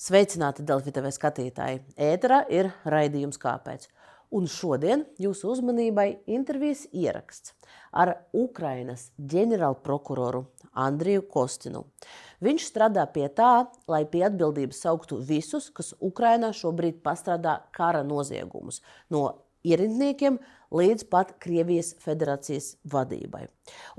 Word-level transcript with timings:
Sveicināti 0.00 0.64
Delfi 0.64 0.94
TV 0.96 1.10
skatītāji! 1.12 1.82
Ēterā 2.00 2.38
ir 2.48 2.70
raidījums 2.88 3.36
Kāpēc? 3.36 3.82
Un 4.32 4.46
šodien 4.48 5.02
jūsu 5.20 5.50
uzmanībai 5.52 6.06
intervijas 6.24 6.86
ieraksts 6.88 7.52
ar 7.92 8.14
Ukrainas 8.32 9.10
ģenerālprokuroru 9.20 10.46
Andriju 10.86 11.26
Kostinu. 11.28 11.84
Viņš 12.40 12.70
strādā 12.70 13.04
pie 13.12 13.26
tā, 13.28 13.66
lai 13.92 14.06
pie 14.08 14.24
atbildības 14.30 14.80
sauktu 14.86 15.20
visus, 15.20 15.68
kas 15.68 15.92
Ukrainā 16.00 16.54
šobrīd 16.56 17.02
pastrādā 17.04 17.58
kara 17.76 18.00
noziegumus, 18.00 18.80
no 19.12 19.26
ierindniekiem 19.68 20.40
līdz 20.40 20.59
pat 21.10 21.34
Krievijas 21.42 21.94
federācijas 22.02 22.76
vadībai. 22.86 23.48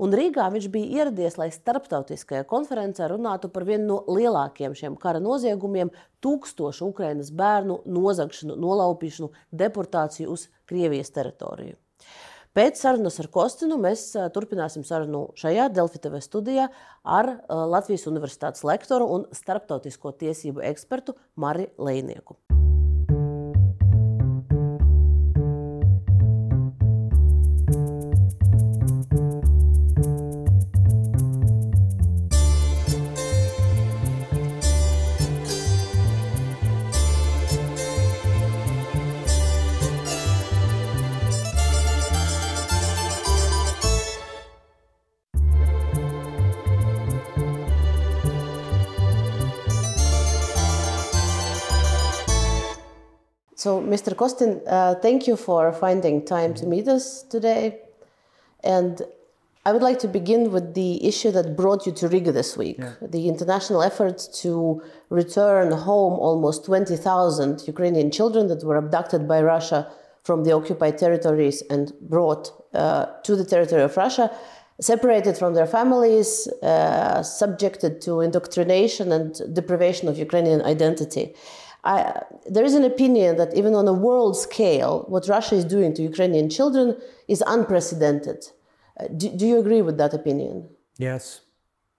Un 0.00 0.12
Rīgā 0.16 0.48
viņš 0.52 0.68
bija 0.72 1.02
ieradies, 1.02 1.38
lai 1.38 1.50
starptautiskajā 1.52 2.44
konferencē 2.48 3.08
runātu 3.12 3.50
par 3.52 3.64
vienu 3.68 3.86
no 3.86 3.98
lielākajiem 4.08 4.74
šiem 4.74 4.96
kara 4.96 5.20
noziegumiem- 5.20 5.90
tūkstošu 6.24 6.88
Ukrainas 6.88 7.30
bērnu 7.30 7.82
nozagšanu, 7.86 8.56
nolaupīšanu, 8.56 9.30
deportāciju 9.52 10.28
uz 10.28 10.48
Krievijas 10.66 11.10
teritoriju. 11.10 11.76
Pēc 12.52 12.76
sarunas 12.76 13.18
ar 13.18 13.28
Kostinu 13.32 13.78
mēs 13.80 14.12
turpināsim 14.34 14.84
sarunu 14.84 15.32
šajā 15.40 15.72
Delfi 15.72 15.98
TV 15.98 16.20
studijā 16.20 16.68
ar 17.02 17.40
Latvijas 17.48 18.04
Universitātes 18.06 18.62
lektoru 18.62 19.08
un 19.08 19.24
starptautisko 19.32 20.12
tiesību 20.12 20.60
ekspertu 20.60 21.16
Mari 21.36 21.70
Leinieku. 21.78 22.51
Mr. 53.92 54.14
Kostin, 54.14 54.62
uh, 54.66 54.94
thank 55.06 55.26
you 55.26 55.36
for 55.36 55.70
finding 55.70 56.24
time 56.24 56.54
to 56.54 56.64
meet 56.64 56.88
us 56.88 57.24
today. 57.24 57.78
And 58.64 59.02
I 59.66 59.72
would 59.72 59.82
like 59.82 59.98
to 59.98 60.08
begin 60.08 60.50
with 60.50 60.72
the 60.72 61.06
issue 61.06 61.30
that 61.32 61.56
brought 61.56 61.84
you 61.86 61.92
to 62.00 62.08
Riga 62.08 62.32
this 62.32 62.56
week 62.56 62.78
yeah. 62.78 62.94
the 63.16 63.28
international 63.28 63.82
effort 63.82 64.18
to 64.42 64.82
return 65.10 65.72
home 65.72 66.14
almost 66.28 66.64
20,000 66.64 67.68
Ukrainian 67.74 68.10
children 68.10 68.46
that 68.48 68.64
were 68.64 68.76
abducted 68.76 69.28
by 69.28 69.42
Russia 69.42 69.80
from 70.24 70.44
the 70.44 70.52
occupied 70.52 70.96
territories 70.96 71.62
and 71.68 71.92
brought 72.00 72.44
uh, 72.72 73.06
to 73.26 73.36
the 73.36 73.44
territory 73.44 73.82
of 73.82 73.94
Russia, 73.96 74.30
separated 74.80 75.36
from 75.36 75.52
their 75.52 75.66
families, 75.66 76.48
uh, 76.62 77.22
subjected 77.22 78.00
to 78.00 78.20
indoctrination 78.20 79.12
and 79.12 79.54
deprivation 79.54 80.08
of 80.08 80.16
Ukrainian 80.16 80.62
identity. 80.62 81.34
I, 81.84 82.22
there 82.46 82.64
is 82.64 82.74
an 82.74 82.84
opinion 82.84 83.36
that 83.36 83.54
even 83.54 83.74
on 83.74 83.88
a 83.88 83.92
world 83.92 84.36
scale, 84.36 85.04
what 85.08 85.28
Russia 85.28 85.56
is 85.56 85.64
doing 85.64 85.94
to 85.94 86.02
Ukrainian 86.02 86.48
children 86.48 86.96
is 87.26 87.42
unprecedented. 87.46 88.46
Uh, 88.98 89.08
do, 89.16 89.28
do 89.30 89.46
you 89.46 89.58
agree 89.58 89.82
with 89.82 89.98
that 89.98 90.14
opinion? 90.14 90.68
Yes, 90.98 91.40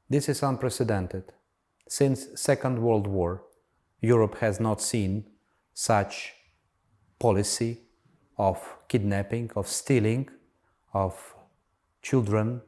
this 0.10 0.30
is 0.30 0.42
unprecedented. 0.42 1.26
Since 1.88 2.28
Second 2.36 2.80
World 2.80 3.08
War, 3.08 3.44
Europe 4.02 4.38
has 4.40 4.60
not 4.60 4.82
seen 4.82 5.26
such 5.74 6.34
policy 7.20 7.82
of 8.38 8.58
kidnapping, 8.88 9.52
of 9.56 9.68
stealing 9.68 10.30
of 10.94 11.36
children 12.02 12.62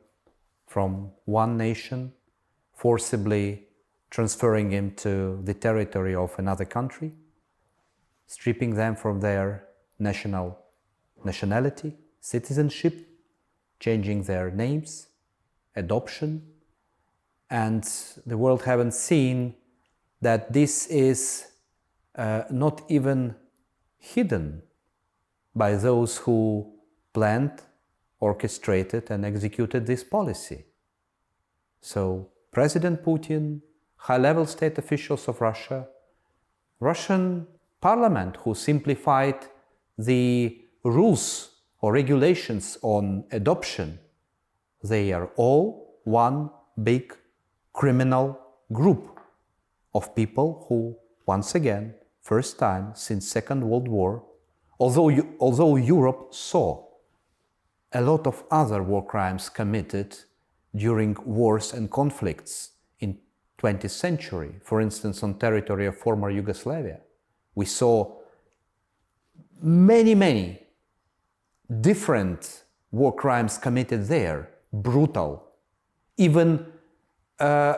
from 0.67 1.11
one 1.25 1.57
nation, 1.57 2.13
forcibly 2.73 3.67
transferring 4.15 4.71
him 4.71 4.91
to 4.95 5.41
the 5.43 5.53
territory 5.53 6.15
of 6.15 6.33
another 6.37 6.63
country, 6.63 7.11
stripping 8.27 8.73
them 8.73 8.95
from 8.95 9.19
their 9.19 9.67
national 9.99 10.57
nationality, 11.25 11.93
citizenship, 12.21 12.95
changing 13.77 14.23
their 14.23 14.49
names, 14.49 15.07
adoption, 15.75 16.41
and 17.49 17.83
the 18.25 18.37
world 18.37 18.63
haven't 18.63 18.93
seen 18.93 19.53
that 20.21 20.53
this 20.53 20.87
is 20.87 21.47
uh, 22.15 22.43
not 22.49 22.83
even 22.87 23.35
hidden 23.97 24.61
by 25.53 25.75
those 25.75 26.19
who 26.19 26.73
planned, 27.11 27.61
orchestrated, 28.21 29.11
and 29.11 29.25
executed 29.25 29.85
this 29.85 30.05
policy. 30.05 30.63
So, 31.81 32.29
President 32.53 33.03
Putin 33.03 33.59
high 34.05 34.17
level 34.17 34.45
state 34.45 34.77
officials 34.77 35.27
of 35.27 35.41
Russia, 35.41 35.87
Russian 36.79 37.47
parliament 37.81 38.37
who 38.37 38.53
simplified 38.53 39.47
the 39.97 40.61
rules 40.83 41.49
or 41.81 41.91
regulations 41.91 42.77
on 42.83 43.23
adoption, 43.31 43.97
they 44.83 45.11
are 45.11 45.31
all 45.37 45.99
one 46.03 46.51
big 46.83 47.17
criminal 47.73 48.39
group 48.71 49.19
of 49.95 50.15
people 50.15 50.67
who, 50.69 50.95
once 51.25 51.55
again, 51.55 51.95
first 52.21 52.59
time 52.59 52.91
since 52.93 53.27
Second 53.27 53.67
World 53.67 53.87
War, 53.87 54.23
although, 54.79 55.09
although 55.39 55.77
Europe 55.77 56.31
saw 56.31 56.85
a 57.91 58.01
lot 58.01 58.27
of 58.27 58.43
other 58.51 58.83
war 58.83 59.03
crimes 59.03 59.49
committed 59.49 60.15
during 60.75 61.17
wars 61.25 61.73
and 61.73 61.89
conflicts 61.89 62.74
20th 63.65 63.89
century, 63.89 64.51
for 64.61 64.79
instance, 64.79 65.23
on 65.23 65.33
territory 65.39 65.87
of 65.87 65.97
former 65.97 66.29
Yugoslavia. 66.29 66.99
We 67.55 67.65
saw 67.65 68.13
many, 69.61 70.13
many 70.13 70.59
different 71.81 72.63
war 72.91 73.13
crimes 73.15 73.57
committed 73.57 74.05
there, 74.05 74.49
brutal, 74.71 75.43
even 76.17 76.65
uh, 77.39 77.75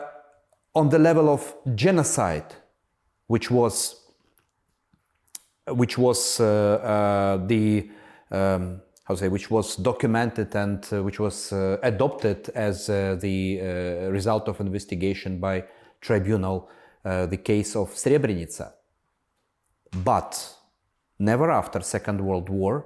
on 0.74 0.90
the 0.90 0.98
level 0.98 1.28
of 1.30 1.54
genocide, 1.74 2.54
which 3.26 3.50
was 3.50 3.94
which 5.68 5.98
was 5.98 6.40
uh, 6.40 6.46
uh, 6.46 7.46
the 7.46 7.90
um, 8.30 8.80
how 9.08 9.14
to 9.14 9.20
say, 9.20 9.28
which 9.28 9.50
was 9.50 9.76
documented 9.76 10.54
and 10.54 10.86
uh, 10.92 11.02
which 11.02 11.18
was 11.18 11.50
uh, 11.50 11.78
adopted 11.82 12.50
as 12.50 12.90
uh, 12.90 13.16
the 13.18 13.58
result 14.10 14.48
of 14.48 14.60
investigation 14.60 15.40
by 15.40 15.64
tribunal, 16.02 16.68
the 17.02 17.40
case 17.42 17.74
of 17.74 17.88
Srebrenica. 17.94 18.70
But 20.04 20.54
never 21.18 21.50
after 21.50 21.80
Second 21.80 22.20
World 22.20 22.50
War, 22.50 22.84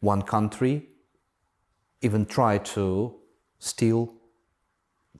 one 0.00 0.22
country 0.22 0.88
even 2.02 2.26
tried 2.26 2.64
to 2.64 3.14
steal 3.60 4.12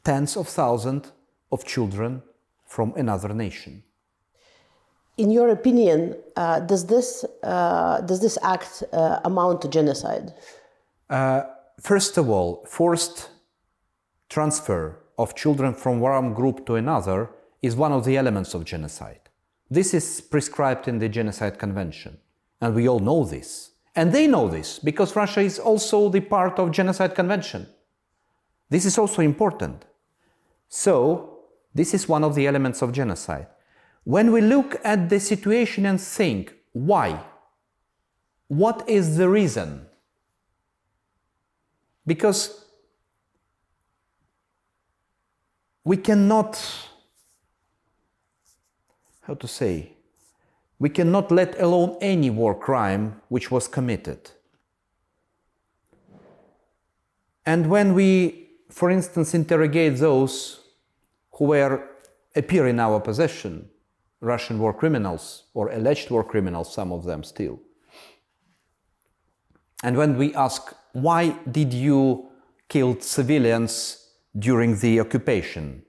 tens 0.03 0.37
of 0.37 0.49
thousands 0.49 1.13
of 1.53 1.65
children 1.65 2.21
from 2.67 2.93
another 2.97 3.33
nation. 3.33 3.85
In 5.17 5.31
your 5.31 5.49
opinion, 5.49 6.15
uh, 6.37 6.61
does 6.61 6.87
this 6.87 7.25
uh, 7.43 8.01
does 8.03 8.21
this 8.21 8.37
act 8.43 8.83
uh, 8.93 9.21
amount 9.25 9.63
to 9.63 9.69
genocide? 9.69 10.35
Uh, 11.09 11.43
first 11.81 12.19
of 12.19 12.29
all, 12.29 12.65
forced 12.67 13.31
transfer 14.29 14.99
of 15.17 15.35
children 15.35 15.73
from 15.73 16.01
one 16.01 16.35
group 16.35 16.67
to 16.67 16.75
another 16.75 17.31
is 17.63 17.75
one 17.75 17.93
of 17.93 18.05
the 18.05 18.17
elements 18.17 18.53
of 18.55 18.65
genocide. 18.65 19.21
This 19.71 19.95
is 19.95 20.21
prescribed 20.21 20.87
in 20.87 20.99
the 20.99 21.09
Genocide 21.09 21.59
Convention, 21.59 22.19
and 22.61 22.75
we 22.75 22.89
all 22.89 23.01
know 23.01 23.25
this. 23.25 23.71
And 23.95 24.13
they 24.13 24.27
know 24.27 24.47
this 24.49 24.79
because 24.79 25.17
Russia 25.17 25.41
is 25.41 25.59
also 25.59 26.11
the 26.11 26.21
part 26.21 26.59
of 26.59 26.71
Genocide 26.71 27.15
Convention. 27.15 27.67
This 28.69 28.85
is 28.85 28.99
also 28.99 29.23
important. 29.23 29.87
So, 30.69 31.39
this 31.75 31.95
is 31.95 32.09
one 32.09 32.23
of 32.23 32.35
the 32.35 32.47
elements 32.47 32.83
of 32.83 32.93
genocide. 32.93 33.47
When 34.07 34.31
we 34.31 34.41
look 34.41 34.77
at 34.85 35.09
the 35.09 35.19
situation 35.19 35.85
and 35.85 36.01
think, 36.01 36.55
why? 36.73 37.25
What 38.47 38.89
is 38.89 39.17
the 39.17 39.29
reason? 39.29 39.85
Because 42.07 42.67
we 45.83 45.97
cannot, 45.97 46.57
how 49.23 49.35
to 49.35 49.49
say, 49.49 49.95
we 50.79 50.89
cannot 50.89 51.33
let 51.33 51.61
alone 51.61 51.99
any 52.01 52.31
war 52.31 52.55
crime 52.55 53.21
which 53.29 53.51
was 53.51 53.67
committed. 53.67 54.31
And 57.45 57.69
when 57.69 57.93
we, 57.93 58.51
for 58.71 58.89
instance, 58.89 59.35
interrogate 59.35 59.97
those 59.97 60.61
who 61.33 61.47
were 61.47 61.89
appear 62.37 62.69
in 62.69 62.79
our 62.79 63.01
possession, 63.01 63.69
Russian 64.21 64.59
war 64.59 64.73
criminals 64.73 65.45
or 65.55 65.71
alleged 65.71 66.11
war 66.11 66.25
criminals, 66.25 66.73
some 66.73 66.93
of 66.93 67.05
them 67.05 67.23
still. 67.23 67.61
And 69.83 69.97
when 69.97 70.17
we 70.17 70.35
ask, 70.35 70.75
why 70.93 71.37
did 71.51 71.73
you 71.73 72.29
kill 72.69 72.99
civilians 73.01 74.09
during 74.39 74.79
the 74.79 75.01
occupation? 75.01 75.83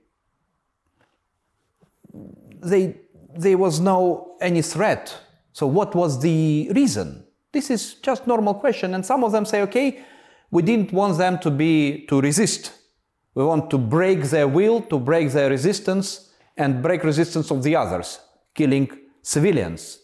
They, 2.62 2.96
there 3.34 3.56
was 3.56 3.80
no 3.80 4.36
any 4.40 4.62
threat. 4.62 5.16
So 5.52 5.66
what 5.66 5.94
was 5.94 6.20
the 6.20 6.70
reason? 6.74 7.24
This 7.52 7.70
is 7.70 7.94
just 7.94 8.26
normal 8.26 8.54
question. 8.54 8.94
And 8.94 9.04
some 9.04 9.24
of 9.24 9.32
them 9.32 9.44
say, 9.44 9.62
okay, 9.62 10.04
we 10.50 10.62
didn't 10.62 10.92
want 10.92 11.18
them 11.18 11.38
to 11.40 11.50
be 11.50 12.06
to 12.08 12.20
resist. 12.20 12.72
We 13.34 13.44
want 13.44 13.70
to 13.70 13.78
break 13.78 14.24
their 14.24 14.48
will, 14.48 14.82
to 14.82 14.98
break 14.98 15.30
their 15.30 15.48
resistance, 15.50 16.27
and 16.58 16.82
break 16.82 17.04
resistance 17.04 17.50
of 17.50 17.62
the 17.62 17.76
others, 17.76 18.20
killing 18.52 18.90
civilians. 19.22 20.00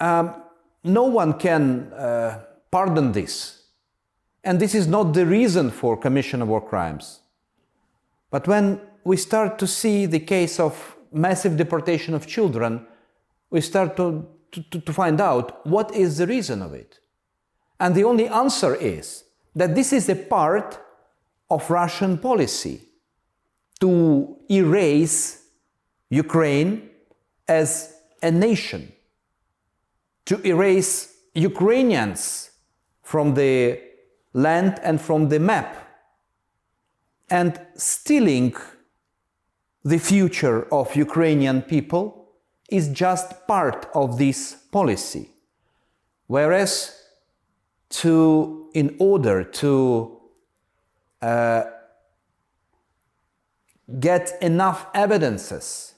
Um, 0.00 0.42
no 0.82 1.04
one 1.04 1.38
can 1.38 1.92
uh, 1.92 2.44
pardon 2.70 3.12
this. 3.12 3.62
And 4.42 4.60
this 4.60 4.74
is 4.74 4.86
not 4.86 5.14
the 5.14 5.24
reason 5.24 5.70
for 5.70 5.96
commission 5.96 6.42
of 6.42 6.48
war 6.48 6.60
crimes. 6.60 7.20
But 8.30 8.46
when 8.48 8.80
we 9.04 9.16
start 9.16 9.58
to 9.60 9.66
see 9.66 10.06
the 10.06 10.20
case 10.20 10.58
of 10.58 10.96
massive 11.12 11.56
deportation 11.56 12.14
of 12.14 12.26
children, 12.26 12.86
we 13.50 13.60
start 13.60 13.96
to, 13.96 14.26
to, 14.50 14.80
to 14.80 14.92
find 14.92 15.20
out 15.20 15.64
what 15.66 15.94
is 15.94 16.18
the 16.18 16.26
reason 16.26 16.60
of 16.60 16.74
it. 16.74 16.98
And 17.78 17.94
the 17.94 18.04
only 18.04 18.28
answer 18.28 18.74
is 18.74 19.24
that 19.54 19.74
this 19.74 19.92
is 19.92 20.08
a 20.08 20.16
part 20.16 20.78
of 21.48 21.70
Russian 21.70 22.18
policy 22.18 22.80
to 23.80 24.36
erase 24.50 25.42
Ukraine 26.10 26.90
as 27.48 27.94
a 28.22 28.30
nation, 28.30 28.92
to 30.26 30.40
erase 30.46 31.14
Ukrainians 31.34 32.50
from 33.02 33.34
the 33.34 33.80
land 34.32 34.80
and 34.82 35.00
from 35.00 35.28
the 35.28 35.38
map, 35.38 35.76
and 37.30 37.60
stealing 37.76 38.54
the 39.84 39.98
future 39.98 40.66
of 40.72 40.94
Ukrainian 40.96 41.62
people 41.62 42.28
is 42.70 42.88
just 42.88 43.46
part 43.46 43.86
of 43.94 44.18
this 44.18 44.56
policy. 44.72 45.30
Whereas 46.26 47.04
to, 47.90 48.70
in 48.72 48.96
order 48.98 49.44
to 49.44 50.20
uh, 51.20 51.64
get 54.00 54.32
enough 54.40 54.86
evidences 54.94 55.94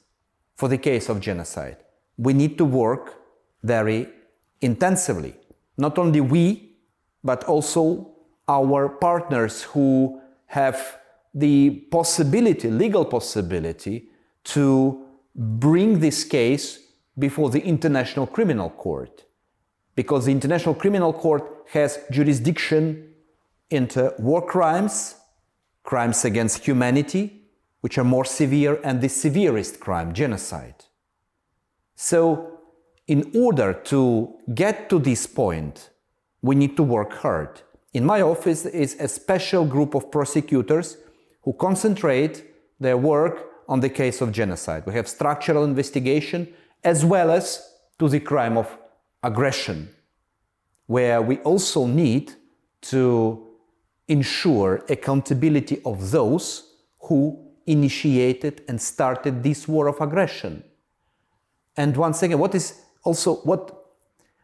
for 0.56 0.68
the 0.68 0.78
case 0.78 1.08
of 1.08 1.20
genocide, 1.20 1.76
we 2.16 2.32
need 2.32 2.58
to 2.58 2.64
work 2.64 3.14
very 3.62 4.08
intensively. 4.60 5.34
Not 5.76 5.98
only 5.98 6.20
we, 6.20 6.76
but 7.22 7.44
also 7.44 8.12
our 8.48 8.88
partners 8.88 9.62
who 9.62 10.20
have 10.46 10.98
the 11.34 11.70
possibility, 11.90 12.70
legal 12.70 13.04
possibility, 13.04 14.08
to 14.44 15.04
bring 15.34 15.98
this 16.00 16.24
case 16.24 16.78
before 17.18 17.50
the 17.50 17.60
International 17.60 18.26
Criminal 18.26 18.70
Court. 18.70 19.24
Because 19.94 20.26
the 20.26 20.32
International 20.32 20.74
Criminal 20.74 21.12
Court 21.12 21.66
has 21.72 21.98
jurisdiction 22.10 23.12
into 23.70 24.14
war 24.18 24.44
crimes, 24.46 25.16
crimes 25.82 26.24
against 26.24 26.64
humanity, 26.64 27.45
which 27.86 27.98
are 27.98 28.10
more 28.16 28.24
severe, 28.24 28.80
and 28.82 29.00
the 29.00 29.08
severest 29.08 29.78
crime, 29.78 30.12
genocide. 30.12 30.86
So, 31.94 32.58
in 33.06 33.30
order 33.32 33.72
to 33.92 34.34
get 34.52 34.90
to 34.90 34.98
this 34.98 35.24
point, 35.28 35.90
we 36.42 36.56
need 36.56 36.76
to 36.78 36.82
work 36.82 37.12
hard. 37.12 37.62
In 37.92 38.04
my 38.04 38.22
office 38.22 38.66
is 38.66 38.96
a 38.98 39.06
special 39.06 39.64
group 39.64 39.94
of 39.94 40.10
prosecutors 40.10 40.96
who 41.42 41.52
concentrate 41.52 42.44
their 42.80 42.96
work 42.96 43.36
on 43.68 43.78
the 43.78 43.88
case 43.88 44.20
of 44.20 44.32
genocide. 44.32 44.82
We 44.84 44.94
have 44.94 45.06
structural 45.06 45.62
investigation 45.62 46.48
as 46.82 47.04
well 47.04 47.30
as 47.30 47.70
to 48.00 48.08
the 48.08 48.18
crime 48.18 48.58
of 48.58 48.66
aggression, 49.22 49.90
where 50.86 51.22
we 51.22 51.36
also 51.50 51.86
need 51.86 52.32
to 52.90 53.46
ensure 54.08 54.84
accountability 54.88 55.80
of 55.84 56.10
those 56.10 56.72
who 57.02 57.45
initiated 57.66 58.62
and 58.68 58.80
started 58.80 59.42
this 59.42 59.66
war 59.66 59.88
of 59.88 60.00
aggression. 60.00 60.62
And 61.76 61.96
once 61.96 62.22
again, 62.22 62.38
what 62.38 62.54
is 62.54 62.80
also 63.02 63.36
what, 63.36 63.86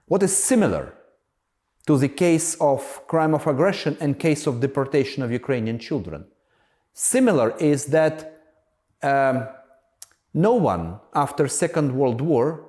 what 0.07 0.23
is 0.23 0.37
similar 0.37 0.95
to 1.87 1.97
the 1.97 2.09
case 2.09 2.57
of 2.61 3.07
crime 3.07 3.35
of 3.35 3.47
aggression 3.47 3.97
and 4.01 4.19
case 4.19 4.47
of 4.47 4.61
deportation 4.61 5.23
of 5.23 5.33
Ukrainian 5.33 5.79
children? 5.79 6.27
Similar 6.93 7.57
is 7.59 7.87
that 7.87 8.41
um, 9.03 9.49
no 10.35 10.55
one 10.55 11.01
after 11.15 11.49
Second 11.49 11.97
World 11.97 12.21
War 12.21 12.69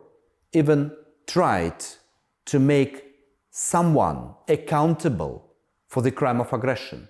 even 0.53 0.91
tried 1.27 1.83
to 2.45 2.59
make 2.59 3.03
someone 3.49 4.33
accountable 4.47 5.53
for 5.87 6.01
the 6.01 6.11
crime 6.11 6.41
of 6.41 6.51
aggression. 6.51 7.07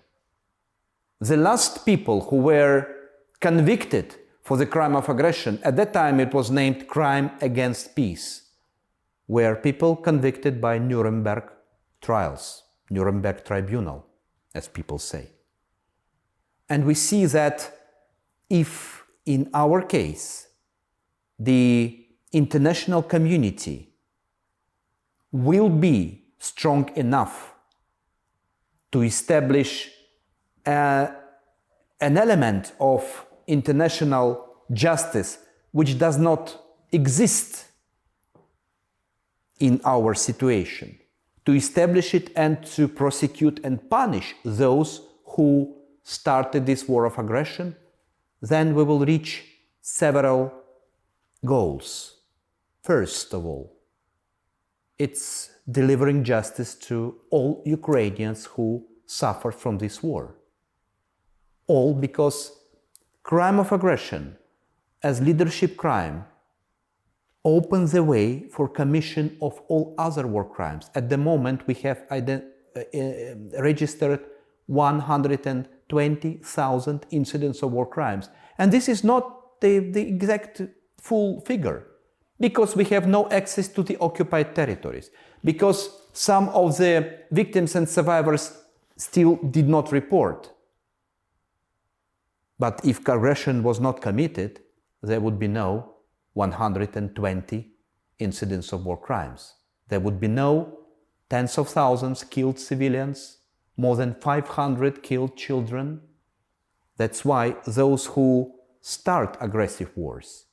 The 1.20 1.38
last 1.38 1.86
people 1.86 2.22
who 2.22 2.38
were 2.38 3.03
convicted 3.44 4.16
for 4.42 4.56
the 4.56 4.66
crime 4.66 4.96
of 4.96 5.10
aggression, 5.10 5.60
at 5.64 5.76
that 5.76 5.92
time 5.92 6.22
it 6.22 6.34
was 6.34 6.50
named 6.50 6.88
crime 6.88 7.30
against 7.42 7.94
peace, 7.94 8.52
were 9.28 9.54
people 9.54 9.98
convicted 9.98 10.62
by 10.62 10.78
Nuremberg 10.78 11.44
trials, 12.00 12.64
Nuremberg 12.90 13.44
tribunal, 13.44 14.06
as 14.56 14.70
people 14.70 14.98
say. 14.98 15.28
And 16.70 16.86
we 16.86 16.94
see 16.94 17.26
that 17.26 17.70
if 18.50 19.04
in 19.26 19.50
our 19.54 19.82
case 19.82 20.48
the 21.38 22.08
international 22.32 23.04
community 23.04 23.90
will 25.34 25.70
be 25.70 26.24
strong 26.40 26.90
enough 26.96 27.54
to 28.94 29.02
establish 29.02 29.90
a, 30.66 31.12
an 32.00 32.18
element 32.18 32.72
of 32.80 33.26
international 33.48 34.48
justice 34.72 35.40
which 35.72 35.98
does 35.98 36.18
not 36.18 36.58
exist 36.92 37.66
in 39.60 39.82
our 39.86 40.14
situation, 40.14 40.98
to 41.46 41.54
establish 41.54 42.14
it 42.14 42.32
and 42.36 42.64
to 42.66 42.88
prosecute 42.88 43.60
and 43.64 43.90
punish 43.90 44.36
those 44.44 45.02
who 45.26 45.76
started 46.04 46.66
this 46.66 46.88
war 46.88 47.06
of 47.06 47.18
aggression, 47.18 47.76
then 48.42 48.76
we 48.76 48.84
will 48.84 49.06
reach 49.06 49.44
several 49.82 50.52
goals. 51.46 52.18
First 52.82 53.34
of 53.34 53.46
all, 53.46 53.74
it's 55.00 55.50
delivering 55.70 56.24
justice 56.24 56.76
to 56.76 57.16
all 57.30 57.64
Ukrainians 57.66 58.46
who 58.46 58.86
suffered 59.06 59.56
from 59.56 59.78
this 59.78 60.04
war. 60.04 60.36
All 61.68 61.94
because 61.94 62.52
crime 63.24 63.60
of 63.60 63.72
aggression 63.72 64.38
as 65.02 65.22
leadership 65.22 65.78
crime 65.78 66.26
opens 67.46 67.92
the 67.92 68.04
way 68.04 68.48
for 68.50 68.70
commission 68.70 69.38
of 69.42 69.60
all 69.68 69.94
other 69.98 70.28
war 70.28 70.46
crimes. 70.46 70.90
At 70.96 71.10
the 71.10 71.18
moment, 71.18 71.68
we 71.68 71.74
have 71.76 72.06
uh, 72.10 72.16
uh, 72.16 72.40
registered 73.60 74.22
120,000 74.68 77.06
incidents 77.12 77.62
of 77.62 77.72
war 77.72 77.86
crimes. 77.86 78.30
And 78.58 78.72
this 78.72 78.88
is 78.88 79.04
not 79.04 79.60
the, 79.60 79.80
the 79.80 80.08
exact 80.08 80.62
full 81.00 81.42
figure 81.42 81.86
because 82.40 82.76
we 82.76 82.86
have 82.86 83.06
no 83.08 83.30
access 83.30 83.68
to 83.70 83.84
the 83.84 83.96
occupied 84.00 84.56
territories, 84.56 85.12
because 85.44 85.90
some 86.14 86.50
of 86.50 86.78
the 86.78 87.20
victims 87.32 87.76
and 87.76 87.88
survivors 87.88 88.58
still 88.98 89.36
did 89.52 89.68
not 89.68 89.92
report. 89.92 90.50
But 92.64 92.80
if 92.86 93.00
aggression 93.10 93.62
was 93.62 93.82
not 93.82 94.00
committed, 94.00 94.62
there 95.02 95.20
would 95.20 95.38
be 95.38 95.50
no 95.50 95.96
120 96.32 97.72
incidents 98.20 98.72
of 98.72 98.86
war 98.86 98.96
crimes. 98.96 99.56
There 99.90 100.00
would 100.00 100.18
be 100.18 100.30
no 100.30 100.80
tens 101.30 101.58
of 101.58 101.68
thousands 101.68 102.24
killed 102.24 102.58
civilians, 102.58 103.40
more 103.76 103.98
than 103.98 104.16
500 104.16 105.04
killed 105.04 105.36
children. 105.36 106.04
That's 106.96 107.26
why 107.26 107.58
those 107.68 108.06
who 108.06 108.54
start 108.80 109.36
aggressive 109.42 109.92
wars 109.98 110.46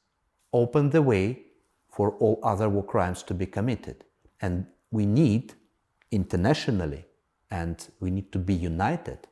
open 0.53 0.91
the 0.91 1.03
way 1.03 1.43
for 1.89 2.17
all 2.19 2.41
other 2.43 2.69
war 2.69 2.85
crimes 2.85 3.23
to 3.23 3.35
be 3.35 3.47
committed. 3.47 4.05
And 4.41 4.67
we 4.91 5.07
need 5.07 5.55
internationally 6.11 7.05
and 7.53 7.87
we 8.01 8.11
need 8.11 8.33
to 8.33 8.41
be 8.41 8.55
united 8.55 9.29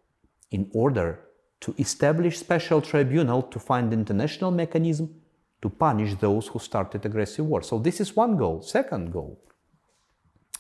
in 0.53 0.71
order 0.73 1.25
to 1.61 1.75
establish 1.79 2.39
special 2.39 2.81
tribunal 2.81 3.43
to 3.43 3.59
find 3.59 3.93
international 3.93 4.51
mechanism 4.51 5.15
to 5.61 5.69
punish 5.69 6.15
those 6.15 6.47
who 6.49 6.59
started 6.59 7.05
aggressive 7.05 7.45
war. 7.45 7.63
So 7.63 7.79
this 7.79 8.01
is 8.01 8.15
one 8.15 8.37
goal. 8.37 8.63
Second 8.63 9.13
goal, 9.13 9.41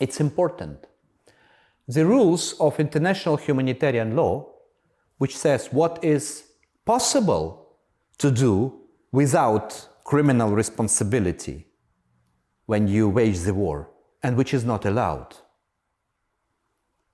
it's 0.00 0.20
important. 0.20 0.86
The 1.86 2.04
rules 2.04 2.54
of 2.60 2.80
international 2.80 3.36
humanitarian 3.36 4.16
law, 4.16 4.50
which 5.18 5.36
says 5.36 5.68
what 5.72 6.02
is 6.04 6.44
possible 6.84 7.76
to 8.18 8.30
do 8.30 8.80
without 9.12 9.88
criminal 10.04 10.50
responsibility 10.50 11.66
when 12.66 12.88
you 12.88 13.08
wage 13.08 13.40
the 13.40 13.54
war, 13.54 13.90
and 14.22 14.36
which 14.36 14.52
is 14.52 14.64
not 14.64 14.84
allowed. 14.84 15.36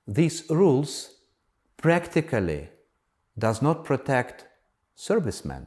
These 0.06 0.50
rules 0.50 1.18
practically 1.76 2.68
does 3.38 3.60
not 3.60 3.84
protect 3.84 4.46
servicemen 4.94 5.66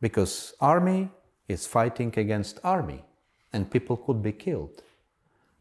because 0.00 0.54
army 0.60 1.10
is 1.48 1.66
fighting 1.66 2.12
against 2.16 2.60
army 2.64 3.04
and 3.52 3.70
people 3.70 3.96
could 3.96 4.22
be 4.22 4.32
killed. 4.32 4.82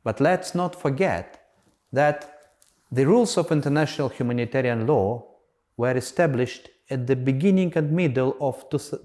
But 0.03 0.19
let's 0.19 0.53
not 0.55 0.79
forget 0.79 1.47
that 1.91 2.51
the 2.91 3.05
rules 3.05 3.37
of 3.37 3.51
international 3.51 4.09
humanitarian 4.09 4.87
law 4.87 5.25
were 5.75 5.95
established 5.95 6.69
at 6.89 7.07
the 7.07 7.15
beginning 7.15 7.73
and 7.75 7.91
middle 7.91 8.35
of 8.39 8.65
the 8.69 9.01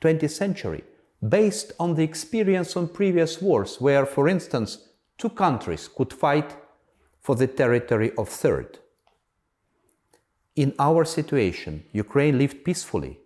20th 0.00 0.30
century 0.30 0.82
based 1.28 1.72
on 1.78 1.94
the 1.94 2.02
experience 2.02 2.76
on 2.76 2.88
previous 2.88 3.40
wars 3.40 3.80
where 3.80 4.06
for 4.06 4.28
instance 4.28 4.88
two 5.18 5.28
countries 5.28 5.88
could 5.88 6.12
fight 6.12 6.56
for 7.20 7.36
the 7.36 7.46
territory 7.46 8.10
of 8.16 8.28
third 8.28 8.79
in 10.56 10.74
our 10.78 11.04
situation 11.04 11.84
ukraine 11.92 12.36
lived 12.38 12.64
peacefully 12.64 13.20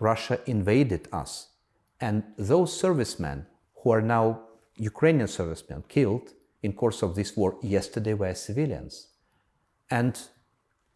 Russia 0.00 0.40
invaded 0.46 1.06
us. 1.12 1.48
And 2.00 2.24
those 2.38 2.78
servicemen 2.78 3.46
who 3.76 3.90
are 3.90 4.00
now 4.00 4.40
Ukrainian 4.76 5.28
servicemen 5.28 5.84
killed 5.88 6.32
in 6.62 6.72
course 6.72 7.02
of 7.02 7.14
this 7.14 7.36
war 7.36 7.58
yesterday 7.62 8.14
were 8.14 8.34
civilians. 8.34 9.08
And 9.90 10.18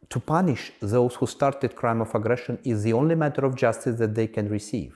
to 0.08 0.20
punish 0.20 0.72
those 0.80 1.14
who 1.16 1.26
started 1.26 1.76
crime 1.76 2.00
of 2.00 2.14
aggression 2.14 2.58
is 2.64 2.82
the 2.82 2.92
only 2.94 3.14
matter 3.14 3.44
of 3.44 3.54
justice 3.54 3.98
that 3.98 4.14
they 4.14 4.26
can 4.26 4.48
receive. 4.48 4.94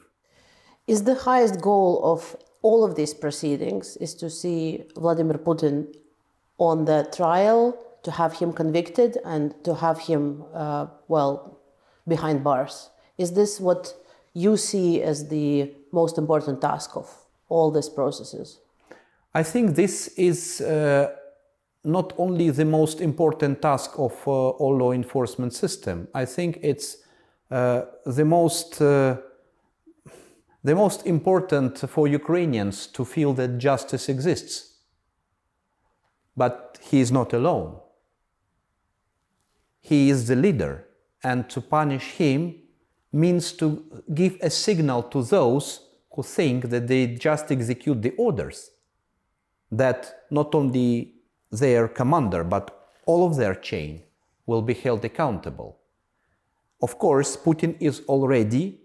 Is 0.86 1.04
the 1.04 1.14
highest 1.14 1.60
goal 1.60 2.00
of 2.02 2.36
all 2.62 2.84
of 2.84 2.94
these 2.94 3.14
proceedings 3.14 3.96
is 3.98 4.14
to 4.16 4.30
see 4.30 4.84
Vladimir 4.96 5.38
Putin 5.38 5.94
on 6.58 6.86
the 6.86 7.08
trial, 7.14 7.78
to 8.02 8.10
have 8.10 8.34
him 8.34 8.52
convicted, 8.52 9.18
and 9.24 9.54
to 9.64 9.74
have 9.74 9.98
him, 9.98 10.44
uh, 10.54 10.86
well, 11.08 11.58
behind 12.06 12.42
bars? 12.42 12.90
Is 13.16 13.32
this 13.32 13.60
what 13.60 13.94
you 14.32 14.56
see 14.56 15.02
as 15.02 15.28
the 15.28 15.72
most 15.92 16.18
important 16.18 16.60
task 16.60 16.96
of 16.96 17.08
all 17.48 17.70
these 17.70 17.88
processes? 17.88 18.60
I 19.34 19.42
think 19.42 19.74
this 19.74 20.08
is 20.16 20.60
uh, 20.60 21.14
not 21.84 22.12
only 22.18 22.50
the 22.50 22.64
most 22.64 23.00
important 23.00 23.62
task 23.62 23.98
of 23.98 24.12
uh, 24.26 24.30
all 24.30 24.76
law 24.76 24.92
enforcement 24.92 25.52
system. 25.54 26.08
I 26.14 26.24
think 26.24 26.58
it's 26.62 26.98
uh, 27.50 27.82
the 28.04 28.24
most 28.24 28.80
uh, 28.80 29.16
the 30.64 30.74
most 30.74 31.06
important 31.06 31.78
for 31.88 32.08
Ukrainians 32.08 32.88
to 32.88 33.04
feel 33.04 33.32
that 33.34 33.58
justice 33.58 34.08
exists. 34.08 34.74
But 36.36 36.78
he 36.82 37.00
is 37.00 37.10
not 37.12 37.32
alone. 37.32 37.80
He 39.80 40.10
is 40.10 40.26
the 40.26 40.36
leader, 40.36 40.86
and 41.22 41.48
to 41.50 41.60
punish 41.60 42.12
him 42.12 42.54
means 43.12 43.52
to 43.52 43.84
give 44.14 44.36
a 44.42 44.50
signal 44.50 45.02
to 45.04 45.22
those 45.22 45.88
who 46.12 46.22
think 46.22 46.68
that 46.70 46.86
they 46.86 47.06
just 47.06 47.50
execute 47.50 48.02
the 48.02 48.14
orders, 48.16 48.70
that 49.70 50.24
not 50.30 50.54
only 50.54 51.14
their 51.50 51.88
commander, 51.88 52.44
but 52.44 52.90
all 53.06 53.26
of 53.26 53.36
their 53.36 53.54
chain 53.54 54.02
will 54.46 54.62
be 54.62 54.74
held 54.74 55.04
accountable. 55.04 55.78
Of 56.82 56.98
course, 56.98 57.36
Putin 57.36 57.76
is 57.80 58.02
already 58.08 58.80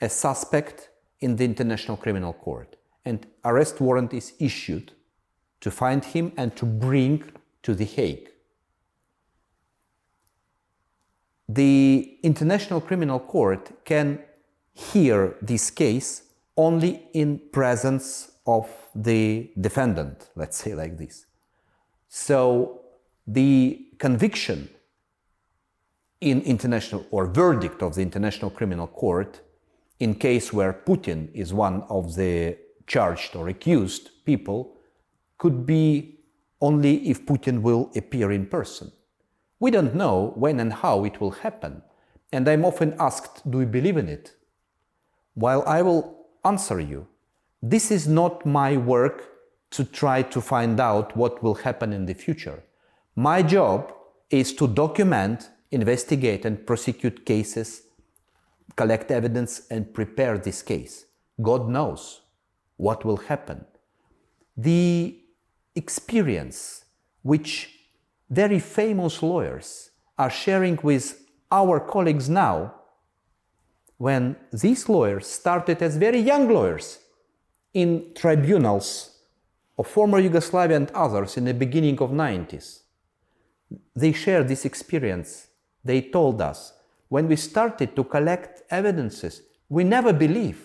a 0.00 0.08
suspect 0.08 0.90
in 1.20 1.36
the 1.36 1.44
International 1.44 1.96
Criminal 1.96 2.32
Court, 2.32 2.76
and 3.04 3.26
arrest 3.44 3.80
warrant 3.80 4.12
is 4.12 4.34
issued 4.38 4.92
to 5.60 5.70
find 5.70 6.04
him 6.04 6.32
and 6.36 6.54
to 6.56 6.66
bring 6.66 7.24
to 7.62 7.74
The 7.74 7.84
Hague. 7.84 8.30
The 11.48 12.18
International 12.22 12.80
Criminal 12.80 13.20
Court 13.20 13.84
can 13.84 14.18
hear 14.72 15.36
this 15.40 15.70
case 15.70 16.22
only 16.56 17.02
in 17.12 17.40
presence 17.52 18.32
of 18.46 18.68
the 18.94 19.50
defendant, 19.60 20.30
let's 20.34 20.56
say 20.56 20.74
like 20.74 20.98
this. 20.98 21.26
So 22.08 22.82
the 23.26 23.86
conviction 23.98 24.68
in 26.20 26.40
international 26.42 27.06
or 27.10 27.26
verdict 27.26 27.82
of 27.82 27.94
the 27.94 28.02
International 28.02 28.50
Criminal 28.50 28.86
Court 28.86 29.40
in 30.00 30.14
case 30.14 30.52
where 30.52 30.72
Putin 30.72 31.28
is 31.34 31.52
one 31.52 31.82
of 31.88 32.14
the 32.14 32.56
charged 32.86 33.34
or 33.36 33.48
accused 33.48 34.10
people 34.24 34.76
could 35.38 35.66
be 35.66 36.20
only 36.60 37.08
if 37.08 37.26
Putin 37.26 37.60
will 37.60 37.90
appear 37.94 38.32
in 38.32 38.46
person. 38.46 38.90
We 39.58 39.70
don't 39.70 39.94
know 39.94 40.32
when 40.36 40.60
and 40.60 40.72
how 40.72 41.04
it 41.04 41.20
will 41.20 41.30
happen, 41.30 41.82
and 42.32 42.48
I'm 42.48 42.64
often 42.64 42.94
asked, 42.98 43.50
Do 43.50 43.60
you 43.60 43.66
believe 43.66 43.96
in 43.96 44.08
it? 44.08 44.34
While 45.34 45.62
I 45.66 45.82
will 45.82 46.26
answer 46.44 46.80
you, 46.80 47.06
this 47.62 47.90
is 47.90 48.06
not 48.06 48.44
my 48.44 48.76
work 48.76 49.24
to 49.70 49.84
try 49.84 50.22
to 50.22 50.40
find 50.40 50.78
out 50.78 51.16
what 51.16 51.42
will 51.42 51.54
happen 51.54 51.92
in 51.92 52.06
the 52.06 52.14
future. 52.14 52.62
My 53.14 53.42
job 53.42 53.92
is 54.30 54.52
to 54.54 54.66
document, 54.68 55.50
investigate, 55.70 56.44
and 56.44 56.66
prosecute 56.66 57.24
cases, 57.24 57.82
collect 58.76 59.10
evidence, 59.10 59.66
and 59.70 59.92
prepare 59.92 60.38
this 60.38 60.62
case. 60.62 61.06
God 61.42 61.68
knows 61.68 62.20
what 62.76 63.04
will 63.04 63.16
happen. 63.16 63.64
The 64.56 65.18
experience 65.74 66.84
which 67.22 67.75
very 68.28 68.58
famous 68.58 69.22
lawyers 69.22 69.90
are 70.18 70.30
sharing 70.30 70.78
with 70.82 71.26
our 71.50 71.78
colleagues 71.80 72.28
now 72.28 72.74
when 73.98 74.36
these 74.52 74.88
lawyers 74.88 75.26
started 75.26 75.82
as 75.82 75.96
very 75.96 76.18
young 76.18 76.48
lawyers 76.48 76.98
in 77.72 78.12
tribunals 78.14 79.18
of 79.78 79.86
former 79.86 80.18
Yugoslavia 80.18 80.76
and 80.76 80.90
others 80.92 81.36
in 81.36 81.44
the 81.44 81.54
beginning 81.54 81.98
of 82.00 82.10
90s. 82.10 82.80
They 83.94 84.12
shared 84.12 84.48
this 84.48 84.64
experience. 84.64 85.48
They 85.84 86.02
told 86.02 86.40
us 86.40 86.72
when 87.08 87.28
we 87.28 87.36
started 87.36 87.94
to 87.96 88.04
collect 88.04 88.62
evidences, 88.70 89.42
we 89.68 89.84
never 89.84 90.12
believed 90.12 90.62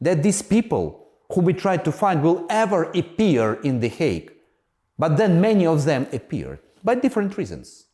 that 0.00 0.22
these 0.22 0.42
people 0.42 1.08
who 1.32 1.40
we 1.40 1.52
tried 1.52 1.84
to 1.84 1.92
find 1.92 2.22
will 2.22 2.46
ever 2.50 2.84
appear 2.92 3.54
in 3.62 3.80
The 3.80 3.88
Hague. 3.88 4.32
But 5.02 5.16
then 5.16 5.40
many 5.40 5.66
of 5.66 5.84
them 5.84 6.06
appeared 6.12 6.60
by 6.84 6.94
different 6.94 7.36
reasons. 7.36 7.86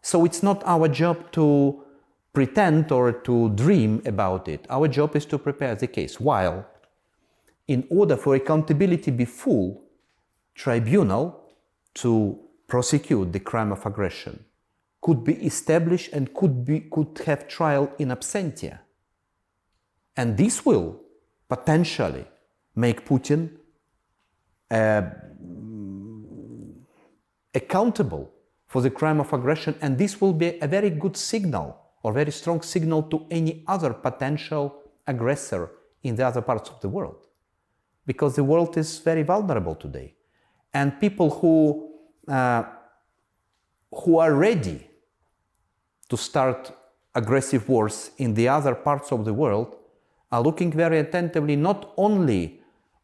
So 0.00 0.24
it's 0.24 0.42
not 0.42 0.62
our 0.64 0.88
job 0.88 1.30
to 1.32 1.84
pretend 2.32 2.90
or 2.90 3.12
to 3.12 3.50
dream 3.50 4.00
about 4.06 4.48
it. 4.48 4.64
Our 4.70 4.88
job 4.88 5.16
is 5.16 5.26
to 5.26 5.38
prepare 5.38 5.74
the 5.74 5.86
case. 5.86 6.18
While, 6.18 6.64
in 7.68 7.86
order 7.90 8.16
for 8.16 8.34
accountability 8.36 9.10
be 9.10 9.26
full, 9.26 9.82
tribunal 10.54 11.24
to 11.96 12.38
prosecute 12.66 13.34
the 13.34 13.40
crime 13.40 13.70
of 13.70 13.84
aggression 13.84 14.42
could 15.02 15.22
be 15.22 15.34
established 15.44 16.10
and 16.14 16.32
could, 16.32 16.64
be, 16.64 16.80
could 16.80 17.20
have 17.26 17.48
trial 17.48 17.92
in 17.98 18.08
absentia. 18.08 18.78
And 20.16 20.38
this 20.38 20.64
will 20.64 21.02
potentially 21.50 22.24
make 22.74 23.06
Putin 23.06 23.50
uh, 24.70 25.02
accountable 27.54 28.30
for 28.66 28.80
the 28.80 28.90
crime 28.90 29.20
of 29.20 29.32
aggression, 29.32 29.74
and 29.80 29.98
this 29.98 30.20
will 30.20 30.32
be 30.32 30.58
a 30.60 30.68
very 30.68 30.90
good 30.90 31.16
signal 31.16 31.76
or 32.02 32.12
very 32.12 32.30
strong 32.30 32.62
signal 32.62 33.02
to 33.04 33.26
any 33.30 33.64
other 33.66 33.92
potential 33.92 34.76
aggressor 35.06 35.70
in 36.02 36.14
the 36.14 36.26
other 36.26 36.40
parts 36.40 36.70
of 36.70 36.80
the 36.80 36.88
world. 36.88 37.26
Because 38.06 38.36
the 38.36 38.44
world 38.44 38.76
is 38.76 38.98
very 38.98 39.22
vulnerable 39.22 39.74
today. 39.74 40.14
And 40.72 40.98
people 41.00 41.30
who, 41.30 41.90
uh, 42.28 42.62
who 43.92 44.18
are 44.18 44.32
ready 44.34 44.88
to 46.08 46.16
start 46.16 46.72
aggressive 47.14 47.68
wars 47.68 48.12
in 48.18 48.34
the 48.34 48.48
other 48.48 48.74
parts 48.74 49.10
of 49.10 49.24
the 49.24 49.34
world 49.34 49.76
are 50.30 50.42
looking 50.42 50.70
very 50.70 50.98
attentively 50.98 51.56
not 51.56 51.92
only 51.96 52.60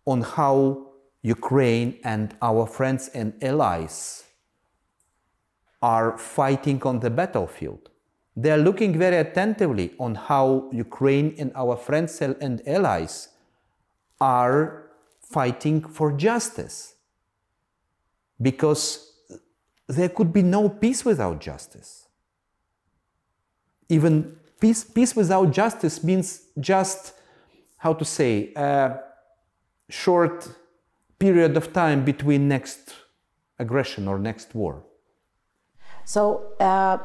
on 0.07 0.23
how 0.23 0.87
Ukraine 1.23 1.99
and 2.05 2.37
our 2.41 2.67
friends 2.67 3.09
and 3.09 3.35
allies 3.43 4.23
are 5.95 6.19
fighting 6.19 6.83
on 6.83 6.97
the 7.05 7.11
battlefield, 7.21 7.83
they 8.43 8.51
are 8.51 8.63
looking 8.69 8.93
very 8.99 9.19
attentively 9.27 9.95
on 9.99 10.13
how 10.29 10.47
Ukraine 10.73 11.29
and 11.41 11.53
our 11.63 11.77
friends 11.87 12.21
and 12.21 12.55
allies 12.77 13.15
are 14.21 14.91
fighting 15.37 15.79
for 15.97 16.09
justice. 16.29 16.79
Because 18.49 18.87
there 19.99 20.11
could 20.17 20.33
be 20.33 20.43
no 20.43 20.63
peace 20.69 21.05
without 21.11 21.37
justice. 21.41 21.91
Even 23.89 24.13
peace, 24.61 24.83
peace 24.85 25.15
without 25.21 25.53
justice 25.63 25.97
means 26.03 26.29
just, 26.59 27.15
how 27.85 27.93
to 28.01 28.05
say, 28.05 28.53
a 28.57 28.99
short 29.89 30.49
period 31.19 31.57
of 31.57 31.73
time 31.73 32.05
between 32.05 32.49
next 32.49 32.83
aggression 33.65 34.09
or 34.09 34.19
next 34.19 34.55
war. 34.55 34.75
So 36.15 36.21
uh, 36.71 36.97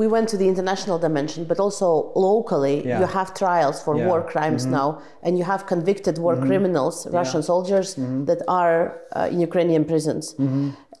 we 0.00 0.06
went 0.14 0.26
to 0.32 0.36
the 0.42 0.48
international 0.54 0.98
dimension, 1.06 1.40
but 1.50 1.58
also 1.64 1.88
locally, 2.30 2.76
Yeah. 2.86 3.00
you 3.00 3.06
have 3.18 3.28
trials 3.42 3.76
for 3.84 3.92
Yeah. 3.94 4.02
Mm-hmm. 4.02 4.10
war 4.10 4.20
crimes 4.32 4.62
now, 4.78 4.88
and 5.24 5.32
you 5.38 5.44
have 5.52 5.60
convicted 5.74 6.14
war 6.24 6.34
criminals, 6.46 6.94
Russian 7.20 7.42
soldiers 7.52 7.88
Mm-hmm. 7.96 8.24
that 8.28 8.40
are 8.60 8.78
uh, 9.16 9.32
in 9.32 9.38
Ukrainian 9.48 9.84
prisons. 9.92 10.24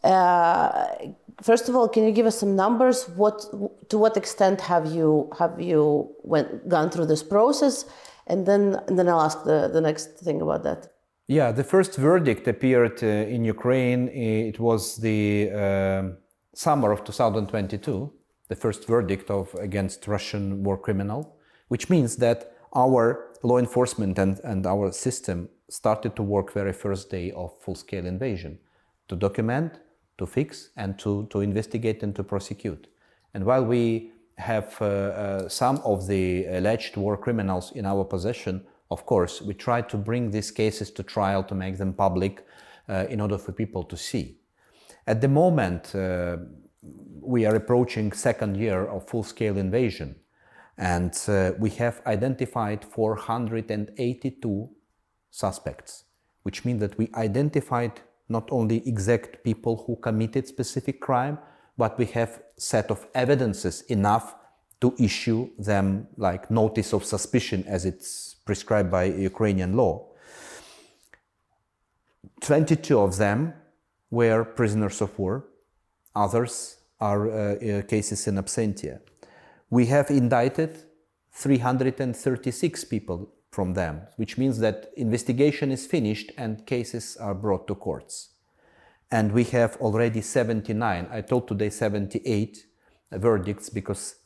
Uh, 0.02 0.86
first 1.48 1.64
of 1.68 1.72
all, 1.76 1.86
can 1.94 2.02
you 2.08 2.12
give 2.18 2.26
us 2.32 2.36
some 2.42 2.52
numbers? 2.64 2.98
What, 3.22 3.36
to 3.90 3.94
what 4.04 4.14
extent 4.22 4.58
have 4.72 4.84
you 4.98 5.08
have 5.40 5.54
you 5.70 5.82
went 6.34 6.48
gone 6.74 6.88
through 6.92 7.08
this 7.14 7.22
process? 7.34 7.74
And 8.30 8.40
then, 8.48 8.62
and 8.86 8.94
then 8.98 9.06
I'll 9.10 9.24
ask 9.30 9.38
the, 9.50 9.58
the 9.76 9.82
next 9.88 10.06
thing 10.26 10.38
about 10.46 10.62
that. 10.68 10.80
Yeah, 11.38 11.48
the 11.60 11.64
first 11.74 11.92
verdict 12.08 12.44
appeared 12.54 12.96
uh, 13.02 13.34
in 13.34 13.40
Ukraine. 13.56 14.02
It 14.50 14.58
was 14.68 14.82
the 15.08 15.22
um 15.64 16.04
summer 16.60 16.92
of 16.92 17.02
2022, 17.04 18.12
the 18.48 18.54
first 18.54 18.86
verdict 18.86 19.30
of 19.30 19.54
against 19.54 20.06
Russian 20.06 20.62
war 20.62 20.76
criminal, 20.76 21.36
which 21.68 21.88
means 21.88 22.16
that 22.16 22.52
our 22.76 23.30
law 23.42 23.56
enforcement 23.56 24.18
and, 24.18 24.38
and 24.44 24.66
our 24.66 24.92
system 24.92 25.48
started 25.70 26.14
to 26.16 26.22
work 26.22 26.52
very 26.52 26.74
first 26.74 27.08
day 27.10 27.30
of 27.30 27.58
full-scale 27.62 28.04
invasion 28.04 28.58
to 29.08 29.16
document, 29.16 29.80
to 30.18 30.26
fix, 30.26 30.68
and 30.76 30.98
to, 30.98 31.26
to 31.30 31.40
investigate 31.40 32.02
and 32.02 32.14
to 32.14 32.22
prosecute. 32.22 32.88
And 33.32 33.46
while 33.46 33.64
we 33.64 34.12
have 34.36 34.76
uh, 34.82 34.84
uh, 34.84 35.48
some 35.48 35.78
of 35.82 36.08
the 36.08 36.44
alleged 36.44 36.94
war 36.98 37.16
criminals 37.16 37.72
in 37.72 37.86
our 37.86 38.04
possession, 38.04 38.66
of 38.90 39.06
course, 39.06 39.40
we 39.40 39.54
try 39.54 39.80
to 39.80 39.96
bring 39.96 40.30
these 40.30 40.50
cases 40.50 40.90
to 40.90 41.02
trial 41.02 41.42
to 41.44 41.54
make 41.54 41.78
them 41.78 41.94
public 41.94 42.44
uh, 42.86 43.06
in 43.08 43.18
order 43.18 43.38
for 43.38 43.52
people 43.52 43.82
to 43.84 43.96
see. 43.96 44.39
At 45.06 45.20
the 45.20 45.28
moment, 45.28 45.94
uh, 45.94 46.36
we 47.20 47.44
are 47.46 47.54
approaching 47.54 48.12
second 48.12 48.56
year 48.56 48.86
of 48.86 49.08
full-scale 49.08 49.56
invasion, 49.56 50.16
and 50.76 51.16
uh, 51.28 51.52
we 51.58 51.70
have 51.70 52.00
identified 52.06 52.84
482 52.84 54.70
suspects, 55.30 56.04
which 56.42 56.64
means 56.64 56.80
that 56.80 56.96
we 56.98 57.10
identified 57.14 58.00
not 58.28 58.48
only 58.50 58.86
exact 58.88 59.42
people 59.44 59.84
who 59.86 59.96
committed 59.96 60.46
specific 60.46 61.00
crime, 61.00 61.38
but 61.76 61.98
we 61.98 62.06
have 62.06 62.42
set 62.56 62.90
of 62.90 63.06
evidences 63.14 63.82
enough 63.82 64.34
to 64.80 64.94
issue 64.98 65.50
them 65.58 66.06
like 66.16 66.50
notice 66.50 66.92
of 66.92 67.04
suspicion 67.04 67.64
as 67.66 67.84
it's 67.84 68.36
prescribed 68.46 68.90
by 68.90 69.04
Ukrainian 69.04 69.76
law. 69.76 70.06
22 72.40 72.98
of 72.98 73.16
them 73.18 73.52
were 74.10 74.44
prisoners 74.44 75.00
of 75.00 75.18
war, 75.18 75.44
others 76.14 76.78
are 77.00 77.30
uh, 77.30 77.54
uh, 77.54 77.82
cases 77.82 78.26
in 78.26 78.34
absentia. 78.34 79.00
We 79.70 79.86
have 79.86 80.10
indicted 80.10 80.82
336 81.32 82.84
people 82.84 83.32
from 83.50 83.74
them, 83.74 84.02
which 84.16 84.36
means 84.36 84.58
that 84.58 84.90
investigation 84.96 85.70
is 85.70 85.86
finished 85.86 86.32
and 86.36 86.66
cases 86.66 87.16
are 87.16 87.34
brought 87.34 87.66
to 87.68 87.74
courts. 87.74 88.30
And 89.10 89.32
we 89.32 89.44
have 89.44 89.76
already 89.76 90.20
79, 90.20 91.08
I 91.10 91.20
told 91.20 91.48
today 91.48 91.70
78 91.70 92.66
verdicts 93.12 93.68
because 93.68 94.16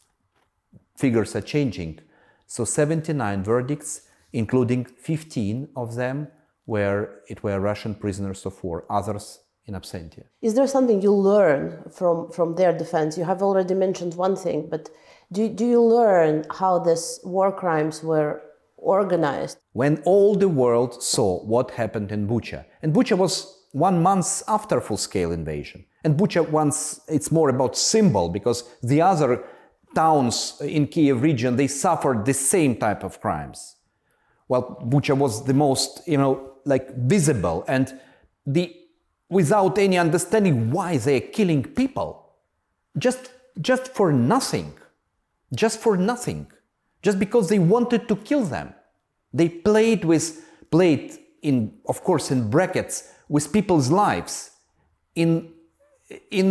figures 0.96 1.34
are 1.34 1.40
changing. 1.40 2.00
So 2.46 2.64
79 2.64 3.42
verdicts, 3.42 4.02
including 4.32 4.84
15 4.84 5.68
of 5.74 5.94
them 5.94 6.28
where 6.66 7.20
it 7.28 7.42
were 7.42 7.60
Russian 7.60 7.94
prisoners 7.94 8.44
of 8.44 8.62
war, 8.62 8.84
others 8.90 9.40
in 9.66 9.74
absentia. 9.74 10.24
Is 10.42 10.54
there 10.54 10.66
something 10.66 11.00
you 11.00 11.12
learn 11.12 11.82
from, 11.90 12.30
from 12.30 12.54
their 12.56 12.76
defense? 12.76 13.16
You 13.16 13.24
have 13.24 13.42
already 13.42 13.74
mentioned 13.74 14.14
one 14.14 14.36
thing, 14.36 14.68
but 14.70 14.90
do, 15.32 15.48
do 15.48 15.66
you 15.66 15.82
learn 15.82 16.44
how 16.50 16.78
these 16.78 17.20
war 17.24 17.50
crimes 17.50 18.02
were 18.02 18.42
organized? 18.76 19.58
When 19.72 20.02
all 20.04 20.34
the 20.34 20.48
world 20.48 21.02
saw 21.02 21.42
what 21.44 21.70
happened 21.72 22.12
in 22.12 22.28
Bucha, 22.28 22.64
and 22.82 22.94
Bucha 22.94 23.16
was 23.16 23.64
one 23.72 24.02
month 24.02 24.42
after 24.46 24.80
full-scale 24.80 25.32
invasion, 25.32 25.84
and 26.04 26.16
Bucha 26.16 26.48
once 26.48 27.00
it's 27.08 27.32
more 27.32 27.48
about 27.48 27.76
symbol 27.76 28.28
because 28.28 28.64
the 28.82 29.00
other 29.00 29.44
towns 29.94 30.60
in 30.60 30.86
Kiev 30.86 31.22
region 31.22 31.56
they 31.56 31.68
suffered 31.68 32.26
the 32.26 32.34
same 32.34 32.76
type 32.76 33.02
of 33.02 33.20
crimes. 33.20 33.76
Well, 34.48 34.78
Bucha 34.88 35.16
was 35.16 35.44
the 35.44 35.54
most, 35.54 36.06
you 36.06 36.18
know, 36.18 36.52
like 36.66 36.94
visible 36.96 37.64
and 37.66 37.98
the 38.46 38.76
without 39.34 39.78
any 39.78 39.98
understanding 39.98 40.70
why 40.70 40.96
they 40.96 41.16
are 41.16 41.28
killing 41.38 41.62
people. 41.80 42.08
Just 42.96 43.22
just 43.68 43.84
for 43.96 44.12
nothing. 44.12 44.68
Just 45.62 45.80
for 45.84 45.96
nothing. 45.96 46.40
Just 47.02 47.18
because 47.18 47.48
they 47.48 47.58
wanted 47.58 48.02
to 48.10 48.16
kill 48.16 48.44
them. 48.44 48.68
They 49.32 49.48
played 49.48 50.04
with 50.04 50.26
played 50.70 51.18
in 51.42 51.56
of 51.92 51.96
course 52.04 52.30
in 52.30 52.48
brackets 52.48 52.96
with 53.28 53.52
people's 53.52 53.90
lives. 53.90 54.34
In 55.16 55.30
in 56.30 56.48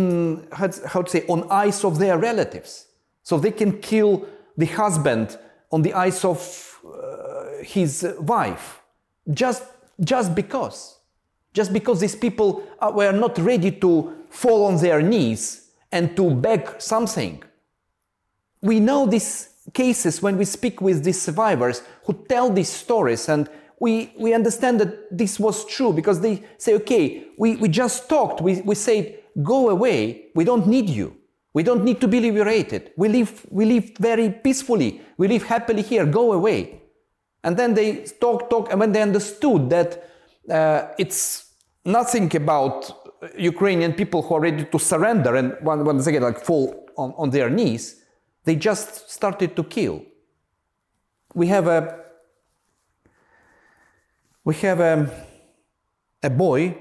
how, 0.52 1.02
to 1.02 1.10
say 1.14 1.24
on 1.26 1.40
eyes 1.50 1.84
of 1.84 1.98
their 1.98 2.18
relatives. 2.18 2.86
So 3.22 3.38
they 3.38 3.52
can 3.52 3.80
kill 3.80 4.26
the 4.58 4.66
husband 4.66 5.38
on 5.70 5.80
the 5.82 5.94
eyes 5.94 6.22
of 6.24 6.38
uh, 6.84 7.62
his 7.62 8.06
wife. 8.20 8.82
Just 9.42 9.62
just 10.12 10.34
because 10.34 10.78
just 11.54 11.72
because 11.72 12.00
these 12.00 12.16
people 12.16 12.64
uh, 12.80 12.92
were 12.94 13.12
not 13.12 13.38
ready 13.38 13.70
to 13.70 14.12
fall 14.28 14.66
on 14.66 14.76
their 14.76 15.00
knees 15.00 15.70
and 15.90 16.14
to 16.16 16.30
beg 16.30 16.68
something. 16.78 17.42
We 18.60 18.80
know 18.80 19.06
these 19.06 19.48
cases 19.72 20.20
when 20.20 20.36
we 20.36 20.44
speak 20.44 20.80
with 20.80 21.04
these 21.04 21.22
survivors 21.22 21.82
who 22.04 22.12
tell 22.28 22.50
these 22.50 22.68
stories, 22.68 23.28
and 23.28 23.48
we, 23.80 24.12
we 24.18 24.34
understand 24.34 24.80
that 24.80 25.16
this 25.16 25.38
was 25.38 25.64
true 25.64 25.92
because 25.92 26.20
they 26.20 26.42
say, 26.58 26.74
okay, 26.74 27.28
we, 27.38 27.56
we 27.56 27.68
just 27.68 28.08
talked, 28.08 28.40
we, 28.40 28.60
we 28.62 28.74
said, 28.74 29.18
go 29.42 29.70
away, 29.70 30.26
we 30.34 30.44
don't 30.44 30.66
need 30.66 30.90
you. 30.90 31.16
We 31.52 31.62
don't 31.62 31.84
need 31.84 32.00
to 32.00 32.08
be 32.08 32.18
liberated. 32.18 32.90
We 32.96 33.08
live, 33.08 33.46
we 33.48 33.64
live 33.64 33.92
very 34.00 34.28
peacefully. 34.28 35.00
We 35.16 35.28
live 35.28 35.44
happily 35.44 35.82
here. 35.82 36.04
Go 36.04 36.32
away. 36.32 36.82
And 37.44 37.56
then 37.56 37.74
they 37.74 38.06
talk, 38.20 38.50
talk, 38.50 38.70
and 38.70 38.80
when 38.80 38.90
they 38.90 39.02
understood 39.02 39.70
that 39.70 40.10
uh, 40.50 40.88
it's 40.98 41.43
nothing 41.84 42.34
about 42.36 43.04
Ukrainian 43.38 43.92
people 43.92 44.22
who 44.22 44.34
are 44.34 44.40
ready 44.40 44.64
to 44.64 44.78
surrender 44.78 45.36
and 45.36 45.56
once 45.62 46.06
again 46.06 46.22
like 46.22 46.40
fall 46.40 46.88
on, 46.96 47.14
on 47.16 47.30
their 47.30 47.50
knees, 47.50 48.02
they 48.44 48.56
just 48.56 49.10
started 49.10 49.56
to 49.56 49.64
kill. 49.64 50.02
We 51.34 51.46
have 51.48 51.66
a 51.66 52.04
we 54.44 54.54
have 54.56 54.80
a, 54.80 55.10
a 56.22 56.30
boy. 56.30 56.76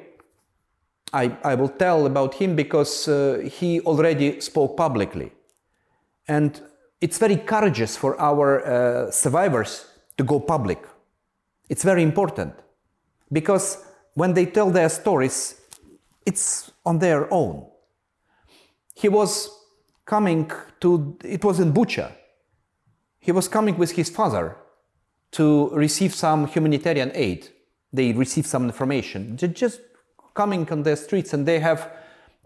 I, 1.13 1.37
I 1.43 1.55
will 1.55 1.69
tell 1.69 2.05
about 2.05 2.33
him 2.33 2.55
because 2.55 3.07
uh, 3.07 3.49
he 3.49 3.79
already 3.81 4.41
spoke 4.41 4.75
publicly. 4.75 5.31
And 6.27 6.59
it's 6.99 7.17
very 7.17 7.37
courageous 7.37 7.95
for 7.95 8.19
our 8.19 8.65
uh, 8.65 9.11
survivors 9.11 9.85
to 10.17 10.23
go 10.23 10.39
public. 10.39 10.79
It's 11.69 11.83
very 11.83 12.03
important 12.03 12.53
because 13.31 13.85
when 14.13 14.33
they 14.33 14.45
tell 14.45 14.69
their 14.69 14.89
stories, 14.89 15.59
it's 16.25 16.71
on 16.85 16.99
their 16.99 17.31
own. 17.33 17.65
He 18.95 19.09
was 19.09 19.49
coming 20.05 20.51
to, 20.81 21.17
it 21.23 21.43
was 21.43 21.59
in 21.59 21.73
Bucha. 21.73 22.11
He 23.19 23.31
was 23.31 23.47
coming 23.47 23.77
with 23.77 23.91
his 23.91 24.09
father 24.09 24.57
to 25.31 25.69
receive 25.69 26.13
some 26.13 26.47
humanitarian 26.47 27.11
aid. 27.13 27.49
They 27.91 28.11
received 28.13 28.47
some 28.47 28.65
information. 28.65 29.35
They're 29.35 29.49
just 29.49 29.81
coming 30.33 30.69
on 30.71 30.83
the 30.83 30.95
streets 30.95 31.33
and 31.33 31.45
they 31.45 31.59
have 31.59 31.91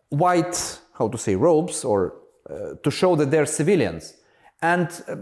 white, 0.09 0.79
how 0.93 1.07
to 1.09 1.17
say, 1.17 1.35
robes 1.35 1.83
or 1.83 2.15
uh, 2.49 2.75
to 2.83 2.91
show 2.91 3.15
that 3.15 3.31
they're 3.31 3.45
civilians. 3.45 4.13
And 4.61 4.87
uh, 5.07 5.15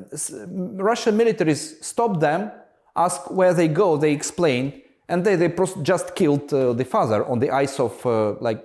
Russian 0.83 1.17
militaries 1.17 1.83
stop 1.83 2.19
them, 2.19 2.51
ask 2.95 3.29
where 3.31 3.53
they 3.53 3.67
go, 3.67 3.97
they 3.97 4.11
explained, 4.11 4.81
and 5.07 5.23
they, 5.23 5.35
they 5.35 5.53
just 5.83 6.15
killed 6.15 6.53
uh, 6.53 6.73
the 6.73 6.85
father 6.85 7.25
on 7.25 7.39
the 7.39 7.51
eyes 7.51 7.79
of 7.79 8.05
uh, 8.05 8.33
like 8.39 8.63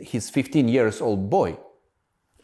his 0.00 0.30
15 0.30 0.68
years 0.68 1.00
old 1.00 1.28
boy. 1.28 1.56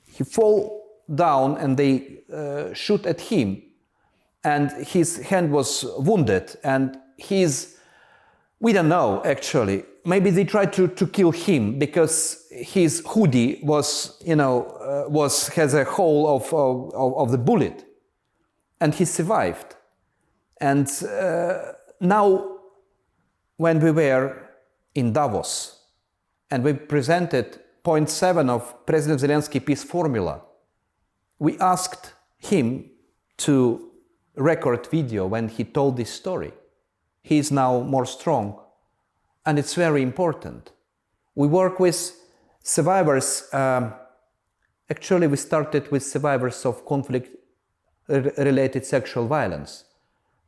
He 0.06 0.24
fall 0.24 0.84
down 1.14 1.56
and 1.56 1.76
they 1.76 2.20
uh, 2.32 2.74
shoot 2.74 3.06
at 3.06 3.20
him, 3.20 3.62
and 4.44 4.70
his 4.86 5.18
hand 5.18 5.50
was 5.50 5.84
wounded, 5.98 6.56
and 6.62 6.98
he's 7.16 7.78
we 8.60 8.72
don't 8.72 8.88
know 8.88 9.22
actually. 9.24 9.84
Maybe 10.04 10.30
they 10.30 10.44
tried 10.44 10.72
to, 10.74 10.88
to 10.88 11.06
kill 11.06 11.32
him 11.32 11.78
because 11.78 12.46
his 12.50 13.02
hoodie 13.06 13.60
was, 13.62 14.20
you 14.24 14.36
know, 14.36 14.62
uh, 14.64 15.04
was 15.08 15.48
has 15.48 15.74
a 15.74 15.84
hole 15.84 16.34
of, 16.34 16.52
of, 16.54 16.94
of 16.94 17.30
the 17.30 17.36
bullet, 17.36 17.84
and 18.80 18.94
he 18.94 19.04
survived. 19.04 19.76
And 20.60 20.88
uh, 21.04 21.72
now, 22.00 22.57
when 23.58 23.80
we 23.80 23.90
were 23.90 24.48
in 24.94 25.12
Davos, 25.12 25.80
and 26.50 26.64
we 26.64 26.72
presented 26.72 27.60
point 27.82 28.08
seven 28.08 28.48
of 28.48 28.86
President 28.86 29.20
Zelensky 29.20 29.64
peace 29.64 29.84
formula, 29.84 30.40
we 31.38 31.58
asked 31.58 32.14
him 32.38 32.90
to 33.36 33.90
record 34.34 34.86
video 34.86 35.26
when 35.26 35.48
he 35.48 35.64
told 35.64 35.96
this 35.96 36.10
story 36.10 36.52
he 37.22 37.38
is 37.38 37.50
now 37.50 37.80
more 37.80 38.06
strong. 38.06 38.58
And 39.44 39.58
it's 39.58 39.74
very 39.74 40.02
important. 40.02 40.72
We 41.34 41.46
work 41.46 41.78
with 41.80 42.16
survivors. 42.62 43.48
Um, 43.52 43.94
actually, 44.88 45.26
we 45.26 45.36
started 45.36 45.90
with 45.90 46.02
survivors 46.04 46.64
of 46.64 46.86
conflict 46.86 47.34
related 48.08 48.86
sexual 48.86 49.26
violence. 49.26 49.84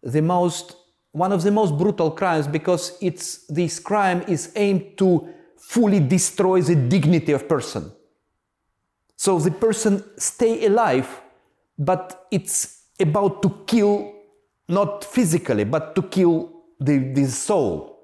The 0.02 0.22
most, 0.22 0.76
one 1.12 1.32
of 1.32 1.42
the 1.42 1.50
most 1.50 1.76
brutal 1.76 2.10
crimes 2.10 2.46
because 2.46 2.96
it's, 3.00 3.46
this 3.46 3.78
crime 3.78 4.22
is 4.28 4.52
aimed 4.56 4.96
to 4.98 5.28
fully 5.56 6.00
destroy 6.00 6.62
the 6.62 6.76
dignity 6.76 7.32
of 7.32 7.48
person. 7.48 7.90
So 9.16 9.38
the 9.38 9.50
person 9.50 10.02
stay 10.18 10.66
alive, 10.66 11.20
but 11.78 12.26
it's 12.30 12.84
about 12.98 13.42
to 13.42 13.64
kill 13.66 14.14
not 14.68 15.04
physically, 15.04 15.64
but 15.64 15.94
to 15.96 16.02
kill 16.02 16.52
the, 16.78 16.98
the 17.12 17.26
soul. 17.26 17.98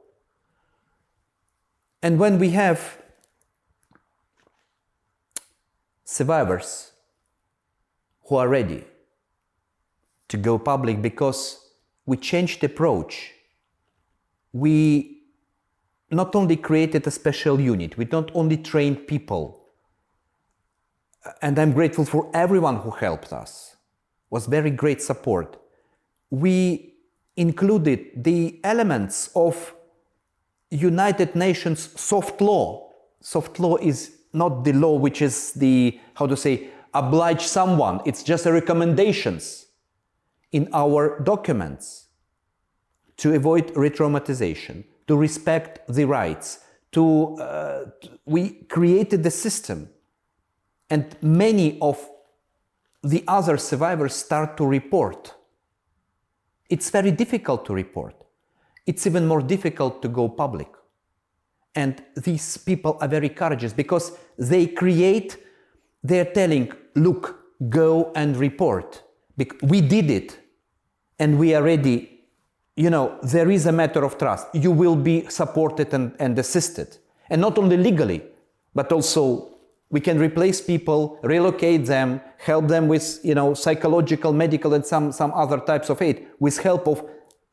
And 2.03 2.19
when 2.19 2.39
we 2.39 2.51
have 2.51 3.03
survivors 6.05 6.93
who 8.25 8.37
are 8.37 8.49
ready 8.49 8.85
to 10.29 10.37
go 10.37 10.59
public 10.59 11.01
because 11.01 11.66
we 12.07 12.17
changed 12.17 12.61
the 12.61 12.67
approach, 12.67 13.33
we 14.53 15.23
not 16.11 16.35
only 16.37 16.57
created 16.57 17.07
a 17.07 17.11
special 17.11 17.61
unit, 17.61 17.99
we 17.99 18.07
not 18.11 18.31
only 18.35 18.57
trained 18.57 19.09
people, 19.09 19.65
and 21.43 21.59
I'm 21.59 21.73
grateful 21.73 22.05
for 22.05 22.31
everyone 22.33 22.77
who 22.77 22.91
helped 22.91 23.33
us, 23.33 23.77
was 24.31 24.47
very 24.47 24.71
great 24.71 25.03
support. 25.03 25.61
We 26.31 26.95
included 27.37 28.25
the 28.25 28.61
elements 28.63 29.31
of 29.35 29.75
United 30.71 31.35
Nations 31.35 32.01
soft 32.01 32.41
law. 32.41 32.93
Soft 33.21 33.59
law 33.59 33.77
is 33.77 34.17
not 34.33 34.65
the 34.65 34.73
law 34.73 34.97
which 34.97 35.23
is 35.23 35.53
the, 35.53 35.99
how 36.15 36.27
to 36.27 36.37
say, 36.37 36.69
oblige 36.95 37.43
someone, 37.43 38.01
it's 38.05 38.23
just 38.23 38.47
a 38.47 38.53
recommendations 38.53 39.66
in 40.53 40.69
our 40.73 41.21
documents 41.21 42.07
to 43.19 43.35
avoid 43.35 43.75
re-traumatization, 43.77 44.85
to 45.07 45.17
respect 45.17 45.81
the 45.89 46.05
rights, 46.05 46.61
to, 46.93 47.37
uh, 47.39 47.85
we 48.25 48.51
created 48.69 49.23
the 49.23 49.31
system 49.31 49.89
and 50.89 51.17
many 51.21 51.79
of 51.81 52.09
the 53.03 53.25
other 53.27 53.57
survivors 53.57 54.15
start 54.15 54.57
to 54.57 54.67
report 54.67 55.37
it's 56.69 56.91
very 56.91 57.11
difficult 57.11 57.65
to 57.67 57.75
report. 57.75 58.15
It's 58.87 59.07
even 59.07 59.27
more 59.27 59.43
difficult 59.43 60.03
to 60.03 60.09
go 60.09 60.29
public. 60.29 60.69
And 61.75 62.03
these 62.17 62.57
people 62.57 62.97
are 63.01 63.09
very 63.09 63.29
courageous 63.29 63.73
because 63.73 64.17
they 64.39 64.67
create, 64.67 65.37
they're 66.03 66.33
telling, 66.33 66.73
look, 66.95 67.39
go 67.69 68.13
and 68.15 68.37
report. 68.37 69.03
We 69.37 69.81
did 69.81 70.11
it 70.11 70.39
and 71.19 71.39
we 71.39 71.55
are 71.55 71.63
ready. 71.63 72.21
You 72.77 72.91
know, 72.91 73.19
there 73.23 73.51
is 73.51 73.67
a 73.67 73.73
matter 73.73 74.05
of 74.05 74.19
trust. 74.19 74.49
You 74.55 74.71
will 74.71 74.97
be 74.97 75.29
supported 75.29 75.93
and, 75.95 76.15
and 76.19 76.39
assisted. 76.39 76.97
And 77.29 77.41
not 77.41 77.59
only 77.59 77.77
legally, 77.77 78.23
but 78.75 78.93
also 78.93 79.57
we 79.91 80.01
can 80.01 80.19
replace 80.19 80.61
people, 80.61 81.19
relocate 81.23 81.87
them, 81.87 82.21
help 82.39 82.69
them 82.69 82.89
with 82.89 83.21
you 83.23 83.35
know 83.35 83.55
psychological, 83.55 84.33
medical, 84.33 84.75
and 84.75 84.85
some 84.85 85.13
some 85.13 85.33
other 85.33 85.59
types 85.59 85.91
of 85.91 86.03
aid 86.03 86.27
with 86.39 86.59
help 86.59 86.87
of 86.89 87.05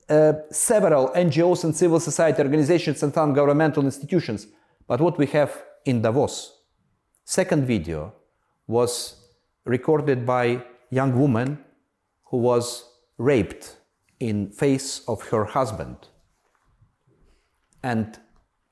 uh, 0.10 0.34
several 0.52 1.10
NGOs 1.10 1.64
and 1.64 1.76
civil 1.76 2.00
society 2.00 2.42
organizations 2.42 3.04
and 3.04 3.14
some 3.14 3.34
governmental 3.34 3.84
institutions. 3.84 4.48
But 4.88 5.00
what 5.00 5.18
we 5.18 5.28
have 5.28 5.64
in 5.86 6.02
Davos, 6.02 6.60
second 7.24 7.66
video 7.66 8.14
was 8.68 9.16
recorded 9.66 10.26
by 10.26 10.64
young 10.90 11.18
woman 11.18 11.60
who 12.34 12.40
was 12.40 12.90
raped 13.20 13.78
in 14.20 14.50
face 14.50 15.02
of 15.08 15.22
her 15.30 15.46
husband. 15.46 15.98
And 17.84 18.18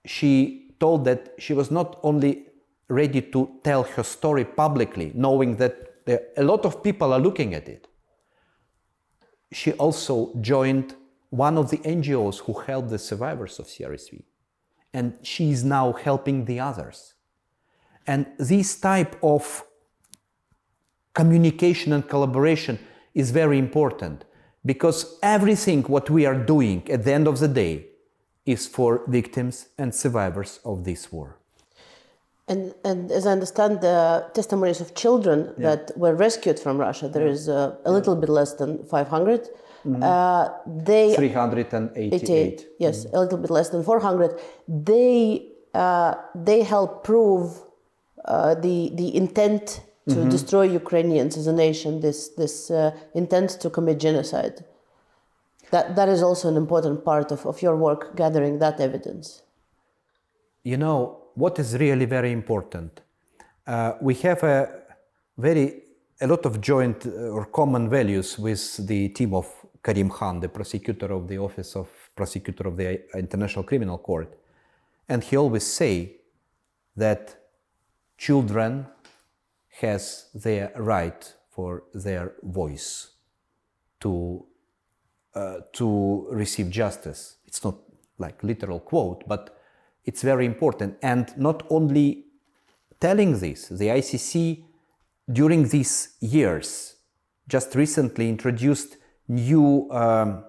she 0.03 0.71
told 0.79 1.05
that 1.05 1.35
she 1.37 1.53
was 1.53 1.69
not 1.69 1.99
only 2.01 2.47
ready 2.89 3.21
to 3.21 3.59
tell 3.63 3.83
her 3.83 4.01
story 4.01 4.45
publicly, 4.45 5.11
knowing 5.13 5.57
that 5.57 6.03
there, 6.07 6.21
a 6.37 6.43
lot 6.43 6.65
of 6.65 6.81
people 6.81 7.13
are 7.13 7.19
looking 7.19 7.53
at 7.53 7.69
it. 7.69 7.87
She 9.51 9.73
also 9.73 10.33
joined 10.41 10.95
one 11.29 11.55
of 11.55 11.69
the 11.69 11.77
NGOs 11.77 12.39
who 12.39 12.53
helped 12.61 12.89
the 12.89 12.97
survivors 12.97 13.59
of 13.59 13.67
CRSV, 13.67 14.23
and 14.91 15.13
she 15.21 15.51
is 15.51 15.63
now 15.63 15.93
helping 15.93 16.45
the 16.45 16.59
others. 16.59 17.13
And 18.07 18.25
this 18.39 18.79
type 18.79 19.17
of 19.21 19.63
communication 21.13 21.93
and 21.93 22.09
collaboration 22.09 22.79
is 23.13 23.31
very 23.31 23.57
important 23.57 24.25
because 24.65 25.17
everything 25.23 25.83
what 25.83 26.09
we 26.09 26.25
are 26.25 26.35
doing 26.35 26.89
at 26.89 27.03
the 27.03 27.13
end 27.13 27.27
of 27.27 27.39
the 27.39 27.47
day 27.47 27.85
is 28.45 28.67
for 28.67 29.03
victims 29.07 29.67
and 29.77 29.93
survivors 29.93 30.59
of 30.65 30.83
this 30.83 31.11
war. 31.11 31.37
And, 32.47 32.73
and 32.83 33.11
as 33.11 33.25
I 33.25 33.31
understand 33.31 33.81
the 33.81 34.29
testimonies 34.33 34.81
of 34.81 34.93
children 34.93 35.53
yeah. 35.57 35.75
that 35.75 35.97
were 35.97 36.15
rescued 36.15 36.59
from 36.59 36.77
Russia, 36.77 37.07
there 37.07 37.27
is 37.27 37.47
uh, 37.47 37.77
a 37.85 37.91
little 37.91 38.15
bit 38.15 38.29
less 38.29 38.53
than 38.53 38.83
500. 38.85 39.47
Mm-hmm. 39.85 40.03
Uh, 40.03 40.49
they 40.67 41.15
388. 41.15 42.67
Yes, 42.77 43.05
mm-hmm. 43.05 43.15
a 43.15 43.19
little 43.19 43.37
bit 43.37 43.49
less 43.49 43.69
than 43.69 43.83
400. 43.83 44.39
They 44.67 45.47
uh, 45.73 46.15
they 46.35 46.61
help 46.61 47.03
prove 47.03 47.61
uh, 48.25 48.53
the 48.55 48.91
the 48.93 49.15
intent 49.15 49.81
to 50.09 50.15
mm-hmm. 50.15 50.29
destroy 50.29 50.63
Ukrainians 50.63 51.37
as 51.37 51.47
a 51.47 51.53
nation. 51.53 51.99
This 52.01 52.29
this 52.29 52.71
uh, 52.71 52.91
intent 53.13 53.49
to 53.61 53.69
commit 53.69 53.99
genocide. 53.99 54.65
That 55.71 55.95
that 55.95 56.09
is 56.09 56.21
also 56.23 56.49
an 56.49 56.57
important 56.57 57.05
part 57.05 57.31
of, 57.31 57.45
of 57.45 57.61
your 57.61 57.75
work, 57.75 58.15
gathering 58.15 58.59
that 58.59 58.79
evidence. 58.79 59.43
You 60.63 60.77
know, 60.77 61.21
what 61.35 61.59
is 61.59 61.77
really 61.77 62.05
very 62.05 62.31
important? 62.31 63.01
Uh, 63.65 63.93
we 64.01 64.15
have 64.15 64.43
a 64.43 64.81
very 65.37 65.83
a 66.19 66.27
lot 66.27 66.45
of 66.45 66.61
joint 66.61 67.05
uh, 67.05 67.35
or 67.35 67.45
common 67.45 67.89
values 67.89 68.37
with 68.37 68.87
the 68.87 69.09
team 69.09 69.33
of 69.33 69.47
Karim 69.83 70.09
Khan, 70.09 70.39
the 70.39 70.49
prosecutor 70.49 71.11
of 71.11 71.27
the 71.27 71.37
Office 71.37 71.75
of 71.75 71.87
Prosecutor 72.15 72.67
of 72.67 72.77
the 72.77 73.01
International 73.17 73.63
Criminal 73.63 73.97
Court, 73.97 74.37
and 75.09 75.23
he 75.23 75.35
always 75.37 75.65
say 75.65 76.17
that 76.95 77.35
children 78.17 78.85
has 79.79 80.29
their 80.33 80.71
right 80.75 81.33
for 81.49 81.83
their 81.93 82.33
voice 82.43 83.11
to 84.01 84.45
uh, 85.33 85.57
to 85.73 86.27
receive 86.31 86.69
justice. 86.69 87.37
It's 87.45 87.63
not 87.63 87.75
like 88.17 88.43
literal 88.43 88.79
quote, 88.79 89.23
but 89.27 89.57
it's 90.05 90.21
very 90.21 90.45
important. 90.45 90.97
And 91.01 91.33
not 91.37 91.65
only 91.69 92.25
telling 92.99 93.39
this, 93.39 93.67
the 93.69 93.87
ICC 93.87 94.63
during 95.31 95.67
these 95.69 96.17
years 96.19 96.95
just 97.47 97.75
recently 97.75 98.29
introduced 98.29 98.97
new 99.27 99.89
um, 99.91 100.43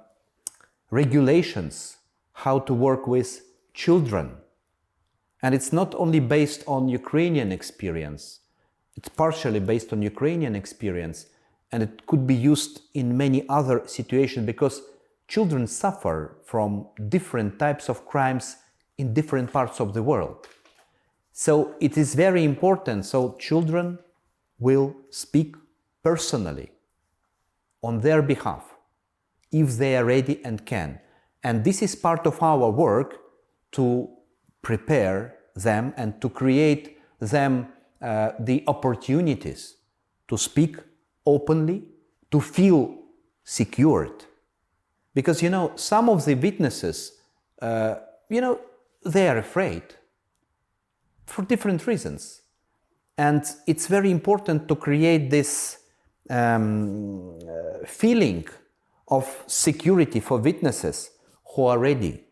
regulations 0.90 1.96
how 2.32 2.58
to 2.60 2.74
work 2.74 3.06
with 3.06 3.42
children. 3.74 4.36
And 5.42 5.54
it's 5.54 5.72
not 5.72 5.94
only 5.96 6.20
based 6.20 6.62
on 6.66 6.88
Ukrainian 6.88 7.50
experience, 7.52 8.40
it's 8.96 9.08
partially 9.08 9.60
based 9.60 9.92
on 9.92 10.02
Ukrainian 10.02 10.54
experience, 10.54 11.26
and 11.70 11.82
it 11.82 12.06
could 12.06 12.26
be 12.26 12.34
used 12.34 12.82
in 12.94 13.16
many 13.16 13.48
other 13.48 13.82
situations 13.86 14.46
because 14.46 14.82
children 15.28 15.66
suffer 15.66 16.36
from 16.44 16.86
different 17.08 17.58
types 17.58 17.88
of 17.88 18.06
crimes 18.06 18.56
in 18.98 19.14
different 19.14 19.52
parts 19.52 19.80
of 19.80 19.94
the 19.94 20.02
world. 20.02 20.46
So 21.32 21.74
it 21.80 21.96
is 21.96 22.14
very 22.14 22.44
important. 22.44 23.06
So 23.06 23.36
children 23.38 23.98
will 24.58 24.94
speak 25.10 25.56
personally 26.02 26.70
on 27.82 28.00
their 28.00 28.22
behalf 28.22 28.64
if 29.50 29.76
they 29.78 29.96
are 29.96 30.04
ready 30.04 30.44
and 30.44 30.64
can. 30.66 31.00
And 31.42 31.64
this 31.64 31.82
is 31.82 31.94
part 31.96 32.26
of 32.26 32.42
our 32.42 32.70
work 32.70 33.18
to 33.72 34.08
prepare 34.60 35.36
them 35.54 35.92
and 35.96 36.20
to 36.20 36.28
create 36.28 36.98
them 37.18 37.68
uh, 38.02 38.32
the 38.38 38.64
opportunities 38.66 39.76
to 40.28 40.36
speak 40.36 40.76
openly, 41.24 41.84
to 42.30 42.40
feel 42.40 42.98
secured. 43.44 44.24
Because, 45.14 45.42
you 45.42 45.50
know, 45.50 45.72
some 45.76 46.08
of 46.08 46.24
the 46.24 46.34
witnesses, 46.34 47.12
uh, 47.60 47.96
you 48.28 48.40
know, 48.40 48.58
they 49.04 49.28
are 49.28 49.38
afraid 49.38 49.82
for 51.26 51.42
different 51.42 51.86
reasons. 51.86 52.42
And 53.18 53.44
it's 53.66 53.86
very 53.86 54.10
important 54.10 54.68
to 54.68 54.74
create 54.74 55.30
this 55.30 55.78
um, 56.30 57.38
uh, 57.38 57.86
feeling 57.86 58.48
of 59.08 59.44
security 59.46 60.20
for 60.20 60.38
witnesses 60.38 61.10
who 61.54 61.66
are 61.66 61.78
ready 61.78 62.24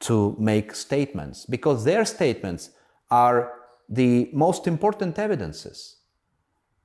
to 0.00 0.34
make 0.38 0.74
statements 0.74 1.44
because 1.44 1.84
their 1.84 2.04
statements 2.04 2.70
are 3.10 3.57
the 3.88 4.30
most 4.32 4.66
important 4.66 5.18
evidences. 5.18 5.96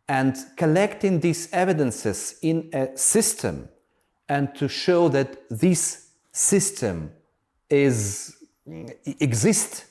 And 0.07 0.35
collecting 0.57 1.19
these 1.19 1.51
evidences 1.51 2.35
in 2.41 2.69
a 2.73 2.95
system 2.97 3.69
and 4.29 4.53
to 4.55 4.67
show 4.67 5.09
that 5.09 5.49
this 5.49 6.09
system 6.31 7.11
is 7.69 8.35
exists 9.05 9.85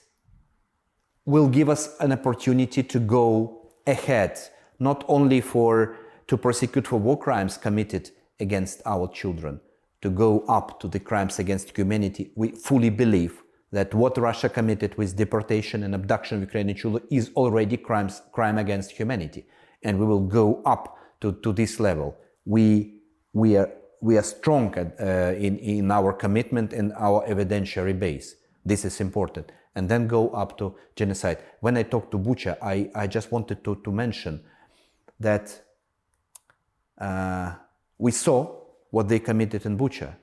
will 1.25 1.49
give 1.49 1.69
us 1.69 1.97
an 2.01 2.13
opportunity 2.13 2.83
to 2.83 2.99
go 2.99 3.71
ahead, 3.87 4.39
not 4.79 5.05
only 5.09 5.41
for 5.41 5.97
to 6.27 6.37
prosecute 6.37 6.87
for 6.89 6.99
war 6.99 7.19
crimes 7.19 7.57
committed 7.57 8.11
against 8.41 8.83
our 8.87 9.07
children, 9.09 9.61
to 10.01 10.11
go 10.11 10.41
up 10.49 10.81
to 10.81 10.89
the 10.89 10.99
crimes 10.99 11.39
against 11.39 11.77
humanity. 11.77 12.33
We 12.35 12.53
fully 12.53 12.91
believe 12.91 13.43
that 13.73 13.95
what 13.95 14.19
Russia 14.19 14.49
committed 14.49 14.97
with 14.99 15.17
deportation 15.17 15.83
and 15.83 15.95
abduction 15.95 16.37
of 16.37 16.43
Ukrainian 16.43 16.77
children 16.77 17.03
is 17.11 17.31
already 17.35 17.79
crimes, 17.79 18.23
crime 18.31 18.59
against 18.59 18.93
humanity. 18.93 19.47
And 19.83 19.99
we 19.99 20.05
will 20.07 20.21
go 20.21 20.63
up 20.65 20.99
to, 21.23 21.33
to 21.43 21.53
this 21.53 21.81
level. 21.81 22.15
We, 22.45 23.01
we, 23.33 23.57
are, 23.57 23.73
we 24.01 24.19
are 24.19 24.23
strong 24.23 24.75
at, 24.77 25.01
uh, 25.01 25.35
in, 25.37 25.59
in 25.59 25.91
our 25.91 26.13
commitment 26.13 26.75
and 26.75 26.93
our 26.99 27.27
evidentiary 27.27 27.99
base. 27.99 28.37
This 28.65 28.85
is 28.85 29.01
important. 29.01 29.51
And 29.75 29.89
then 29.89 30.07
go 30.07 30.29
up 30.31 30.59
to 30.59 30.77
genocide. 30.95 31.39
When 31.61 31.79
I 31.79 31.85
talked 31.85 32.11
to 32.11 32.19
Bucha, 32.19 32.59
I, 32.63 32.91
I 32.95 33.07
just 33.07 33.33
wanted 33.33 33.65
to, 33.65 33.81
to 33.83 33.91
mention 33.91 34.45
that 35.19 35.63
uh, 36.99 37.55
we 37.97 38.11
saw 38.11 38.55
what 38.91 39.09
they 39.09 39.19
committed 39.19 39.65
in 39.65 39.79
Bucha. 39.79 40.15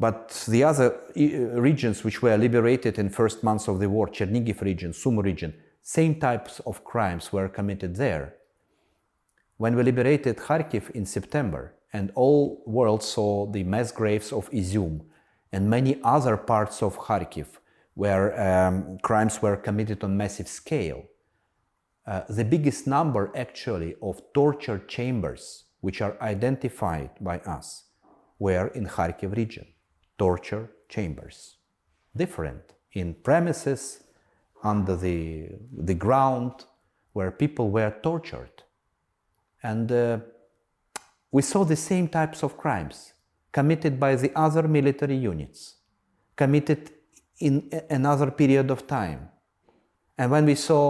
But 0.00 0.44
the 0.48 0.64
other 0.64 0.94
uh, 0.94 1.60
regions 1.60 2.02
which 2.02 2.22
were 2.22 2.36
liberated 2.36 2.98
in 2.98 3.10
first 3.10 3.44
months 3.44 3.68
of 3.68 3.78
the 3.78 3.88
war, 3.88 4.08
Chernihiv 4.08 4.62
region, 4.62 4.92
Sumy 4.92 5.22
region, 5.22 5.54
same 5.82 6.18
types 6.18 6.60
of 6.60 6.82
crimes 6.84 7.32
were 7.32 7.48
committed 7.48 7.94
there. 7.96 8.34
When 9.58 9.76
we 9.76 9.82
liberated 9.82 10.38
Kharkiv 10.38 10.90
in 10.92 11.04
September, 11.04 11.74
and 11.92 12.12
all 12.14 12.62
world 12.66 13.02
saw 13.02 13.46
the 13.46 13.62
mass 13.64 13.92
graves 13.92 14.32
of 14.32 14.50
Izium 14.50 15.02
and 15.52 15.68
many 15.68 16.00
other 16.02 16.36
parts 16.36 16.82
of 16.82 16.96
Kharkiv 16.98 17.46
where 17.94 18.40
um, 18.40 18.98
crimes 19.02 19.42
were 19.42 19.56
committed 19.56 20.02
on 20.04 20.16
massive 20.16 20.48
scale, 20.48 21.04
uh, 22.06 22.22
the 22.28 22.44
biggest 22.44 22.86
number 22.86 23.30
actually 23.34 23.94
of 24.00 24.22
torture 24.32 24.78
chambers 24.86 25.64
which 25.80 26.00
are 26.00 26.16
identified 26.22 27.10
by 27.20 27.38
us 27.40 27.84
were 28.38 28.68
in 28.68 28.86
Kharkiv 28.86 29.36
region, 29.36 29.66
torture 30.20 30.68
chambers. 30.94 31.56
Different 32.14 32.64
in 32.92 33.14
premises, 33.14 33.82
under 34.62 34.94
the, 34.94 35.48
the 35.88 35.94
ground, 35.94 36.52
where 37.14 37.30
people 37.30 37.70
were 37.70 37.94
tortured. 38.02 38.56
And 39.62 39.90
uh, 39.90 40.18
we 41.32 41.40
saw 41.40 41.64
the 41.64 41.80
same 41.90 42.06
types 42.08 42.42
of 42.42 42.58
crimes 42.58 43.14
committed 43.50 43.98
by 43.98 44.14
the 44.16 44.30
other 44.36 44.68
military 44.68 45.16
units, 45.16 45.76
committed 46.36 46.90
in 47.38 47.70
another 47.88 48.30
period 48.30 48.70
of 48.70 48.86
time. 48.86 49.30
And 50.18 50.30
when 50.30 50.44
we 50.44 50.54
saw 50.54 50.84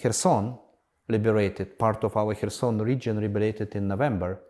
Kherson, 0.00 0.58
liberated, 1.08 1.78
part 1.78 2.04
of 2.04 2.14
our 2.14 2.34
Kherson 2.34 2.76
region 2.82 3.20
liberated 3.20 3.74
in 3.74 3.88
November, 3.88 4.42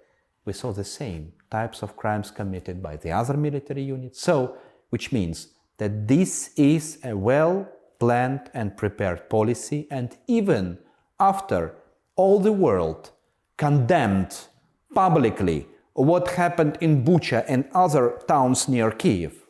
we 0.45 0.53
saw 0.53 0.73
the 0.73 0.85
same 1.01 1.33
types 1.51 1.83
of 1.83 1.97
crimes 1.97 2.31
committed 2.31 2.83
by 2.83 2.97
the 2.97 3.13
other 3.13 3.37
military 3.37 3.83
units. 3.83 4.21
So, 4.21 4.57
which 4.91 5.13
means 5.13 5.49
that 5.79 6.09
this 6.09 6.51
is 6.57 6.99
a 7.05 7.17
well 7.17 7.69
planned 7.99 8.51
and 8.55 8.77
prepared 8.77 9.29
policy, 9.31 9.87
and 9.91 10.17
even 10.27 10.79
after 11.19 11.75
all 12.15 12.41
the 12.41 12.53
world 12.53 13.11
condemned 13.57 14.47
publicly 14.95 15.67
what 15.95 16.29
happened 16.29 16.77
in 16.81 17.05
Bucha 17.05 17.45
and 17.49 17.65
other 17.73 18.21
towns 18.29 18.69
near 18.69 18.91
Kiev, 18.91 19.47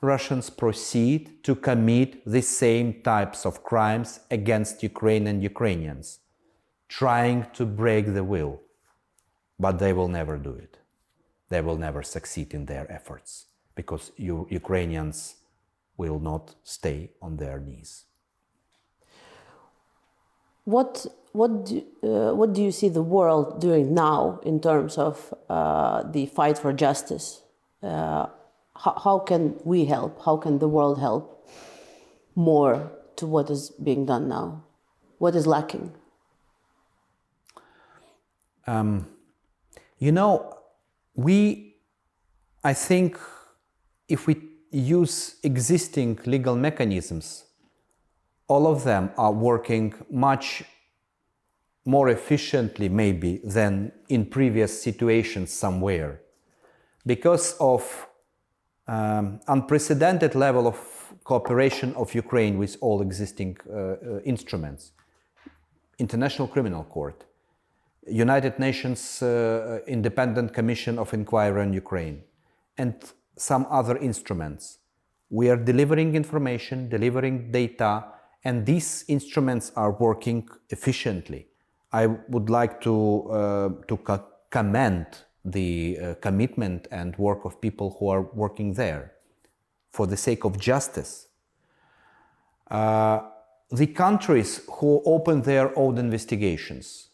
Russians 0.00 0.48
proceed 0.50 1.44
to 1.44 1.54
commit 1.54 2.24
the 2.24 2.40
same 2.40 3.02
types 3.02 3.44
of 3.44 3.62
crimes 3.62 4.20
against 4.30 4.82
Ukraine 4.82 5.26
and 5.26 5.42
Ukrainians, 5.42 6.20
trying 6.88 7.46
to 7.52 7.66
break 7.66 8.14
the 8.14 8.24
will. 8.24 8.60
But 9.60 9.78
they 9.78 9.92
will 9.92 10.08
never 10.08 10.38
do 10.38 10.54
it. 10.54 10.78
They 11.50 11.60
will 11.60 11.76
never 11.76 12.02
succeed 12.02 12.54
in 12.54 12.64
their 12.64 12.90
efforts 12.90 13.46
because 13.74 14.10
you, 14.16 14.46
Ukrainians 14.50 15.36
will 15.98 16.18
not 16.18 16.54
stay 16.64 17.10
on 17.20 17.36
their 17.36 17.58
knees. 17.60 18.04
What, 20.64 21.06
what, 21.32 21.66
do, 21.66 21.84
uh, 22.02 22.32
what 22.34 22.54
do 22.54 22.62
you 22.62 22.72
see 22.72 22.88
the 22.88 23.02
world 23.02 23.60
doing 23.60 23.92
now 23.92 24.40
in 24.44 24.60
terms 24.60 24.96
of 24.96 25.34
uh, 25.48 26.04
the 26.04 26.26
fight 26.26 26.56
for 26.56 26.72
justice? 26.72 27.42
Uh, 27.82 28.26
how, 28.76 28.94
how 29.04 29.18
can 29.18 29.60
we 29.64 29.84
help? 29.84 30.24
How 30.24 30.36
can 30.38 30.58
the 30.58 30.68
world 30.68 30.98
help 31.00 31.48
more 32.34 32.90
to 33.16 33.26
what 33.26 33.50
is 33.50 33.70
being 33.70 34.06
done 34.06 34.28
now? 34.28 34.64
What 35.18 35.34
is 35.34 35.46
lacking? 35.46 35.92
Um, 38.66 39.06
you 40.00 40.10
know, 40.10 40.56
we, 41.14 41.76
I 42.64 42.72
think, 42.72 43.18
if 44.08 44.26
we 44.26 44.36
use 44.72 45.36
existing 45.44 46.18
legal 46.24 46.56
mechanisms, 46.56 47.44
all 48.48 48.66
of 48.66 48.82
them 48.82 49.10
are 49.16 49.32
working 49.32 49.94
much 50.10 50.64
more 51.84 52.08
efficiently, 52.08 52.88
maybe, 52.88 53.40
than 53.44 53.92
in 54.08 54.26
previous 54.26 54.82
situations 54.82 55.52
somewhere. 55.52 56.20
Because 57.06 57.54
of 57.60 58.08
um, 58.88 59.40
unprecedented 59.48 60.34
level 60.34 60.66
of 60.66 60.76
cooperation 61.24 61.94
of 61.94 62.14
Ukraine 62.14 62.58
with 62.58 62.76
all 62.80 63.02
existing 63.02 63.56
uh, 63.68 63.76
uh, 63.76 64.20
instruments. 64.24 64.92
International 65.98 66.48
Criminal 66.48 66.84
Court, 66.84 67.24
United 68.10 68.58
Nations 68.58 69.22
uh, 69.22 69.80
Independent 69.86 70.52
Commission 70.52 70.98
of 70.98 71.14
Inquiry 71.14 71.62
on 71.62 71.72
Ukraine, 71.72 72.22
and 72.76 72.94
some 73.36 73.66
other 73.70 73.96
instruments. 73.98 74.78
We 75.30 75.48
are 75.48 75.56
delivering 75.56 76.14
information, 76.14 76.88
delivering 76.88 77.52
data, 77.52 78.04
and 78.44 78.66
these 78.66 79.04
instruments 79.08 79.70
are 79.76 79.92
working 79.92 80.48
efficiently. 80.70 81.46
I 81.92 82.06
would 82.06 82.50
like 82.50 82.80
to, 82.82 83.30
uh, 83.30 83.68
to 83.88 84.20
commend 84.50 85.06
the 85.44 85.98
uh, 85.98 86.14
commitment 86.20 86.88
and 86.90 87.16
work 87.16 87.44
of 87.44 87.60
people 87.60 87.96
who 87.98 88.08
are 88.08 88.22
working 88.22 88.74
there 88.74 89.12
for 89.90 90.06
the 90.06 90.16
sake 90.16 90.44
of 90.44 90.58
justice. 90.58 91.28
Uh, 92.70 93.20
the 93.70 93.86
countries 93.86 94.62
who 94.78 95.02
open 95.04 95.42
their 95.42 95.76
own 95.78 95.98
investigations 95.98 97.09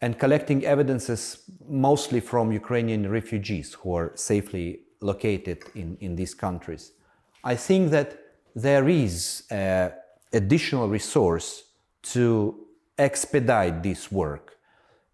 and 0.00 0.18
collecting 0.18 0.64
evidences 0.64 1.50
mostly 1.68 2.20
from 2.20 2.52
Ukrainian 2.52 3.10
refugees 3.10 3.74
who 3.74 3.94
are 3.94 4.12
safely 4.14 4.80
located 5.00 5.64
in, 5.74 5.96
in 6.00 6.16
these 6.16 6.34
countries. 6.34 6.92
I 7.42 7.56
think 7.56 7.90
that 7.90 8.18
there 8.54 8.88
is 8.88 9.44
an 9.50 9.92
additional 10.32 10.88
resource 10.88 11.64
to 12.02 12.66
expedite 12.96 13.82
this 13.82 14.10
work. 14.10 14.56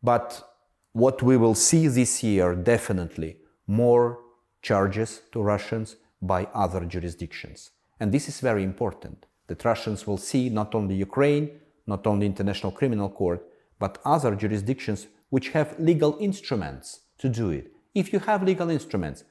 But 0.03 0.42
what 0.92 1.23
we 1.23 1.37
will 1.37 1.55
see 1.55 1.88
this 1.88 2.23
year 2.23 2.55
definitely 2.55 3.37
more 3.66 4.20
charges 4.62 5.23
to 5.33 5.42
Russians 5.42 5.97
by 6.20 6.47
other 6.55 6.85
jurisdictions. 6.85 7.70
And 8.01 8.12
this 8.12 8.29
is 8.29 8.40
very 8.40 8.62
important 8.62 9.27
that 9.47 9.64
Russians 9.64 10.07
will 10.07 10.16
see 10.16 10.49
not 10.49 10.75
only 10.75 10.94
Ukraine, 10.94 11.51
not 11.87 12.07
only 12.07 12.27
International 12.27 12.73
Criminal 12.73 13.11
Court, 13.11 13.47
but 13.79 13.99
other 14.05 14.35
jurisdictions 14.35 15.07
which 15.31 15.51
have 15.51 15.79
legal 15.79 16.17
instruments 16.21 17.01
to 17.19 17.29
do 17.29 17.51
it. 17.51 17.73
If 17.95 18.13
you 18.13 18.19
have 18.21 18.43
legal 18.43 18.71
instruments, 18.71 19.25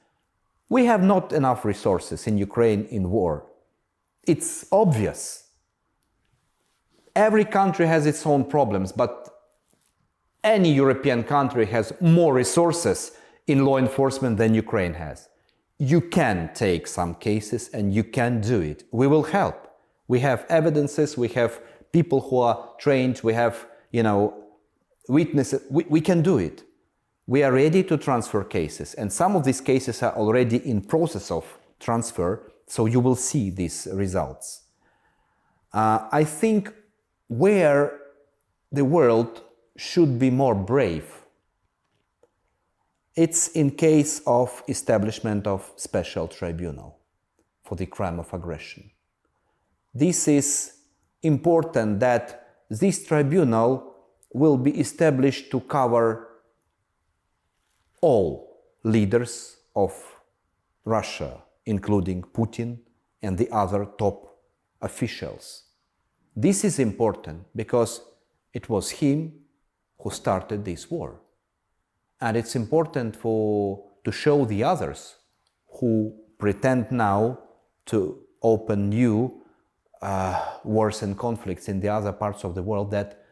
we 0.68 0.86
have 0.86 1.02
not 1.02 1.32
enough 1.32 1.64
resources 1.64 2.26
in 2.26 2.38
Ukraine 2.38 2.84
in 2.86 3.10
war. 3.10 3.46
It's 4.26 4.66
obvious. 4.72 5.48
Every 7.14 7.44
country 7.44 7.86
has 7.86 8.06
its 8.06 8.26
own 8.26 8.44
problems, 8.44 8.90
but 8.92 9.28
any 10.42 10.72
European 10.72 11.22
country 11.24 11.66
has 11.66 11.92
more 12.00 12.34
resources 12.34 13.12
in 13.46 13.64
law 13.64 13.78
enforcement 13.78 14.36
than 14.36 14.54
Ukraine 14.54 14.94
has. 14.94 15.28
You 15.78 16.00
can 16.00 16.50
take 16.54 16.86
some 16.86 17.14
cases 17.14 17.68
and 17.68 17.94
you 17.94 18.04
can 18.04 18.40
do 18.40 18.60
it. 18.60 18.84
We 18.92 19.06
will 19.06 19.24
help. 19.24 19.68
We 20.06 20.20
have 20.20 20.46
evidences, 20.48 21.16
we 21.16 21.28
have 21.28 21.60
people 21.92 22.20
who 22.20 22.38
are 22.38 22.70
trained, 22.78 23.20
we 23.22 23.32
have, 23.34 23.66
you 23.94 24.02
know, 24.02 24.34
witnesses. 25.08 25.62
We, 25.70 25.84
we 25.88 26.00
can 26.00 26.20
do 26.20 26.38
it. 26.38 26.64
We 27.26 27.42
are 27.44 27.52
ready 27.52 27.82
to 27.84 27.96
transfer 27.96 28.42
cases, 28.44 28.94
and 28.94 29.12
some 29.12 29.36
of 29.36 29.44
these 29.44 29.60
cases 29.60 30.02
are 30.02 30.14
already 30.14 30.58
in 30.68 30.82
process 30.82 31.30
of 31.30 31.44
transfer, 31.78 32.52
so 32.66 32.86
you 32.86 33.00
will 33.00 33.16
see 33.16 33.50
these 33.50 33.88
results. 33.92 34.62
Uh, 35.72 36.08
I 36.10 36.24
think 36.24 36.72
where 37.28 38.00
the 38.72 38.84
world 38.84 39.42
should 39.76 40.18
be 40.18 40.30
more 40.30 40.54
brave 40.54 41.24
it's 43.16 43.48
in 43.48 43.70
case 43.70 44.20
of 44.26 44.62
establishment 44.68 45.46
of 45.46 45.70
special 45.76 46.26
tribunal 46.26 46.98
for 47.62 47.76
the 47.76 47.86
crime 47.86 48.18
of 48.18 48.32
aggression. 48.34 48.90
This 49.94 50.26
is 50.26 50.72
important 51.22 52.00
that 52.00 52.43
this 52.70 53.04
tribunal 53.04 53.94
will 54.32 54.56
be 54.56 54.78
established 54.80 55.50
to 55.50 55.60
cover 55.60 56.28
all 58.00 58.60
leaders 58.82 59.56
of 59.74 59.92
Russia, 60.84 61.42
including 61.66 62.22
Putin 62.22 62.78
and 63.22 63.38
the 63.38 63.50
other 63.50 63.86
top 63.98 64.38
officials. 64.82 65.64
This 66.36 66.64
is 66.64 66.78
important 66.78 67.46
because 67.54 68.02
it 68.52 68.68
was 68.68 68.90
him 68.90 69.32
who 69.98 70.10
started 70.10 70.64
this 70.64 70.90
war. 70.90 71.20
And 72.20 72.36
it's 72.36 72.56
important 72.56 73.16
for, 73.16 73.84
to 74.04 74.12
show 74.12 74.44
the 74.44 74.64
others 74.64 75.16
who 75.80 76.14
pretend 76.38 76.90
now 76.90 77.38
to 77.86 78.18
open 78.42 78.90
new 78.90 79.43
uh, 80.04 80.38
wars 80.64 81.02
and 81.02 81.16
conflicts 81.18 81.68
in 81.68 81.80
the 81.80 81.88
other 81.88 82.12
parts 82.12 82.44
of 82.44 82.54
the 82.54 82.62
world 82.62 82.90
that 82.90 83.24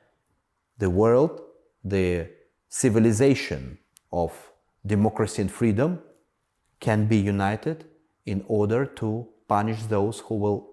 the 0.78 0.88
world, 0.88 1.42
the 1.84 2.28
civilization 2.68 3.78
of 4.10 4.32
democracy 4.84 5.42
and 5.42 5.52
freedom 5.52 6.00
can 6.80 7.06
be 7.06 7.18
united 7.18 7.84
in 8.24 8.42
order 8.48 8.86
to 8.86 9.28
punish 9.48 9.82
those 9.84 10.20
who 10.20 10.36
will 10.36 10.70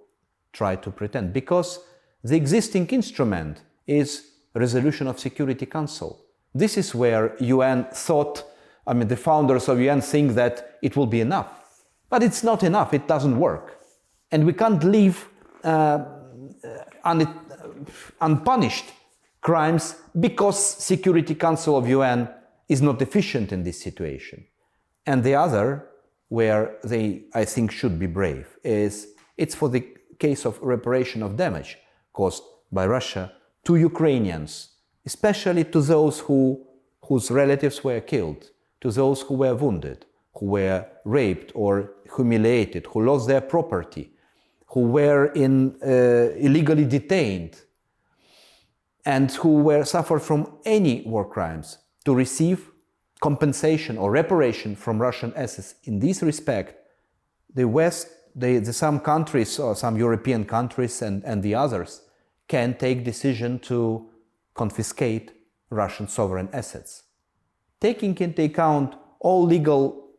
try 0.54 0.76
to 0.76 0.90
pretend. 0.90 1.34
Because 1.34 1.80
the 2.24 2.36
existing 2.36 2.88
instrument 2.88 3.62
is 3.86 4.32
resolution 4.54 5.08
of 5.08 5.20
Security 5.20 5.66
Council. 5.66 6.20
This 6.56 6.78
is 6.78 6.96
where 6.96 7.36
UN 7.40 7.88
thought, 7.92 8.44
I 8.88 8.94
mean, 8.94 9.10
the 9.10 9.18
founders 9.18 9.68
of 9.68 9.80
UN 9.80 10.02
think 10.02 10.34
that 10.36 10.78
it 10.82 10.96
will 10.96 11.06
be 11.06 11.22
enough. 11.22 11.50
But 12.10 12.24
it's 12.24 12.44
not 12.44 12.64
enough, 12.64 12.94
it 12.94 13.08
doesn't 13.08 13.38
work. 13.38 13.80
And 14.32 14.46
we 14.46 14.54
can't 14.54 14.84
leave 14.84 15.29
uh, 15.64 16.06
un- 17.04 17.36
unpunished 18.22 18.86
crimes 19.42 19.96
because 20.20 20.60
Security 20.60 21.36
Council 21.36 21.78
of 21.78 21.88
UN 21.88 22.30
is 22.68 22.82
not 22.82 23.02
efficient 23.02 23.52
in 23.52 23.64
this 23.64 23.82
situation. 23.82 24.46
And 25.06 25.24
the 25.24 25.36
other, 25.36 25.88
where 26.28 26.78
they, 26.84 27.24
I 27.34 27.46
think, 27.46 27.72
should 27.72 27.98
be 27.98 28.08
brave, 28.08 28.48
is 28.64 29.08
it's 29.38 29.56
for 29.56 29.70
the 29.70 29.86
case 30.20 30.46
of 30.46 30.62
reparation 30.62 31.24
of 31.24 31.38
damage 31.38 31.78
caused 32.14 32.44
by 32.72 32.86
Russia 32.86 33.32
to 33.66 33.76
Ukrainians 33.76 34.70
especially 35.06 35.64
to 35.64 35.82
those 35.82 36.20
who, 36.20 36.66
whose 37.08 37.32
relatives 37.32 37.84
were 37.84 38.02
killed, 38.02 38.52
to 38.82 38.92
those 38.92 39.22
who 39.22 39.36
were 39.36 39.56
wounded, 39.56 40.06
who 40.36 40.46
were 40.58 40.86
raped 41.06 41.52
or 41.56 41.92
humiliated, 42.16 42.86
who 42.88 43.04
lost 43.04 43.28
their 43.28 43.42
property, 43.42 44.12
who 44.72 44.82
were 44.82 45.28
in, 45.34 45.76
uh, 45.82 46.36
illegally 46.38 46.86
detained, 46.86 47.56
and 49.06 49.32
who 49.32 49.64
were 49.64 49.84
suffered 49.84 50.20
from 50.20 50.60
any 50.66 51.02
war 51.06 51.26
crimes 51.26 51.80
to 52.06 52.14
receive 52.14 52.70
compensation 53.20 53.98
or 53.98 54.12
reparation 54.12 54.76
from 54.76 55.00
Russian 55.00 55.34
assets. 55.36 55.76
In 55.84 56.00
this 56.00 56.22
respect, 56.22 56.76
the 57.54 57.68
West, 57.68 58.08
the, 58.36 58.60
the, 58.60 58.74
some 58.74 59.00
countries 59.00 59.58
or 59.60 59.76
some 59.76 59.98
European 59.98 60.46
countries 60.46 61.02
and, 61.02 61.24
and 61.26 61.42
the 61.42 61.56
others 61.56 62.02
can 62.48 62.78
take 62.78 63.04
decision 63.04 63.60
to 63.60 64.08
confiscate 64.54 65.32
Russian 65.70 66.08
sovereign 66.08 66.50
assets, 66.54 67.04
taking 67.80 68.16
into 68.18 68.44
account 68.44 68.96
all 69.20 69.46
legal 69.46 70.10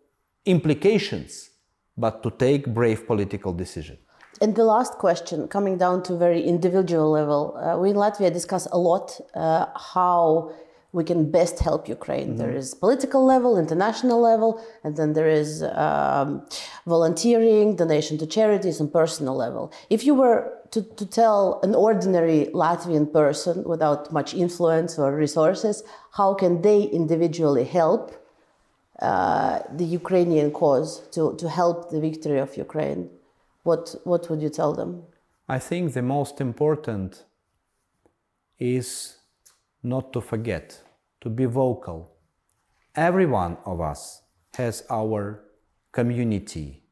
implications, 0.45 1.51
but 1.97 2.23
to 2.23 2.31
take 2.31 2.73
brave 2.75 3.07
political 3.07 3.53
decision. 3.53 3.99
And 4.43 4.57
the 4.57 4.65
last 4.65 4.95
question, 4.95 5.49
coming 5.49 5.77
down 5.77 6.03
to 6.05 6.17
very 6.17 6.43
individual 6.43 7.11
level, 7.11 7.57
uh, 7.57 7.77
we 7.79 7.91
in 7.91 7.97
Latvia 7.97 8.33
discuss 8.33 8.67
a 8.73 8.79
lot 8.79 9.21
uh, 9.35 9.67
how 9.95 10.53
we 10.93 11.05
can 11.05 11.31
best 11.31 11.61
help 11.61 11.89
Ukraine. 11.89 12.29
Mm-hmm. 12.29 12.39
There 12.39 12.51
is 12.51 12.75
political 12.75 13.25
level, 13.25 13.59
international 13.59 14.21
level, 14.21 14.65
and 14.83 14.97
then 14.97 15.13
there 15.13 15.29
is 15.29 15.63
um, 15.63 16.47
volunteering, 16.87 17.77
donation 17.77 18.19
to 18.19 18.27
charities, 18.27 18.81
and 18.81 18.93
personal 18.93 19.37
level. 19.37 19.73
If 19.89 20.05
you 20.05 20.15
were 20.15 20.53
to, 20.73 20.83
to 20.83 21.07
tell 21.07 21.61
an 21.63 21.75
ordinary 21.75 22.47
Latvian 22.55 23.13
person 23.13 23.65
without 23.65 24.13
much 24.13 24.35
influence 24.35 24.99
or 24.99 25.15
resources 25.15 25.83
how 26.13 26.35
can 26.35 26.63
they 26.63 26.83
individually 26.83 27.65
help 27.65 28.17
uh, 29.01 29.61
the 29.73 29.85
Ukrainian 29.85 30.51
cause 30.51 31.01
to, 31.13 31.35
to 31.37 31.49
help 31.49 31.91
the 31.91 32.01
victory 32.01 32.39
of 32.39 32.57
Ukraine, 32.57 33.09
what, 33.63 33.95
what 34.05 34.29
would 34.31 34.43
you 34.43 34.49
tell 34.49 34.73
them? 34.73 35.03
I 35.49 35.59
think 35.59 35.93
the 35.93 36.03
most 36.03 36.41
important 36.41 37.25
is 38.59 39.17
not 39.83 40.13
to 40.13 40.21
forget, 40.21 40.81
to 41.21 41.29
be 41.29 41.47
vocal. 41.47 42.13
Every 42.95 43.27
one 43.27 43.57
of 43.65 43.81
us 43.81 44.23
has 44.55 44.85
our 44.91 45.43
community. 45.93 46.83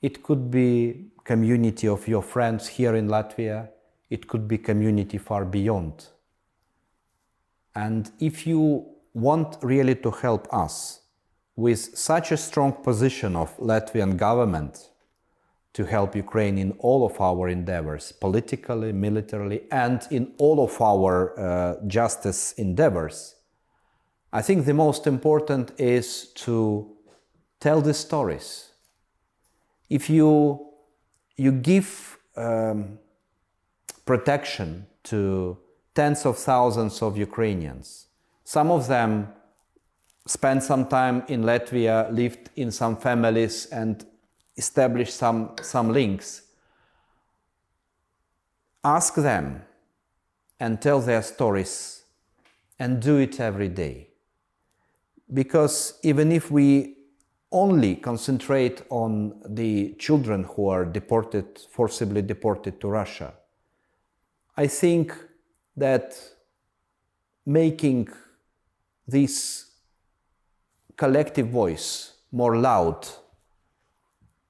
It 0.00 0.22
could 0.22 0.50
be 0.50 1.10
community 1.24 1.88
of 1.88 2.08
your 2.08 2.22
friends 2.22 2.68
here 2.68 2.94
in 2.94 3.08
Latvia, 3.08 3.68
it 4.08 4.28
could 4.28 4.48
be 4.48 4.56
community 4.56 5.18
far 5.18 5.44
beyond. 5.44 6.06
And 7.74 8.10
if 8.18 8.46
you 8.46 8.86
want 9.12 9.58
really 9.60 9.94
to 9.96 10.10
help 10.10 10.52
us 10.52 11.00
with 11.54 11.98
such 11.98 12.32
a 12.32 12.36
strong 12.36 12.72
position 12.72 13.36
of 13.36 13.56
Latvian 13.58 14.16
government 14.16 14.88
to 15.74 15.84
help 15.84 16.16
Ukraine 16.16 16.58
in 16.58 16.72
all 16.78 17.04
of 17.04 17.20
our 17.20 17.48
endeavors, 17.48 18.12
politically, 18.12 18.92
militarily, 18.92 19.62
and 19.70 20.06
in 20.10 20.32
all 20.38 20.64
of 20.64 20.80
our 20.80 21.38
uh, 21.38 21.76
justice 21.86 22.52
endeavors, 22.52 23.36
I 24.32 24.42
think 24.42 24.66
the 24.66 24.74
most 24.74 25.06
important 25.06 25.72
is 25.78 26.32
to 26.44 26.96
tell 27.60 27.80
the 27.80 27.94
stories. 27.94 28.70
If 29.88 30.10
you 30.10 30.66
you 31.36 31.52
give 31.52 32.18
um, 32.36 32.98
protection 34.04 34.86
to 35.04 35.56
tens 35.94 36.24
of 36.26 36.36
thousands 36.38 37.02
of 37.02 37.16
Ukrainians. 37.16 38.06
Some 38.44 38.70
of 38.70 38.88
them 38.88 39.28
spent 40.26 40.62
some 40.62 40.86
time 40.86 41.24
in 41.28 41.42
Latvia, 41.42 42.10
lived 42.12 42.50
in 42.56 42.70
some 42.70 42.96
families, 42.96 43.66
and 43.66 44.04
established 44.58 45.14
some, 45.14 45.52
some 45.62 45.92
links. 45.92 46.42
Ask 48.84 49.14
them 49.14 49.62
and 50.60 50.82
tell 50.82 51.00
their 51.00 51.22
stories 51.22 52.02
and 52.78 53.00
do 53.00 53.16
it 53.16 53.40
every 53.40 53.68
day. 53.68 54.08
Because 55.32 55.98
even 56.02 56.32
if 56.32 56.50
we 56.50 56.96
only 57.50 57.96
concentrate 57.96 58.82
on 58.90 59.40
the 59.48 59.94
children 59.98 60.44
who 60.44 60.68
are 60.68 60.84
deported, 60.84 61.58
forcibly 61.70 62.20
deported 62.20 62.80
to 62.80 62.88
Russia. 62.88 63.32
I 64.56 64.66
think 64.66 65.16
that 65.76 66.20
making 67.46 68.08
this 69.06 69.70
collective 70.96 71.48
voice 71.48 72.12
more 72.32 72.56
loud 72.56 73.06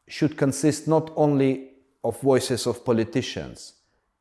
should 0.09 0.37
consist 0.37 0.89
not 0.89 1.11
only 1.17 1.71
of 2.03 2.21
voices 2.21 2.67
of 2.67 2.85
politicians, 2.85 3.75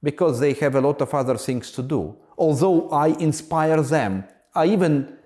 because 0.03 0.39
they 0.39 0.53
have 0.53 0.75
a 0.75 0.81
lot 0.81 1.01
of 1.01 1.13
other 1.13 1.37
things 1.37 1.71
to 1.71 1.81
do. 1.81 2.15
Although 2.37 2.89
I 2.89 3.07
inspire 3.07 3.81
them, 3.81 4.23
I 4.53 4.65
even 4.67 5.17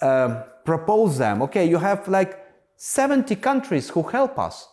um, 0.00 0.42
propose 0.64 1.18
them. 1.18 1.42
Okay, 1.42 1.68
you 1.68 1.78
have 1.78 2.08
like 2.08 2.38
70 2.76 3.36
countries 3.36 3.88
who 3.90 4.02
help 4.02 4.38
us. 4.38 4.68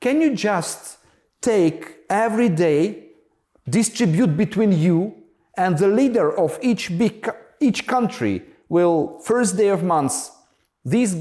Can 0.00 0.20
you 0.20 0.34
just 0.34 0.98
take 1.40 1.96
every 2.08 2.48
day, 2.48 3.08
distribute 3.68 4.36
between 4.36 4.72
you 4.72 5.14
and 5.56 5.78
the 5.78 5.88
leader 5.88 6.36
of 6.38 6.58
each 6.62 6.96
big 6.98 7.28
each 7.60 7.86
country 7.86 8.42
will 8.68 9.18
first 9.20 9.56
day 9.56 9.68
of 9.68 9.82
month 9.82 10.30
this 10.84 11.14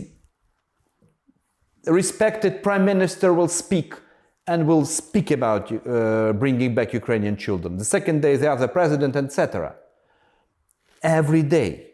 respected 1.91 2.63
prime 2.63 2.85
minister 2.85 3.33
will 3.33 3.47
speak 3.47 3.95
and 4.47 4.67
will 4.67 4.85
speak 4.85 5.31
about 5.31 5.71
uh, 5.71 6.33
bringing 6.33 6.75
back 6.75 6.93
Ukrainian 6.93 7.37
children. 7.37 7.77
The 7.77 7.85
second 7.85 8.21
day 8.21 8.35
the 8.35 8.67
president, 8.67 9.15
etc. 9.15 9.75
Every 11.01 11.43
day, 11.43 11.91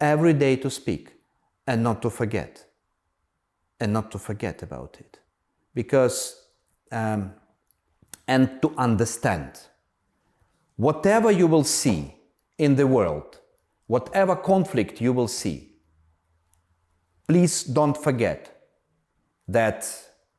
every 0.00 0.32
day 0.32 0.56
to 0.56 0.70
speak 0.70 1.14
and 1.66 1.82
not 1.82 2.02
to 2.02 2.10
forget, 2.10 2.66
and 3.78 3.92
not 3.92 4.10
to 4.10 4.18
forget 4.18 4.62
about 4.62 4.96
it, 5.00 5.18
because 5.74 6.44
um, 6.92 7.32
and 8.26 8.60
to 8.62 8.74
understand 8.76 9.60
whatever 10.76 11.30
you 11.30 11.46
will 11.46 11.64
see 11.64 12.14
in 12.58 12.76
the 12.76 12.86
world, 12.86 13.40
whatever 13.86 14.36
conflict 14.36 15.00
you 15.00 15.12
will 15.12 15.28
see, 15.28 15.72
please 17.26 17.64
don't 17.64 17.96
forget 17.96 18.59
that 19.52 19.84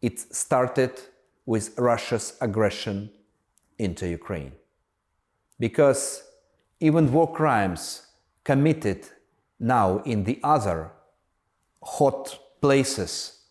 it 0.01 0.19
started 0.19 0.99
with 1.45 1.77
Russia's 1.77 2.37
aggression 2.39 3.09
into 3.77 4.07
Ukraine. 4.07 4.53
Because 5.59 6.23
even 6.79 7.11
war 7.11 7.31
crimes 7.31 8.07
committed 8.43 9.05
now 9.59 9.99
in 10.03 10.23
the 10.23 10.39
other 10.43 10.91
hot 11.83 12.39
places 12.61 13.41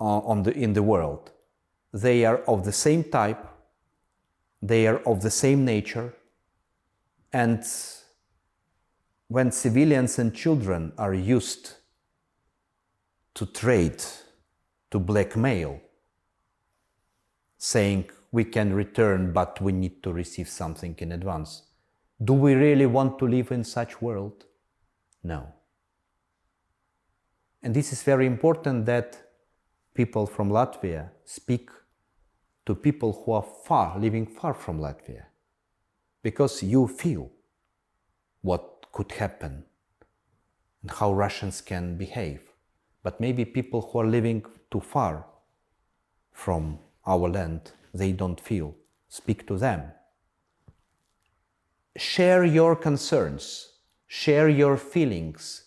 uh, 0.00 0.04
on 0.04 0.42
the, 0.42 0.52
in 0.52 0.72
the 0.74 0.82
world, 0.82 1.30
they 1.92 2.24
are 2.24 2.38
of 2.46 2.64
the 2.64 2.72
same 2.72 3.02
type, 3.02 3.44
they 4.60 4.86
are 4.86 4.98
of 5.06 5.22
the 5.22 5.30
same 5.30 5.64
nature, 5.64 6.12
and 7.32 7.64
when 9.28 9.50
civilians 9.52 10.18
and 10.18 10.34
children 10.34 10.92
are 10.98 11.14
used 11.14 11.72
to 13.34 13.46
trade, 13.46 14.02
to 14.90 14.98
blackmail, 14.98 15.80
saying 17.56 18.10
we 18.30 18.44
can 18.44 18.72
return 18.72 19.32
but 19.32 19.60
we 19.60 19.72
need 19.72 20.02
to 20.02 20.12
receive 20.12 20.48
something 20.48 20.94
in 20.98 21.12
advance. 21.12 21.62
Do 22.22 22.32
we 22.32 22.54
really 22.54 22.86
want 22.86 23.18
to 23.18 23.26
live 23.26 23.52
in 23.52 23.64
such 23.64 24.02
world? 24.02 24.44
No. 25.22 25.52
And 27.62 27.74
this 27.74 27.92
is 27.92 28.02
very 28.02 28.26
important 28.26 28.86
that 28.86 29.30
people 29.94 30.26
from 30.26 30.50
Latvia 30.50 31.10
speak 31.24 31.70
to 32.66 32.74
people 32.74 33.12
who 33.24 33.32
are 33.32 33.46
far, 33.64 33.98
living 33.98 34.26
far 34.26 34.54
from 34.54 34.78
Latvia, 34.78 35.24
because 36.22 36.62
you 36.62 36.86
feel 36.86 37.30
what 38.42 38.86
could 38.92 39.12
happen 39.12 39.64
and 40.82 40.90
how 40.90 41.12
Russians 41.12 41.60
can 41.60 41.96
behave. 41.96 42.42
But 43.02 43.20
maybe 43.20 43.44
people 43.44 43.80
who 43.80 44.00
are 44.00 44.06
living 44.06 44.44
too 44.70 44.80
far 44.80 45.26
from 46.32 46.78
our 47.06 47.28
land, 47.28 47.72
they 47.94 48.12
don't 48.12 48.40
feel. 48.40 48.74
Speak 49.08 49.46
to 49.46 49.56
them. 49.56 49.82
Share 51.96 52.44
your 52.44 52.76
concerns, 52.76 53.72
share 54.06 54.48
your 54.48 54.76
feelings. 54.76 55.64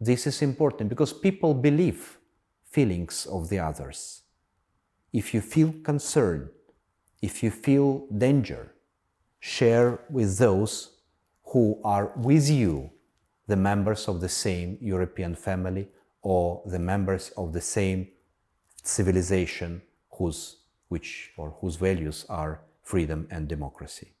This 0.00 0.26
is 0.26 0.42
important 0.42 0.88
because 0.88 1.12
people 1.12 1.54
believe 1.54 2.18
feelings 2.70 3.26
of 3.26 3.48
the 3.48 3.58
others. 3.58 4.22
If 5.12 5.34
you 5.34 5.40
feel 5.40 5.74
concern, 5.82 6.50
if 7.20 7.42
you 7.42 7.50
feel 7.50 8.06
danger, 8.16 8.74
share 9.40 10.00
with 10.10 10.38
those 10.38 10.98
who 11.44 11.80
are 11.84 12.12
with 12.16 12.48
you, 12.48 12.90
the 13.46 13.56
members 13.56 14.08
of 14.08 14.20
the 14.20 14.28
same 14.28 14.78
European 14.80 15.34
family 15.34 15.88
or 16.22 16.62
the 16.66 16.78
members 16.78 17.30
of 17.36 17.52
the 17.52 17.60
same 17.60 18.08
civilization 18.82 19.82
whose 20.12 20.56
which 20.88 21.32
or 21.36 21.54
whose 21.60 21.76
values 21.76 22.26
are 22.28 22.60
freedom 22.82 23.26
and 23.30 23.48
democracy. 23.48 24.12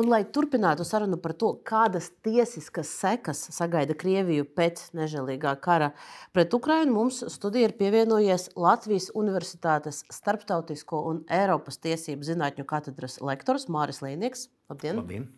Un, 0.00 0.06
lai 0.08 0.22
turpinātu 0.24 0.84
sarunu 0.86 1.18
par 1.20 1.34
to, 1.36 1.50
kādas 1.66 2.06
tiesiskas 2.24 2.88
sekas 3.02 3.42
sagaida 3.52 3.92
Krieviju 3.98 4.46
pēc 4.56 4.86
nežēlīgā 4.96 5.52
kara 5.60 5.90
pret 6.32 6.54
Ukrajinu, 6.56 6.94
mums 6.94 7.18
studijā 7.34 7.68
ir 7.68 7.74
pievienojies 7.76 8.46
Latvijas 8.56 9.10
Universitātes 9.18 10.00
Starptautisko 10.08 11.02
un 11.10 11.20
Eiropas 11.28 11.76
tiesību 11.84 12.24
zinātņu 12.30 12.64
katedras 12.70 13.18
lektors 13.20 13.68
Māris 13.68 14.00
Līnieks. 14.00 14.46
Labdien! 14.72 15.02
Labdien. 15.02 15.28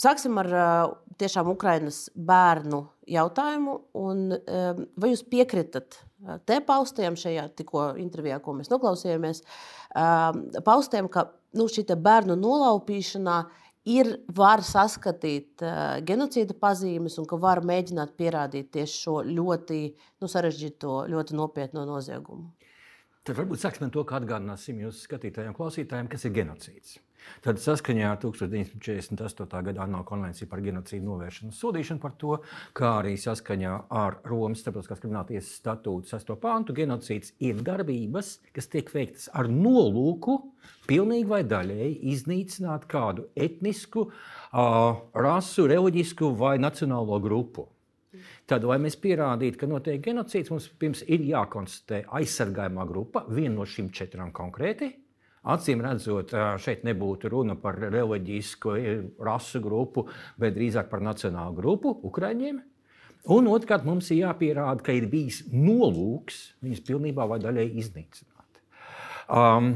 Sāksim 0.00 0.38
ar 0.40 0.48
tiešām 1.20 1.50
Ukrainas 1.52 2.06
bērnu 2.16 2.84
jautājumu. 3.10 3.76
Un, 4.00 4.30
vai 4.96 5.10
jūs 5.12 5.24
piekritat 5.28 5.98
te 6.48 6.60
paustiem 6.64 7.16
šajā 7.18 7.46
tikko 7.56 7.90
intervijā, 8.00 8.38
ko 8.44 8.54
mēs 8.56 8.70
noklausījāmies, 8.72 9.42
paustiem, 10.64 11.08
ka 11.12 11.30
nu, 11.56 11.66
šī 11.68 11.84
bērnu 11.96 12.36
nolaupīšanā 12.40 13.40
ir 13.90 14.12
var 14.36 14.62
saskatīt 14.64 15.64
genocīda 16.06 16.56
pazīmes 16.60 17.16
un 17.20 17.28
ka 17.28 17.38
var 17.40 17.62
mēģināt 17.66 18.16
pierādīt 18.20 18.70
tieši 18.76 19.04
šo 19.04 19.20
ļoti 19.26 19.82
nu, 20.20 20.28
sarežģīto, 20.28 21.04
ļoti 21.12 21.36
nopietno 21.38 21.86
noziegumu. 21.88 22.50
Tad 23.24 23.36
varbūt 23.36 23.60
sāksim 23.60 23.84
ar 23.88 23.92
to, 23.92 24.04
kā 24.08 24.16
atgādināsim 24.20 24.80
jūsu 24.80 25.04
skatītājiem 25.04 25.56
klausītājiem, 25.56 26.08
kas 26.12 26.24
ir 26.24 26.36
genocīds. 26.40 26.98
Tad 27.44 27.60
saskaņā 27.62 28.10
ar 28.10 28.18
1948. 28.20 29.62
gada 29.70 29.84
ANO 29.86 30.02
konvenciju 30.08 30.48
par 30.50 30.60
genocīdu 30.64 31.06
novēršanu 31.06 31.50
un 31.50 31.56
sodīšanu 31.56 32.02
par 32.02 32.14
to, 32.20 32.36
kā 32.76 32.92
arī 33.00 33.14
saskaņā 33.20 33.72
ar 34.02 34.18
Romas 34.28 34.60
starptautiskās 34.60 35.00
krimināltiesas 35.02 35.56
statūtu 35.62 36.12
6. 36.12 36.34
pāntu, 36.42 36.76
genocīds 36.76 37.34
ir 37.40 37.64
darbības, 37.64 38.36
kas 38.56 38.68
tiek 38.72 38.92
veiktas 38.92 39.30
ar 39.32 39.48
nolūku 39.48 40.36
pilnīgi 40.90 41.28
vai 41.30 41.42
daļēji 41.48 41.98
iznīcināt 42.12 42.86
kādu 42.90 43.28
etnisku, 43.36 44.10
rasu, 44.52 45.68
reliģisku 45.70 46.34
vai 46.36 46.56
nacionālo 46.60 47.20
grupu. 47.22 47.70
Tad, 48.50 48.64
lai 48.66 48.80
mēs 48.82 48.96
pierādītu, 48.98 49.60
ka 49.60 49.68
notiek 49.70 50.00
genocīds, 50.02 50.50
mums 50.50 50.66
pirms 50.80 51.04
ir 51.06 51.22
jākonstatē 51.28 52.02
aizsargājumā 52.18 52.86
grupa, 52.88 53.22
viena 53.30 53.60
no 53.60 53.66
šīm 53.68 53.92
četrām 53.94 54.32
konkrēti. 54.34 54.90
Acīm 55.40 55.80
redzot, 55.80 56.34
šeit 56.60 56.82
nebūtu 56.84 57.30
runa 57.32 57.54
par 57.56 57.78
reliģisku 57.80 58.74
rasu 59.24 59.62
grupu, 59.64 60.04
bet 60.40 60.52
drīzāk 60.56 60.90
par 60.90 61.00
nacionālu 61.00 61.56
grupu, 61.56 61.94
Ukrāņiem. 62.04 62.60
Un 63.32 63.48
otrkārt, 63.52 63.84
mums 63.84 64.08
ir 64.12 64.22
jāpierāda, 64.22 64.80
ka 64.84 64.92
ir 64.96 65.06
bijis 65.08 65.42
nolūks 65.52 66.42
viņus 66.64 66.84
pilnībā 66.88 67.26
vai 67.28 67.40
daļēji 67.40 67.82
iznīcināt. 67.82 68.60
Um, 69.28 69.74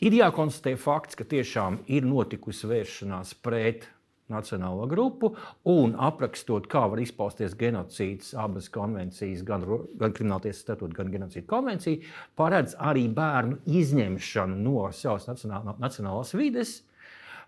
ir 0.00 0.16
jākonstatē 0.16 0.74
fakts, 0.80 1.16
ka 1.16 1.24
tiešām 1.28 1.82
ir 1.88 2.08
notikusi 2.08 2.68
vēršanās 2.68 3.32
pret 3.44 3.88
nacionālo 4.32 4.86
grupu 4.90 5.32
un 5.68 5.94
aprakstot, 6.08 6.68
kā 6.70 6.84
var 6.90 7.00
izpausties 7.02 7.56
genocīds. 7.58 8.34
Abas 8.38 8.68
konvencijas, 8.72 9.44
gan, 9.46 9.64
gan 10.00 10.14
Krimināltiesas 10.16 10.64
statūta, 10.66 10.96
gan 11.00 11.12
genocīda 11.12 11.48
konvencija, 11.48 12.02
paredz 12.38 12.76
arī 12.78 13.06
bērnu 13.14 13.60
izņemšanu 13.80 14.58
no 14.62 14.88
savas 14.96 15.28
nacionālā, 15.30 15.76
nacionālās 15.82 16.34
vides, 16.38 16.78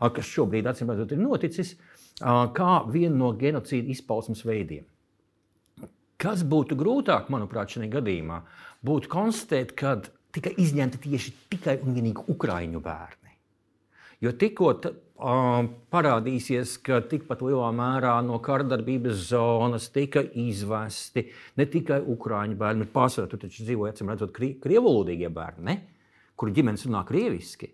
kas 0.00 0.32
šobrīd, 0.32 0.68
acīm 0.70 0.92
redzot, 0.92 1.12
ir 1.12 1.20
noticis, 1.20 1.74
kā 2.20 2.72
vienu 2.88 3.16
no 3.16 3.34
genocīda 3.36 3.92
izpausmes 3.92 4.44
veidiem. 4.48 4.86
Kas 6.20 6.42
būtu 6.44 6.76
grūtāk, 6.76 7.30
manuprāt, 7.32 7.72
šajā 7.72 7.88
gadījumā, 7.94 8.42
būtu 8.84 9.08
konstatēt, 9.12 9.72
ka 9.72 9.96
tika 10.34 10.52
izņemti 10.60 11.00
tieši 11.06 11.32
tikai 11.52 11.78
un 11.84 11.96
vienīgi 11.96 12.26
ukraiņu 12.28 12.82
bērni. 12.84 13.19
Jo 14.20 14.32
tikko 14.36 14.74
parādīsies, 15.92 16.74
ka 16.84 17.00
tikpat 17.08 17.42
lielā 17.44 17.70
mērā 17.76 18.14
no 18.24 18.38
kardarbības 18.44 19.26
zonas 19.30 19.88
tika 19.92 20.22
izvesti 20.42 21.26
ne 21.60 21.66
tikai 21.68 22.00
ukrāņu 22.14 22.56
bērni, 22.60 22.84
bet 22.84 22.94
pārsvarā 22.94 23.30
tur 23.32 23.40
taču 23.40 23.64
dzīvoja, 23.64 23.94
acīm 23.94 24.12
redzot, 24.12 24.32
krievulodīgie 24.36 25.32
bērni, 25.32 25.66
ne? 25.68 25.76
kuru 26.40 26.54
ģimenes 26.56 26.86
runā 26.88 27.02
krieviski. 27.08 27.68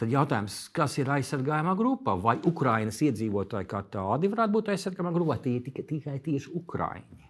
Tad 0.00 0.12
jautājums, 0.14 0.56
kas 0.72 0.94
ir 0.96 1.10
aizsargājumā 1.12 1.74
grupā? 1.76 2.14
Vai 2.16 2.38
Ukraiņas 2.48 3.02
iedzīvotāji 3.10 3.68
kā 3.68 3.82
tādi 3.92 4.30
varētu 4.32 4.54
būt 4.54 4.70
aizsargājumā 4.72 5.12
grupā, 5.12 5.34
vai 5.34 5.42
tie 5.44 5.56
ir 5.58 5.66
tikai, 5.66 5.84
tikai 5.90 6.14
tieši 6.24 6.54
Ukrāņi? 6.56 7.26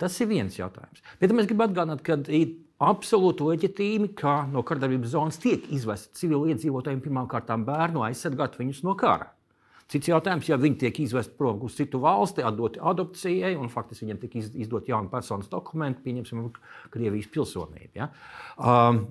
Tas 0.00 0.16
ir 0.18 0.30
viens 0.32 0.56
jautājums. 0.58 1.04
Bet 1.20 1.30
mēs 1.36 1.46
gribam 1.46 1.70
atgādināt, 1.70 2.02
ka 2.02 2.16
ir 2.34 2.56
absolūti 2.82 3.46
leģitīmi, 3.46 4.12
ka 4.18 4.42
no 4.50 4.64
kardarbības 4.66 5.14
zonas 5.14 5.38
tiek 5.42 5.68
izvesti 5.74 6.22
civiliedzīvotājiem 6.22 7.02
pirmkārt 7.04 7.52
bērnu 7.66 8.04
aizsargāt 8.08 8.58
viņus 8.58 8.82
no 8.86 8.96
kara. 8.98 9.30
Cits 9.92 10.08
jautājums, 10.08 10.46
ja 10.48 10.56
viņi 10.56 10.78
tiek 10.80 11.00
izvesti 11.02 11.34
prom 11.36 11.58
uz 11.66 11.74
citu 11.76 12.00
valsti, 12.00 12.44
atdoti 12.48 12.80
adopcijai, 12.80 13.52
un 13.60 13.68
faktiski 13.72 14.06
viņiem 14.06 14.20
tika 14.22 14.40
izdot 14.64 14.88
jaunu 14.88 15.12
personas 15.12 15.50
dokumentu, 15.52 16.00
pieņemsim, 16.06 16.46
Krievijas 16.94 17.28
pilsonību. 17.34 17.92
Ja? 17.98 18.08
Um, 18.56 19.02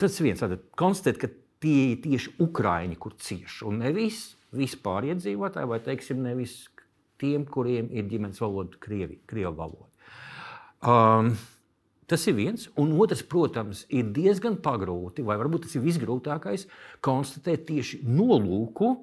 tas 0.00 0.16
viens, 0.24 0.40
tad 0.40 0.54
konstatēt, 0.80 1.20
ka 1.20 1.28
tie 1.60 1.90
ir 1.90 2.00
tieši 2.06 2.38
Ukrāņi, 2.40 2.96
kur 3.02 3.18
cieši, 3.20 3.66
un 3.68 3.82
nevis 3.82 4.22
vispār 4.56 5.10
iedzīvotāji, 5.10 5.68
vai 5.68 5.80
teiksim, 5.84 6.24
nevis 6.24 6.56
tiem, 7.20 7.44
kuriem 7.44 7.90
ir 7.92 8.08
ģimenes 8.08 8.40
valoda, 8.40 8.80
krievi, 8.80 9.20
krievu 9.28 9.52
valoda. 9.58 9.92
Um, 10.78 11.34
Tas 12.08 12.24
ir 12.30 12.38
viens, 12.38 12.68
un 12.80 12.94
otrs, 12.96 13.20
protams, 13.28 13.84
ir 13.92 14.08
diezgan 14.16 14.56
pagrūti, 14.64 15.24
vai 15.26 15.36
varbūt 15.40 15.66
tas 15.66 15.76
ir 15.76 15.84
visgrūtākais, 15.84 16.64
konstatēt 17.04 17.66
tieši 17.68 18.00
nolūku 18.08 18.94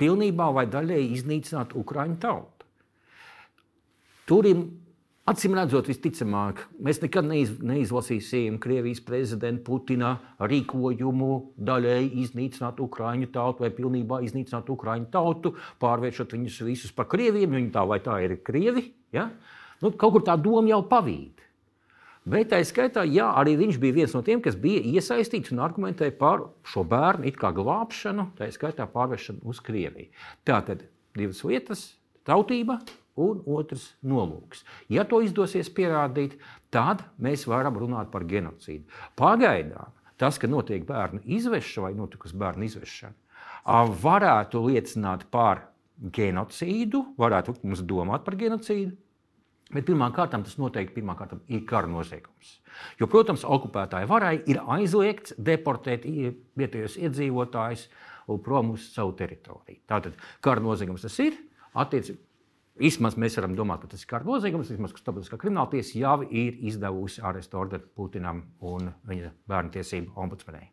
pilnībā 0.00 0.46
vai 0.56 0.64
daļēji 0.72 1.10
iznīcināt 1.18 1.76
Ukraiņu 1.76 2.16
tautu. 2.22 2.68
Tur 4.30 4.48
ir 4.48 4.62
Acīm 5.30 5.52
redzot, 5.54 5.86
visticamāk, 5.86 6.62
mēs 6.82 6.98
nekad 7.04 7.26
neiz, 7.28 7.52
neizlasīsim 7.62 8.56
Krievijas 8.58 9.02
prezidenta 9.06 9.62
Putina 9.62 10.14
rīkojumu 10.42 11.28
daļēji 11.68 12.08
iznīcināt 12.24 12.80
Ukrāņu 12.82 13.28
tautu 13.30 13.62
vai 13.62 13.70
pilnībā 13.76 14.22
iznīcināt 14.26 14.72
Ukrāņu 14.72 15.06
tautu, 15.12 15.52
pārvēršot 15.84 16.34
viņus 16.34 16.56
visus 16.66 16.96
par 16.96 17.06
krieviem. 17.12 17.52
Viņi 17.52 17.70
tā 17.76 17.84
vai 17.86 18.00
tā 18.02 18.16
ir 18.24 18.40
krievi. 18.42 18.88
Ja? 19.14 19.28
Nu, 19.84 19.92
kaut 19.92 20.16
kur 20.16 20.24
tā 20.26 20.34
doma 20.40 20.72
jau 20.72 20.80
pavīd. 20.88 21.39
Bet 22.28 22.50
tā 22.52 22.58
skaitā, 22.68 23.06
jā, 23.08 23.30
arī 23.40 23.54
viņš 23.56 23.78
bija 23.80 23.96
viens 24.02 24.12
no 24.12 24.20
tiem, 24.22 24.42
kas 24.44 24.56
bija 24.60 24.82
iesaistīts 24.84 25.54
un 25.54 25.62
argumentēja 25.64 26.12
par 26.18 26.50
šo 26.68 26.84
bērnu 26.84 27.32
glābšanu, 27.32 28.26
tā 28.36 28.50
skaitā 28.52 28.84
pārvešanu 28.86 29.40
uz 29.48 29.60
Krieviju. 29.64 30.10
Tā 30.44 30.60
tad 30.66 30.84
divas 31.16 31.40
lietas- 31.44 31.96
tautība 32.28 32.80
un 33.16 33.40
otrs 33.46 33.94
nolūks. 34.04 34.64
Ja 34.88 35.04
to 35.04 35.22
izdosies 35.24 35.72
pierādīt, 35.72 36.36
tad 36.70 37.04
mēs 37.20 37.46
varam 37.46 37.74
runāt 37.74 38.10
par 38.10 38.22
genocīdu. 38.24 38.84
Pagaidām 39.16 39.90
tas, 40.18 40.38
ka 40.38 40.46
notiek 40.46 40.84
bērnu 40.84 41.22
izvešana 41.24 41.88
vai 41.88 41.94
notikusi 41.94 42.36
bērnu 42.36 42.64
izvešana, 42.68 43.14
varētu 43.64 44.60
liecināt 44.68 45.24
par 45.30 45.68
genocīdu, 46.00 47.16
varētu 47.16 47.56
mums 47.62 47.80
domāt 47.80 48.24
par 48.24 48.36
genocīdu. 48.36 48.96
Bet 49.70 49.86
pirmkārt, 49.86 50.32
tas 50.34 50.56
noteikti 50.58 50.96
pirmkārt, 50.98 51.36
ir 51.46 51.60
kara 51.68 51.86
noziegums. 51.90 52.56
Jo, 52.98 53.06
protams, 53.10 53.44
okupētāji 53.46 54.08
varai 54.10 54.32
ir 54.50 54.58
aizliegts 54.66 55.36
deportēt 55.38 56.06
vietējos 56.58 56.96
iedzīvotājus 56.98 57.84
prom 58.42 58.74
uz 58.74 58.88
savu 58.94 59.14
teritoriju. 59.18 59.82
Tātad 59.90 60.18
kara 60.42 60.62
noziegums 60.64 61.06
tas 61.06 61.18
ir. 61.22 61.38
Attiecīgi, 61.78 62.18
vismaz 62.82 63.14
mēs 63.20 63.38
varam 63.38 63.54
domāt, 63.58 63.84
ka 63.84 63.92
tas 63.94 64.02
ir 64.02 64.10
kara 64.10 64.26
noziegums. 64.26 64.72
Vismaz 64.74 64.94
starptautiskā 64.96 65.38
krimināla 65.38 65.70
tiesa 65.76 65.98
jau 65.98 66.16
ir 66.26 66.58
izdevusi 66.70 67.22
arestu 67.22 67.62
orderu 67.62 67.86
Putinam 67.94 68.42
un 68.72 68.90
viņa 69.06 69.30
bērnu 69.50 69.74
tiesību 69.78 70.18
ombudsmanai. 70.18 70.66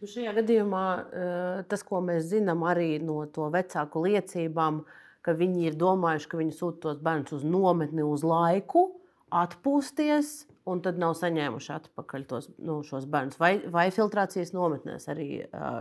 Nu 0.00 0.08
šajā 0.08 0.32
gadījumā 0.38 0.86
eh, 0.96 1.62
tas, 1.68 1.84
ko 1.84 2.00
mēs 2.04 2.30
zinām 2.32 2.64
arī 2.64 2.94
no 3.04 3.20
to 3.28 3.50
vecāku 3.52 4.06
liecībām, 4.06 4.80
ir 4.80 5.09
ka 5.26 5.34
viņi 5.36 5.68
ir 5.68 5.76
domājuši, 5.80 6.30
ka 6.30 6.40
viņi 6.40 6.56
sūta 6.56 6.88
tos 6.88 7.02
bērnus 7.04 7.36
uz 7.36 7.44
nometni 7.46 8.04
uz 8.06 8.24
laiku, 8.26 8.86
atpūsties, 9.30 10.32
un 10.70 10.82
tad 10.84 10.98
nav 11.00 11.14
saņēmuši 11.18 11.72
atpakaļ 11.76 12.26
tos, 12.30 12.50
nu, 12.58 12.80
šos 12.86 13.06
bērnus. 13.10 13.38
Vai, 13.40 13.52
vai 13.72 13.88
filtrācijas 13.94 14.52
nometnēs 14.56 15.08
arī 15.12 15.28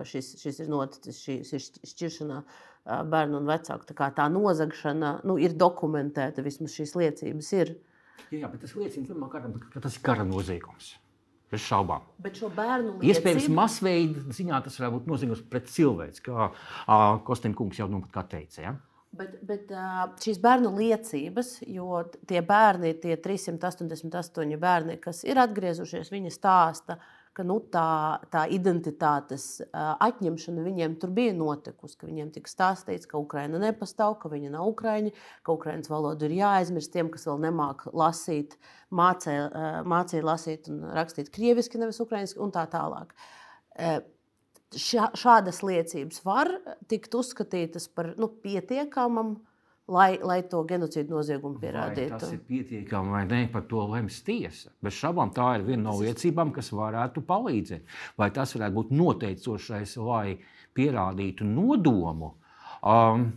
šis, 0.08 0.36
šis 0.42 0.64
ir 0.64 0.72
noticis, 0.72 1.20
šī 1.26 1.62
šķiršanā 1.90 2.40
bērnu 3.10 3.42
un 3.42 3.50
vecāku. 3.50 3.90
Tā, 3.90 3.98
kā 3.98 4.10
tā 4.16 4.30
nozagšana 4.32 5.20
nu, 5.28 5.38
ir 5.42 5.58
dokumentēta, 5.58 6.46
vismaz 6.46 6.78
šīs 6.78 6.96
liecības 6.98 7.52
ir. 7.58 7.76
Jā, 8.30 8.44
jā 8.44 8.50
bet 8.52 8.66
tas 8.66 8.76
liecina 8.78 9.10
pirmkārt, 9.10 9.70
ka 9.74 9.84
tas 9.84 9.98
ir 9.98 10.06
kara 10.06 10.26
noziegums. 10.28 10.96
Bez 11.50 11.64
šaubām. 11.66 12.04
Bet 12.22 12.38
šo 12.38 12.52
bērnu 12.54 13.00
liecību... 13.00 13.10
iespējams, 13.10 13.48
masveida 13.58 14.22
ziņā 14.38 14.60
tas 14.68 14.76
varētu 14.78 15.00
būt 15.00 15.08
noziegums 15.10 15.40
pret 15.50 15.66
cilvēku, 15.74 16.22
kā 16.28 16.50
Kostīna 17.26 17.58
kungs 17.58 17.80
jau 17.82 17.88
nu 17.90 18.04
pat 18.06 18.30
teica. 18.36 18.62
Ja? 18.62 18.76
Bet, 19.10 19.40
bet 19.42 19.72
šīs 20.22 20.38
bērnu 20.42 20.70
liecības, 20.76 21.56
jo 21.66 22.04
tie 22.30 22.44
bērni, 22.46 22.92
tie 23.02 23.16
388 23.18 24.60
bērni, 24.62 25.00
kas 25.02 25.24
ir 25.26 25.42
atgriezušies, 25.42 26.12
viņi 26.14 26.30
stāsta, 26.30 27.00
ka 27.34 27.46
nu, 27.48 27.56
tā, 27.74 28.20
tā 28.30 28.44
identitātes 28.54 29.64
atņemšana 29.74 30.66
viņiem 30.66 31.00
tur 31.02 31.14
bija 31.16 31.34
notikusi. 31.34 31.98
Viņiem 32.04 32.30
tika 32.36 32.52
stāstīts, 32.52 33.10
ka 33.10 33.18
Ukraina 33.22 33.62
nepastāv, 33.64 34.20
ka 34.22 34.30
viņi 34.30 34.54
nav 34.54 34.70
Ukraiņi, 34.76 35.16
ka 35.42 35.58
Ukraiņas 35.58 35.90
valodu 35.90 36.30
ir 36.30 36.38
jāaizmirst 36.42 36.94
tiem, 36.94 37.10
kas 37.14 37.26
vēl 37.30 37.42
nemāķi 37.48 37.96
lasīt, 37.98 38.56
mācīja, 38.94 39.50
mācīja 39.90 40.30
lasīt 40.30 40.70
un 40.70 40.86
rakstīt 41.00 41.34
krieviski, 41.34 41.82
nevis 41.82 42.02
ukraiņiski 42.06 42.46
un 42.46 42.54
tā 42.54 42.68
tālāk 42.70 43.18
šādas 44.76 45.64
liecības 45.66 46.24
var 46.26 46.52
tikt 46.90 47.16
uzskatītas 47.18 47.88
par 47.94 48.14
nu, 48.20 48.30
pietiekamam, 48.44 49.38
lai, 49.90 50.20
lai 50.22 50.40
to 50.50 50.62
genocīdu 50.70 51.16
noziegumu 51.16 51.60
pierādītu. 51.62 52.14
Vai 52.14 52.22
tas 52.22 52.34
ir 52.36 52.42
pietiekami 52.46 53.16
vai 53.16 53.24
nē, 53.30 53.42
par 53.54 53.66
to 53.70 53.86
lems 53.90 54.22
tiesa. 54.26 54.72
Bez 54.86 54.98
šaubām 55.00 55.34
tā 55.34 55.56
ir 55.58 55.66
viena 55.68 55.88
no 55.90 55.98
liecībām, 56.00 56.54
kas 56.56 56.72
varētu 56.76 57.24
palīdzēt. 57.26 57.96
Vai 58.20 58.30
tas 58.36 58.54
varētu 58.56 58.78
būt 58.78 58.94
noteicošais, 59.00 59.96
lai 60.06 60.38
pierādītu 60.78 61.48
nodomu? 61.48 62.36
Um, 62.86 63.32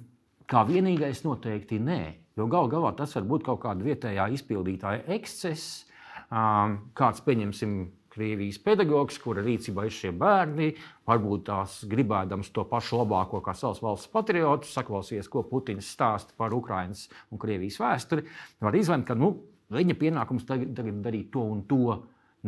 kā 0.51 0.67
vienīgais 0.69 1.25
noteikti 1.25 1.81
nē. 1.81 2.03
Jo 2.37 2.47
gal 2.49 2.69
galā 2.73 2.93
tas 2.97 3.13
var 3.17 3.25
būt 3.29 3.45
kaut 3.49 3.61
kāda 3.65 3.85
vietējā 3.85 4.29
izpildītāja 4.37 5.03
ekscess, 5.17 5.83
um, 6.29 6.79
kāds, 6.97 7.21
pieņemsim, 7.25 7.75
Krievijas 8.13 8.59
pedagogs, 8.61 9.17
kura 9.23 9.41
rīcībā 9.45 9.87
ir 9.89 9.95
šie 9.97 10.11
bērni, 10.21 10.73
varbūt 11.09 11.47
tās 11.47 11.79
gribēdams 11.89 12.51
to 12.53 12.67
pašu 12.69 13.01
labāko 13.01 13.41
kā 13.45 13.55
savas 13.57 13.81
valsts 13.81 14.11
patriotus, 14.13 14.75
saklausījies, 14.77 15.31
ko 15.33 15.45
Putins 15.49 15.89
stāsta 15.95 16.37
par 16.37 16.53
Ukraiņas 16.53 17.07
un 17.33 17.41
Krievijas 17.41 17.81
vēsturi, 17.81 18.27
var 18.61 18.77
izlemt, 18.77 19.07
ka 19.09 19.17
nu, 19.17 19.33
viņa 19.73 19.97
pienākums 19.97 20.45
tagad, 20.49 20.75
tagad 20.77 21.01
darīt 21.05 21.33
to 21.33 21.47
un 21.55 21.65
to. 21.71 21.99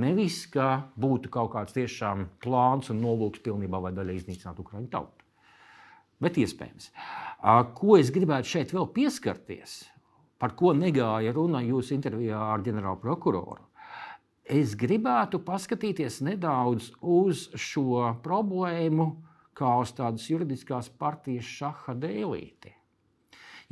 Nevis, 0.04 0.42
ka 0.50 0.90
būtu 1.00 1.30
kaut 1.32 1.52
kāds 1.52 1.76
tiešām 1.76 2.26
plāns 2.42 2.90
un 2.90 3.00
nolūks 3.00 3.40
pilnībā 3.44 3.78
vai 3.80 3.92
daļai 3.94 4.16
iznīcināt 4.18 4.58
Ukraiņu 4.60 4.90
tautu. 4.90 5.24
Bet 6.20 6.36
iespējams. 6.42 6.90
Ko 7.78 7.96
es 7.96 8.10
gribētu 8.14 8.56
šeit 8.56 8.74
vēl 8.74 8.88
pieskarties, 8.96 9.84
par 10.42 10.56
ko 10.58 10.74
negāja 10.76 11.32
runa 11.36 11.62
jūsu 11.64 11.94
intervijā 11.96 12.40
ar 12.52 12.64
ģenerālu 12.66 13.00
prokuroru? 13.00 13.62
Es 14.44 14.74
gribētu 14.78 15.40
paskatīties 15.44 16.20
nedaudz 16.26 16.90
uz 17.00 17.48
šo 17.54 18.14
problēmu 18.24 19.08
kā 19.54 19.76
uz 19.80 19.94
tādas 19.96 20.26
juridiskās 20.30 20.90
partijas 20.98 21.46
šaha 21.46 21.94
dēlīti. 21.98 22.74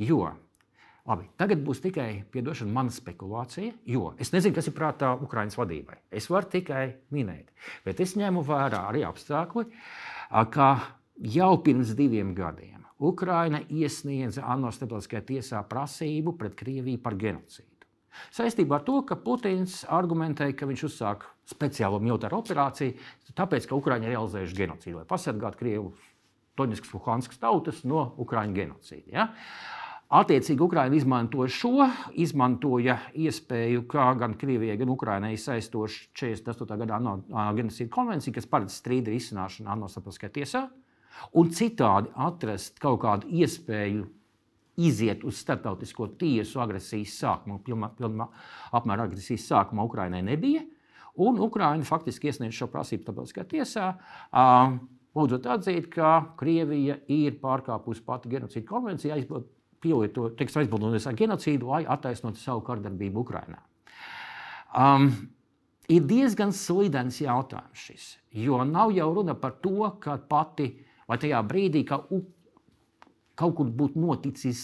Jo 0.01 0.31
Labi, 1.03 1.25
tagad 1.35 1.59
būs 1.67 1.81
tikai 1.83 2.23
piedošana, 2.31 2.71
mana 2.71 2.91
spekulācija, 2.95 3.73
jo 3.91 4.13
es 4.23 4.29
nezinu, 4.31 4.55
kas 4.55 4.69
ir 4.69 4.75
prātā 4.77 5.09
Ukraiņas 5.25 5.57
vadībai. 5.59 5.97
Es 6.15 6.29
varu 6.31 6.47
tikai 6.53 6.83
minēt, 7.11 7.49
bet 7.83 7.99
es 7.99 8.15
ņemu 8.15 8.39
vērā 8.47 8.85
arī 8.87 9.01
apstākļi, 9.03 9.65
ka 10.55 10.69
jau 11.35 11.49
pirms 11.65 11.91
diviem 11.99 12.31
gadiem 12.37 12.87
Ukraina 13.03 13.59
iesniedza 13.67 14.45
ANO 14.47 14.71
starptautiskajā 14.71 15.25
tiesā 15.27 15.59
prasību 15.67 16.37
pret 16.39 16.55
Krieviju 16.55 17.01
par 17.03 17.19
genocīdu. 17.19 17.72
Saistībā 18.33 18.79
ar 18.79 18.87
to, 18.87 18.99
ka 19.07 19.17
Putins 19.19 19.81
argumentēja, 19.89 20.55
ka 20.57 20.69
viņš 20.69 20.87
uzsāka 20.89 21.31
speciālo 21.49 21.99
militāro 22.03 22.41
operāciju, 22.43 22.97
tāpēc, 23.35 23.67
ka 23.69 23.77
Ukrāņi 23.77 24.09
ir 24.09 24.15
realizējuši 24.15 24.59
genocīdu, 24.59 24.97
lai 25.01 25.07
pasargātu 25.09 25.59
Krievu 25.61 25.93
Toņiskas, 26.59 26.93
Luhanskas 26.93 27.41
tautas 27.41 27.81
no 27.87 28.11
Ukrāņu 28.21 28.57
genocīda. 28.59 29.09
Ja? 29.13 29.29
Attiecīgi, 30.13 30.61
Ukraiņa 30.61 30.97
izmantoja 30.99 31.49
šo, 31.49 31.87
izmantoja 32.21 32.99
iespēju, 33.17 33.87
kā 33.89 34.11
gan 34.19 34.35
Krievijai, 34.37 34.75
gan 34.77 34.91
Ukraiņai 34.93 35.33
saistoša 35.41 36.11
48. 36.19 36.77
gada 36.83 36.99
ANO 36.99 37.15
genocīda 37.57 37.89
konvencija, 37.93 38.35
kas 38.35 38.49
paredz 38.51 38.75
strīdu 38.77 39.09
risināšanu 39.09 39.71
ANO 39.73 39.89
starptautiskajā 39.89 40.35
tiesā, 40.35 40.67
un 41.33 41.49
citādi 41.57 42.13
atrast 42.27 42.77
kaut 42.83 43.01
kādu 43.01 43.31
iespēju 43.41 44.05
iziet 44.77 45.23
uz 45.23 45.37
starptautisko 45.43 46.07
tiesu 46.19 46.61
agresijas 46.63 47.17
sākumā, 47.21 47.59
pilnā, 47.65 47.89
pilnā 47.97 48.27
apmērā 48.73 49.07
agresijas 49.09 49.45
sākumā 49.51 49.85
Ukrainai 49.85 50.23
nebija. 50.25 50.63
Un 51.21 51.37
Ukraina 51.41 51.85
faktiski 51.85 52.31
iesniedz 52.31 52.55
šo 52.57 52.67
prasību 52.73 53.05
starptautiskajā 53.05 53.45
tiesā, 53.51 53.89
lūdzot 55.13 55.45
atzīt, 55.55 55.91
ka 55.93 56.33
Krievija 56.39 56.97
ir 57.13 57.37
pārkāpusi 57.41 58.01
pati 58.05 58.31
genocīdu 58.33 58.65
konvenciju, 58.65 59.13
aizbildnoties 59.13 61.05
ar 61.09 61.19
genocīdu, 61.19 61.69
lai 61.69 61.83
attaisnotu 61.85 62.41
savu 62.41 62.63
kardarbību 62.65 63.21
Ukrajinā. 63.21 63.61
Um, 64.73 65.11
ir 65.85 66.07
diezgan 66.09 66.49
slidens 66.55 67.19
jautājums 67.21 67.85
šis, 67.85 68.07
jo 68.33 68.63
nav 68.65 68.95
jau 68.95 69.11
runa 69.13 69.35
par 69.37 69.59
to, 69.61 69.91
ka 70.01 70.17
pati 70.17 70.71
vai 71.05 71.19
tajā 71.21 71.43
brīdī, 71.45 71.83
ka 71.85 72.01
kaut 73.39 73.55
kur 73.57 73.69
būtu 73.81 74.01
noticis 74.01 74.63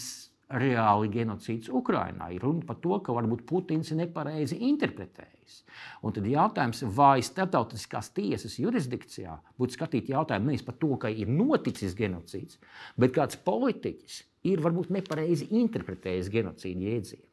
reāli 0.50 1.10
genocīds 1.14 1.70
Ukrajinā. 1.70 2.30
Ir 2.34 2.42
runa 2.42 2.66
par 2.66 2.80
to, 2.82 2.96
ka 3.04 3.14
varbūt 3.14 3.44
Putins 3.46 3.92
ir 3.92 4.00
nepareizi 4.00 4.58
interpretējis. 4.66 5.60
Un 6.06 6.14
tad 6.16 6.26
jautājums, 6.26 6.82
vai 6.96 7.20
starptautiskās 7.22 8.10
tiesas 8.16 8.58
jurisdikcijā 8.58 9.36
būtu 9.60 9.78
skatīt 9.78 10.10
jautājumu 10.10 10.50
nevis 10.50 10.66
par 10.66 10.78
to, 10.82 10.90
ka 11.00 11.10
ir 11.10 11.30
noticis 11.30 11.94
genocīds, 11.98 12.58
bet 12.98 13.14
kāds 13.14 13.38
politiķis 13.46 14.22
ir 14.50 14.62
varbūt 14.64 14.90
nepareizi 14.96 15.50
interpretējis 15.60 16.32
genocīdu 16.32 16.88
jēdzienu. 16.88 17.26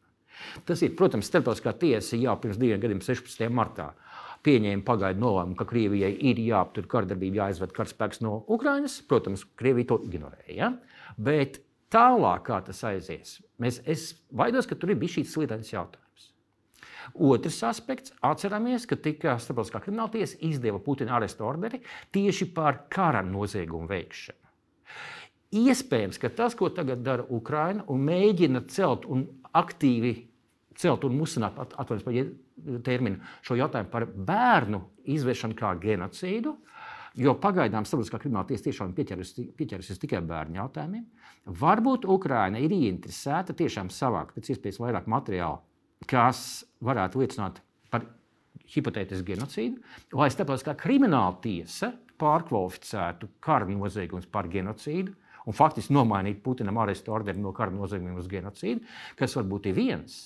Tas 0.70 0.84
ir, 0.86 0.94
protams, 0.98 1.26
starptautiskā 1.32 1.74
tiesa 1.82 2.20
jau 2.20 2.36
pirms 2.42 2.60
diviem 2.62 2.82
gadiem, 2.82 3.02
16. 3.02 3.48
martā. 3.50 3.92
Pieņēma 4.46 4.86
pagaidu 4.86 5.24
nolēmumu, 5.24 5.58
ka 5.58 5.66
Krievijai 5.68 6.12
ir 6.30 6.38
jāaptur 6.40 6.86
kardarbība, 6.90 7.42
jāizved 7.42 7.74
karaspēks 7.74 8.22
no 8.22 8.44
Ukrainas. 8.54 9.00
Protams, 9.10 9.48
Krievija 9.58 9.90
to 9.90 9.98
ignorēja. 10.06 10.54
Ja? 10.54 10.70
Bet 11.18 11.62
Tālāk, 11.94 12.42
kā 12.50 12.58
tas 12.68 12.82
aizies, 12.84 13.38
mēs, 13.64 13.80
es 13.88 14.10
baidos, 14.36 14.68
ka 14.68 14.76
tur 14.76 14.92
ir 14.92 15.00
bijis 15.00 15.22
šīs 15.22 15.36
slīdainas 15.38 15.70
jautājums. 15.72 16.26
Otrs 17.16 17.62
aspekts- 17.64 18.12
atceramies, 18.32 18.86
ka 18.86 18.98
tika 19.00 19.38
starptautiskā 19.40 19.80
krimināla 19.86 20.12
tiesa 20.12 20.36
izdeva 20.44 20.82
Putina 20.84 21.16
arestu 21.16 21.46
orderi 21.48 21.80
tieši 22.12 22.54
par 22.54 22.82
kara 22.92 23.22
noziegumu 23.24 23.88
veikšanu. 23.88 24.44
Iespējams, 25.56 26.20
ka 26.20 26.28
tas, 26.28 26.56
ko 26.56 26.68
tagad 26.70 27.04
dara 27.04 27.24
Ukraina 27.24 27.86
un 27.88 28.04
mēģina 28.04 28.68
celt 28.68 29.06
un 29.06 29.24
aktīvi 29.56 30.28
celt 30.76 31.06
un 31.06 31.18
musināt, 31.18 31.56
atvainojos 31.56 32.04
par 32.04 32.84
terminu, 32.84 33.22
šo 33.42 33.56
jautājumu 33.56 33.90
par 33.90 34.06
bērnu 34.06 34.82
izvēršanu 35.06 35.56
kā 35.56 35.72
genocīdu, 35.80 36.50
uh, 36.50 36.77
Jo 37.18 37.34
pagaidām 37.42 37.86
starptautiskā 37.88 38.20
krimināla 38.22 38.46
tiesa 38.52 38.68
tiešām 38.68 38.92
pieķerusies 38.94 40.02
tikai 40.02 40.20
bērnu 40.28 40.60
jautājumiem. 40.60 41.06
Varbūt 41.62 42.06
Ukraina 42.14 42.62
ir 42.62 42.76
ieinteresēta 42.76 43.56
tiešām 43.58 43.90
savākt 43.94 44.36
pēc 44.36 44.52
iespējas 44.54 44.78
vairāk 44.84 45.10
materiālu, 45.10 45.64
kas 46.06 46.62
varētu 46.86 47.24
liecināt 47.24 47.62
par 47.90 48.06
hipotētisku 48.76 49.32
genocīdu, 49.32 49.82
lai 50.14 50.30
starptautiskā 50.34 50.78
krimināla 50.78 51.40
tiesa 51.42 51.96
pārkvalificētu 52.22 53.32
kara 53.42 53.66
noziegumus 53.70 54.30
par 54.30 54.50
genocīdu 54.54 55.16
un 55.48 55.56
faktiski 55.58 55.96
nomainītu 55.96 56.44
Putinam 56.46 56.78
arestu 56.84 57.14
orderi 57.16 57.42
no 57.42 57.54
kara 57.56 57.74
noziegumiem 57.74 58.20
uz 58.20 58.28
genocīdu, 58.30 58.84
kas 59.18 59.38
varbūt 59.40 59.72
ir 59.72 59.78
viens. 59.78 60.18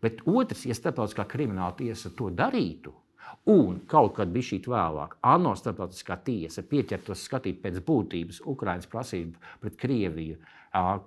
Bet 0.00 0.22
otrs, 0.28 0.66
ja 0.68 0.76
starptautiskā 0.76 1.24
krimināla 1.28 1.74
tiesa 1.76 2.12
to 2.14 2.30
darītu, 2.30 2.92
Un 3.52 3.78
kaut 3.86 4.16
kad 4.16 4.30
bija 4.34 4.48
šī 4.48 4.58
vēlāk, 4.66 5.16
ANO 5.22 5.52
starptautiskā 5.58 6.16
tiesa 6.26 6.64
pieķertos 6.66 7.22
skatīt 7.28 7.60
pēc 7.62 7.78
būtības 7.86 8.40
Ukraiņas 8.52 8.90
prasību 8.90 9.38
pret 9.62 9.76
Krieviju, 9.78 10.38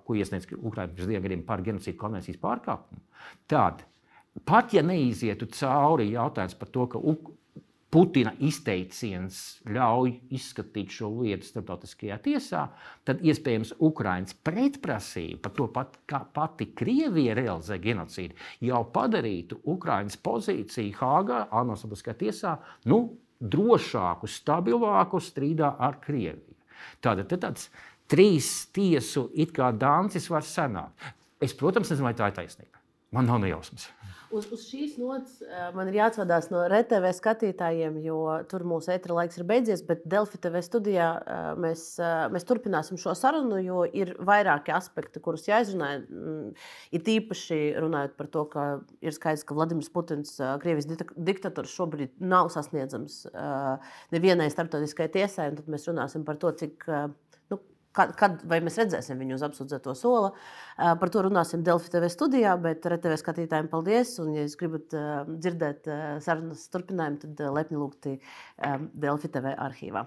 ko 0.06 0.16
iesniedz 0.16 0.48
Ukraiņa 0.56 0.94
pirms 0.94 1.10
diviem 1.10 1.26
gadiem 1.26 1.46
par 1.48 1.64
genocīdu 1.66 2.00
konvencijas 2.00 2.40
pārkāpumu. 2.42 3.04
Tad, 3.52 3.84
pat 4.48 4.74
ja 4.74 4.86
neizietu 4.86 5.50
cauri 5.52 6.12
jautājums 6.14 6.56
par 6.60 6.72
to, 6.72 6.88
ka 6.94 7.02
Putina 7.90 8.36
izteiciens 8.46 9.38
ļauj 9.66 10.12
izskatīt 10.38 10.94
šo 10.94 11.08
lietu 11.24 11.48
starptautiskajā 11.48 12.20
tiesā, 12.22 12.68
tad 13.08 13.24
iespējams 13.26 13.74
Ukraiņas 13.82 14.36
pretprasība 14.46 15.42
par 15.48 15.56
to, 15.58 15.66
pat, 15.74 15.98
kā 16.10 16.20
pati 16.36 16.70
Krievija 16.78 17.34
realizē 17.40 17.80
genocīdu, 17.82 18.38
jau 18.70 18.84
padarītu 18.94 19.58
Ukraiņas 19.74 20.20
pozīciju 20.22 21.00
Hāgā, 21.02 21.48
ANO 21.50 21.78
starptautiskajā 21.80 22.20
tiesā, 22.22 22.54
nu, 22.94 23.02
drošāku, 23.40 24.30
stabilāku 24.30 25.22
strīdā 25.24 25.74
ar 25.80 25.98
Krieviju. 26.04 26.58
Tātad 27.02 27.34
tāds 27.42 27.70
trīs 28.10 28.68
tiesu 28.76 29.30
dancis 29.74 30.30
var 30.30 30.46
sanākt. 30.46 31.10
Es, 31.42 31.56
protams, 31.56 31.90
nezinu, 31.90 32.10
vai 32.10 32.16
tā 32.20 32.30
ir 32.30 32.38
taisnība. 32.38 32.82
Man 33.16 33.30
nav 33.30 33.40
nejausmas. 33.42 33.88
Uz, 34.30 34.46
uz 34.54 34.64
šīs 34.70 34.98
nots 35.02 35.40
man 35.74 35.90
ir 35.90 35.96
jāatvadās 35.98 36.52
no 36.54 36.62
RTV 36.68 37.10
skatītājiem, 37.18 37.96
jo 38.06 38.20
tur 38.52 38.62
mūsu 38.68 38.92
etra 38.94 39.16
laiks 39.18 39.40
ir 39.40 39.46
beidzies. 39.50 39.82
Bet 39.86 40.04
Delfi 40.10 40.38
TV 40.42 40.62
studijā 40.66 41.08
mēs, 41.58 41.86
mēs 42.34 42.46
turpināsim 42.46 43.00
šo 43.02 43.16
sarunu, 43.18 43.58
jo 43.64 43.82
ir 43.90 44.14
vairāki 44.30 44.74
aspekti, 44.76 45.22
kurus 45.24 45.48
jāizrunā. 45.50 45.90
Mm, 46.06 46.52
ir 46.94 47.06
tīpaši 47.08 47.60
runājot 47.82 48.14
par 48.20 48.30
to, 48.36 48.46
ka 48.54 48.68
ir 49.02 49.18
skaidrs, 49.18 49.48
ka 49.50 49.58
Vladimirs 49.58 49.90
Putins, 49.94 50.36
Krievijas 50.62 50.90
diktators, 51.18 51.74
šobrīd 51.74 52.14
nav 52.22 52.52
sasniedzams 52.54 53.24
nevienai 54.14 54.52
starptautiskai 54.54 55.10
tiesai. 55.16 55.50
Tad 55.58 55.74
mēs 55.74 55.90
runāsim 55.90 56.28
par 56.28 56.38
to, 56.38 56.54
cik 56.62 56.86
Kad, 57.98 58.12
kad 58.20 58.44
mēs 58.46 58.78
redzēsim 58.78 59.18
viņu 59.18 59.40
uz 59.40 59.44
apsūdzēto 59.48 59.96
soli, 59.98 60.30
par 60.78 61.10
to 61.10 61.24
runāsim 61.26 61.64
Delfi 61.66 61.90
TV 61.90 62.12
studijā. 62.14 62.54
Bet 62.62 62.86
RTV 62.86 63.18
skatītājiem 63.18 63.72
paldies. 63.72 64.14
Un, 64.22 64.36
ja 64.38 64.46
jūs 64.46 64.56
gribat 64.60 64.94
dzirdēt 65.32 65.90
sarunas 66.26 66.68
turpinājumu, 66.70 67.24
tad 67.26 67.44
lepni 67.58 67.82
lūgti 67.82 68.16
Delfi 68.94 69.34
TV 69.34 69.58
arhīvā. 69.58 70.06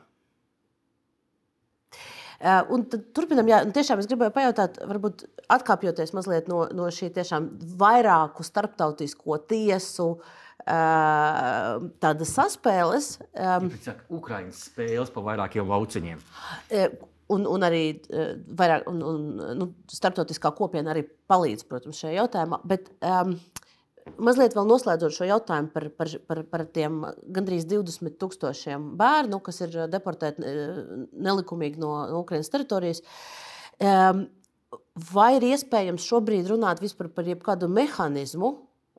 Un 2.74 2.82
turpinam, 3.14 3.46
jā, 3.46 3.60
tiešām 3.70 4.00
es 4.02 4.08
gribēju 4.10 4.34
pajautāt, 4.34 4.80
varbūt 4.90 5.26
atkāpjoties 5.52 6.10
mazliet 6.16 6.48
no, 6.50 6.64
no 6.74 6.88
šī 6.90 7.12
tiešām 7.14 7.46
vairāku 7.78 8.42
starptautisko 8.46 9.38
tiesu 9.50 10.08
tādas 10.62 12.34
saspēles. 12.34 13.14
Um, 13.34 13.70
Ukraiņas 14.18 14.66
spēles 14.70 15.14
pa 15.14 15.24
vairākiem 15.30 15.70
lauciņiem 15.70 16.22
un, 17.32 17.46
un 17.48 17.66
arī 17.66 17.82
uh, 17.96 18.34
vairāk, 18.58 18.86
un, 18.90 19.02
un, 19.08 19.26
nu, 19.58 19.68
starptautiskā 19.92 20.52
kopiena 20.58 20.94
arī 20.94 21.06
palīdz, 21.30 21.66
protams, 21.68 22.00
šajā 22.02 22.20
jautājumā. 22.20 22.62
Bet, 22.68 22.92
um, 23.00 23.36
Mazliet 24.18 24.56
vēl 24.56 24.66
noslēdzot 24.66 25.14
šo 25.14 25.26
jautājumu 25.28 25.70
par, 25.70 25.84
par, 25.94 26.10
par, 26.26 26.40
par 26.50 26.64
tiem 26.74 27.04
gandrīz 27.34 27.68
20 27.70 28.16
tūkstošiem 28.18 28.88
bērnu, 28.98 29.38
kas 29.44 29.62
ir 29.62 29.76
deportēti 29.92 30.42
eh, 30.42 30.80
nelikumīgi 31.22 31.78
no, 31.82 31.92
Ukraiņas 32.18 32.50
teritorijas. 32.50 33.02
Um, 33.78 34.24
vai 35.12 35.36
ir 35.38 35.46
iespējams 35.52 36.06
šobrīd 36.08 36.50
runāt 36.50 36.82
par 37.14 37.30
jebkādu 37.30 37.70
mehānismu, 37.70 38.52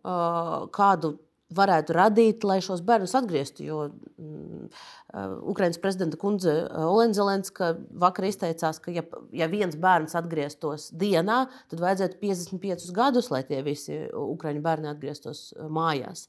uh, 0.07 0.55
kādu 0.71 1.17
varētu 1.57 1.95
radīt, 1.97 2.45
lai 2.47 2.59
šos 2.63 2.81
bērnus 2.85 3.15
atgrieztu. 3.17 3.65
Jo 3.67 3.79
mm, 3.89 4.69
uh, 4.69 5.35
Ukraiņas 5.53 5.81
prezidenta 5.83 6.19
kundze 6.21 6.55
uh, 6.63 6.87
Olenzelenska 6.89 7.73
vakar 8.05 8.27
izteicās, 8.29 8.81
ka, 8.83 8.93
ja, 8.95 9.05
ja 9.35 9.49
viens 9.51 9.77
bērns 9.79 10.17
atgrieztos 10.19 10.89
dienā, 10.99 11.43
tad 11.71 11.83
vajadzētu 11.83 12.19
55 12.23 12.89
gadus, 12.95 13.29
lai 13.33 13.43
tie 13.47 13.61
visi 13.65 14.03
Ukraiņu 14.09 14.63
bērni 14.65 14.91
atgrieztos 14.93 15.51
uh, 15.55 15.69
mājās. 15.71 16.27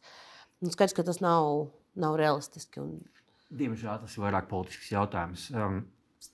Un 0.65 0.73
skaidrs, 0.73 0.97
ka 0.97 1.07
tas 1.07 1.21
nav, 1.25 1.69
nav 2.01 2.19
realistiski. 2.21 2.83
Un... 2.85 3.01
Diemžēl 3.55 4.01
tas 4.03 4.17
ir 4.17 4.25
vairāk 4.25 4.49
politisks 4.51 4.93
jautājums. 4.95 5.51
Um, 5.55 5.83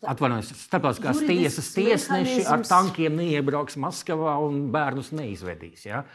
Atvainojos, 0.00 0.54
starptautiskās 0.56 1.18
tiesas 1.28 1.66
tiesneši 1.76 2.46
ar 2.48 2.62
tankiem 2.64 3.18
neiebrauks 3.18 3.74
Maskavā 3.76 4.38
un 4.40 4.70
bērnus 4.72 5.10
neizvedīs. 5.12 5.82
Ja? 5.84 6.06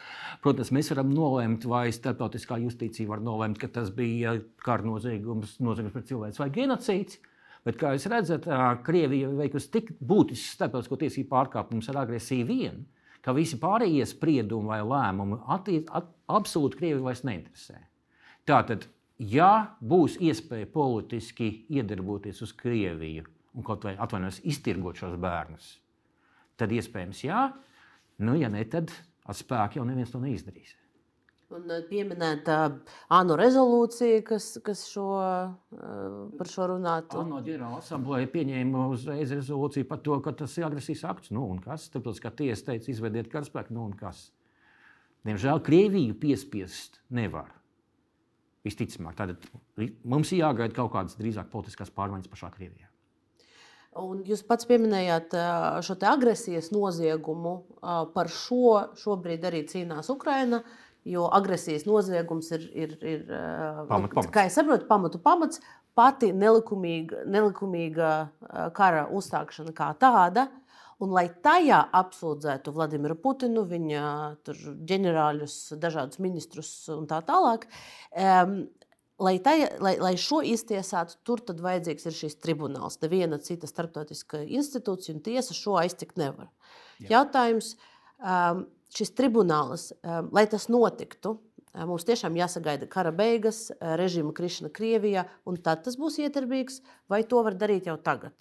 Protams, 0.41 0.71
mēs 0.73 0.89
varam 0.89 1.11
nolemt, 1.13 1.67
vai 1.69 1.91
starptautiskā 1.93 2.57
justīcija 2.63 3.11
var 3.11 3.21
nolemt, 3.21 3.59
ka 3.61 3.69
tas 3.75 3.91
bija 3.93 4.39
kara 4.65 4.87
noziegums, 4.89 5.59
noziegums 5.61 5.93
pret 5.93 6.09
cilvēku 6.09 6.41
vai 6.41 6.47
genocīds. 6.55 7.19
Bet, 7.65 7.77
kā 7.81 7.91
jūs 7.93 8.07
redzat, 8.09 8.49
Krievija 8.85 9.29
veikusi 9.37 9.69
tik 9.77 9.93
būtisku 10.01 10.55
starptautisko 10.55 10.99
tiesību 11.05 11.29
pārkāpumus 11.35 11.91
ar 11.93 12.01
agresiju 12.03 12.49
vien, 12.49 12.81
ka 13.25 13.37
visi 13.37 13.61
pārējie 13.61 14.05
spriedumi 14.09 14.69
vai 14.73 14.81
lēmumi 14.85 15.39
attiec, 15.53 15.93
at, 15.93 16.09
absolūti 16.25 16.81
Krieviju 16.81 17.05
vairs 17.05 17.21
neinteresē. 17.25 17.77
Tātad, 18.49 18.89
ja 19.21 19.77
būs 19.77 20.17
iespēja 20.21 20.73
politiski 20.73 21.53
iedarboties 21.73 22.41
uz 22.45 22.53
Krieviju, 22.57 23.25
un 23.55 23.65
kaut 23.65 23.85
vai 23.87 23.95
atvainojos, 24.01 24.41
iztirgot 24.47 24.99
šos 24.99 25.17
bērnus, 25.21 25.69
tad 26.59 26.73
iespējams 26.75 27.23
jā. 27.25 27.49
Nu, 28.23 28.35
ja 28.39 28.49
ne, 28.51 28.63
tad 28.71 28.93
ar 29.25 29.37
spēku 29.37 29.79
jau 29.79 29.87
neviens 29.87 30.11
to 30.13 30.21
neizdarīs. 30.23 30.75
Un 31.53 31.69
eh, 31.69 31.83
pieminēta 31.85 32.55
uh, 32.67 32.93
ANO 33.13 33.35
rezolūcija, 33.37 34.23
kas, 34.25 34.47
kas 34.65 34.81
šo, 34.89 35.09
uh, 35.19 36.15
par 36.39 36.49
šo 36.49 36.71
runātu. 36.71 37.19
ANO 37.21 37.41
ģenerāla 37.45 37.83
asamblēja 37.83 38.31
pieņēma 38.33 38.87
uzreiz 38.95 39.33
rezolūciju 39.35 39.87
par 39.89 40.01
to, 40.05 40.17
ka 40.25 40.33
tas 40.41 40.55
ir 40.57 40.65
agresijas 40.65 41.03
akts. 41.11 41.29
Nu, 41.35 41.45
un 41.53 41.61
kas? 41.61 41.85
Ka 41.93 42.33
tiesa 42.33 42.71
teica, 42.71 42.89
izvediet 42.91 43.29
karaspēku, 43.33 43.75
nu 43.77 43.85
un 43.85 43.93
kas? 43.99 44.31
Diemžēl 45.25 45.61
Krieviju 45.65 46.17
piespiest 46.21 46.99
nevar. 47.13 47.53
Visticamāk, 48.65 49.13
tad 49.17 49.37
mums 50.01 50.33
ir 50.33 50.41
jāgaida 50.41 50.73
kaut 50.73 50.95
kādas 50.95 51.17
drīzāk 51.19 51.51
politiskas 51.53 51.93
pārmaiņas 51.93 52.31
pašā 52.31 52.49
Krievijā. 52.57 52.89
Un 53.95 54.23
jūs 54.27 54.41
pats 54.43 54.67
pieminējāt 54.67 55.35
šo 55.85 55.95
agresijas 56.09 56.71
noziegumu. 56.75 57.55
Par 58.15 58.31
šo 58.31 58.89
šobrīd 58.99 59.47
arī 59.47 59.63
cīnās 59.69 60.11
Ukraina. 60.11 60.63
Jo 61.05 61.27
agresijas 61.37 61.85
noziegums 61.85 62.49
ir, 62.57 62.63
ir, 62.73 62.93
ir 63.05 63.25
Pamat 63.87 64.15
pamats. 64.15 64.31
kā 64.33 64.47
es 64.49 64.55
saprotu, 64.57 64.87
pamatu 64.89 65.19
pamats, 65.21 65.61
pati 65.93 66.31
nelikumīga, 66.33 67.27
nelikumīga 67.29 68.11
kara 68.73 69.05
uzsākšana 69.13 69.75
kā 69.77 69.91
tāda. 70.01 70.47
Un, 71.03 71.11
lai 71.11 71.25
tajā 71.43 71.81
apsūdzētu 71.99 72.71
Vladimiru 72.75 73.17
Putinu, 73.19 73.65
viņa 73.67 74.03
ģenerāļus, 74.87 75.55
dažādus 75.81 76.21
ministrus 76.23 76.69
un 76.93 77.03
tā 77.09 77.19
tālāk, 77.27 77.67
um, 78.15 78.61
lai, 79.21 79.35
tajā, 79.43 79.69
lai, 79.83 79.95
lai 80.01 80.13
šo 80.19 80.41
iztiesātu, 80.45 81.17
tur 81.27 81.41
tad 81.45 81.61
vajadzīgs 81.63 82.07
ir 82.09 82.15
šis 82.15 82.37
tribunāls. 82.43 82.99
Neviena 83.03 83.39
cita 83.43 83.69
starptautiska 83.69 84.43
institūcija 84.43 85.15
un 85.15 85.23
tiesa 85.25 85.55
šo 85.55 85.77
aiztikt 85.81 86.19
nevar. 86.21 86.49
Jā. 86.99 87.17
Jautājums, 87.17 87.75
um, 88.19 88.65
šis 88.95 89.13
tribunāls, 89.15 89.91
um, 90.01 90.31
lai 90.35 90.45
tas 90.51 90.67
notiktu, 90.71 91.37
um, 91.73 91.85
mums 91.93 92.07
tiešām 92.07 92.35
jāsagaida 92.39 92.89
kara 92.91 93.13
beigas, 93.15 93.69
uh, 93.75 93.95
režīma 93.99 94.35
krišana 94.35 94.73
Krievijā, 94.75 95.27
un 95.47 95.61
tad 95.63 95.85
tas 95.87 95.99
būs 95.99 96.19
ietarbīgs, 96.23 96.81
vai 97.11 97.23
to 97.27 97.43
var 97.45 97.55
darīt 97.59 97.87
jau 97.91 97.97
tagad? 98.01 98.35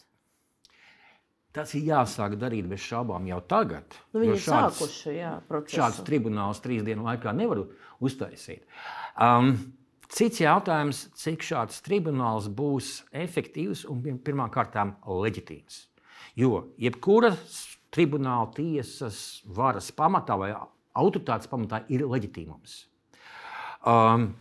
Tas 1.54 1.70
ir 1.78 1.84
jāsāk 1.86 2.32
darīt 2.34 2.66
bez 2.66 2.82
šaubām 2.82 3.28
jau 3.30 3.38
tagad. 3.46 3.94
Nu, 4.10 4.24
viņi 4.24 4.32
ir 4.34 4.40
sākuši 4.42 5.12
jā, 5.20 5.36
procesu. 5.46 5.78
Šāds 5.78 6.00
tribunāls 6.02 6.58
trīs 6.64 6.82
dienu 6.82 7.06
laikā 7.06 7.30
nevar 7.30 7.60
uztaisīt. 8.02 8.64
Um, 9.14 9.52
cits 10.14 10.40
jautājums, 10.42 11.08
cik 11.18 11.42
šāds 11.42 11.82
tribunāls 11.84 12.46
būs 12.48 13.02
efektīvs 13.10 13.84
un 13.90 14.02
pir- 14.04 14.20
pirmkārt 14.22 14.76
leģitīvs. 15.04 15.80
Jo 16.38 16.64
jebkura 16.78 17.34
tribunāla 17.94 18.50
tiesas 18.54 19.42
varas 19.46 19.90
pamatā 19.94 20.38
vai 20.38 20.54
autoritātes 20.94 21.50
pamatā 21.50 21.84
ir 21.88 22.06
leģitīmums. 22.06 22.84
Um, 23.84 24.32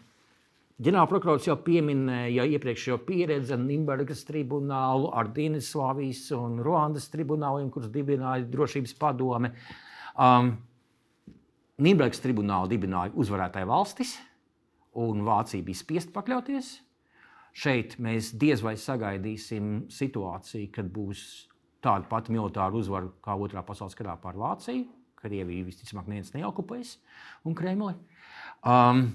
Ģenerālprokurors 0.83 1.45
jau 1.45 1.53
pieminēja 1.61 2.47
iepriekšējo 2.49 2.97
pieredzi 3.05 3.55
Nīderlandes 3.61 4.23
tribunālu 4.25 5.11
ar 5.15 5.29
Dienvidslāvijas 5.35 6.23
un 6.35 6.57
Ruandas 6.65 7.05
tribunāliem, 7.13 7.69
kurus 7.71 7.91
dibināja 7.93 8.47
drošības 8.49 8.95
padome. 8.99 9.53
Um, 10.17 10.55
Nīderlandes 11.77 12.23
tribunālu 12.25 12.71
dibināja 12.73 13.13
uzvarētāja 13.13 13.69
valstis, 13.69 14.15
un 14.99 15.23
Vācija 15.25 15.65
bija 15.65 15.79
spiest 15.79 16.13
pakļauties. 16.15 16.73
Šeit 17.53 17.99
mēs 18.01 18.31
diez 18.39 18.63
vai 18.65 18.73
sagaidīsim 18.81 19.85
situāciju, 19.93 20.71
kad 20.73 20.89
būs 20.93 21.25
tāda 21.83 22.07
pati 22.09 22.33
militāra 22.33 22.73
uzvara 22.73 23.11
kā 23.23 23.35
Otrā 23.37 23.61
pasaules 23.65 23.97
karā 23.97 24.15
pār 24.21 24.39
Vāciju. 24.39 24.87
Krievija 25.23 25.67
visticamāk 25.67 26.09
neviens 26.09 26.33
neokupēs 26.35 26.97
un 27.47 27.55
Kremli. 27.55 27.93
Um, 28.67 29.05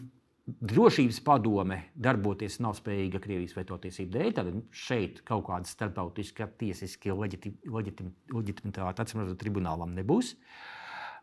drošības 0.49 1.19
padome 1.25 1.83
darboties 1.99 2.57
nav 2.65 2.77
spējīga 2.79 3.21
Krievijas 3.25 3.57
vetotiesību 3.59 4.15
dēļ. 4.15 4.31
Tad 4.39 4.51
šeit 4.73 5.21
kaut 5.29 5.45
kāda 5.51 5.69
leģiti- 7.19 7.59
leģitim- 7.69 8.15
leģitimitāte 8.33 9.05
acīm 9.05 9.23
redzot 9.25 9.41
tribunālam 9.43 9.93
nebūs. 9.99 10.35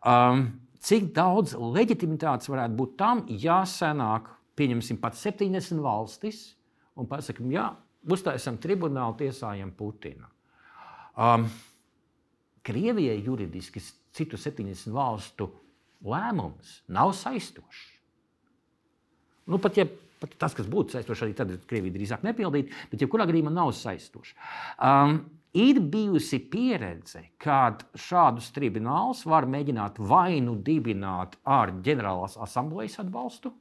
Um, 0.05 0.59
cik 0.85 1.13
daudz 1.15 1.55
leģitimitātes 1.57 2.51
varētu 2.51 2.77
būt 2.77 2.97
tam, 2.97 3.25
ja 3.29 3.63
senāk, 3.65 4.29
pieņemsim, 4.59 4.99
pat 5.01 5.17
70 5.19 5.81
valstis 5.83 6.47
un 6.95 7.09
pasakām, 7.09 7.51
jā, 7.53 7.69
uztaisām 8.11 8.59
tribunālu, 8.61 9.17
tiesājam 9.19 9.73
Putinu. 9.75 10.29
Um, 11.15 11.47
Krievijai 12.65 13.19
juridiski 13.21 13.81
citu 14.15 14.39
70 14.41 14.89
valstu 14.93 15.51
lēmums 16.05 16.79
nav 16.89 17.13
saistošs. 17.17 17.83
Nu, 19.45 19.59
pat, 19.61 19.77
ja, 19.77 19.85
pat 20.21 20.33
tas, 20.41 20.55
kas 20.57 20.67
būtu 20.69 20.95
saistošs, 20.95 21.25
arī 21.27 21.35
tad 21.37 21.53
Krievija 21.69 21.93
drīzāk 21.93 22.25
nepildītu, 22.25 22.73
bet 22.89 23.05
jebkurā 23.05 23.27
gadījumā 23.29 23.53
nav 23.53 23.69
saistošs. 23.77 24.33
Um, 24.81 25.19
ir 25.53 25.77
bijusi 25.93 26.39
pieredze, 26.51 27.27
kad 27.41 27.85
šādus 27.93 28.49
tribunālus 28.55 29.21
var 29.29 29.45
mēģināt 29.49 30.01
vai 30.01 30.41
nu 30.43 30.57
dibināt 30.57 31.37
ar 31.45 31.75
ģenerālās 31.85 32.39
asamblejas 32.41 32.97
atbalstu. 33.05 33.53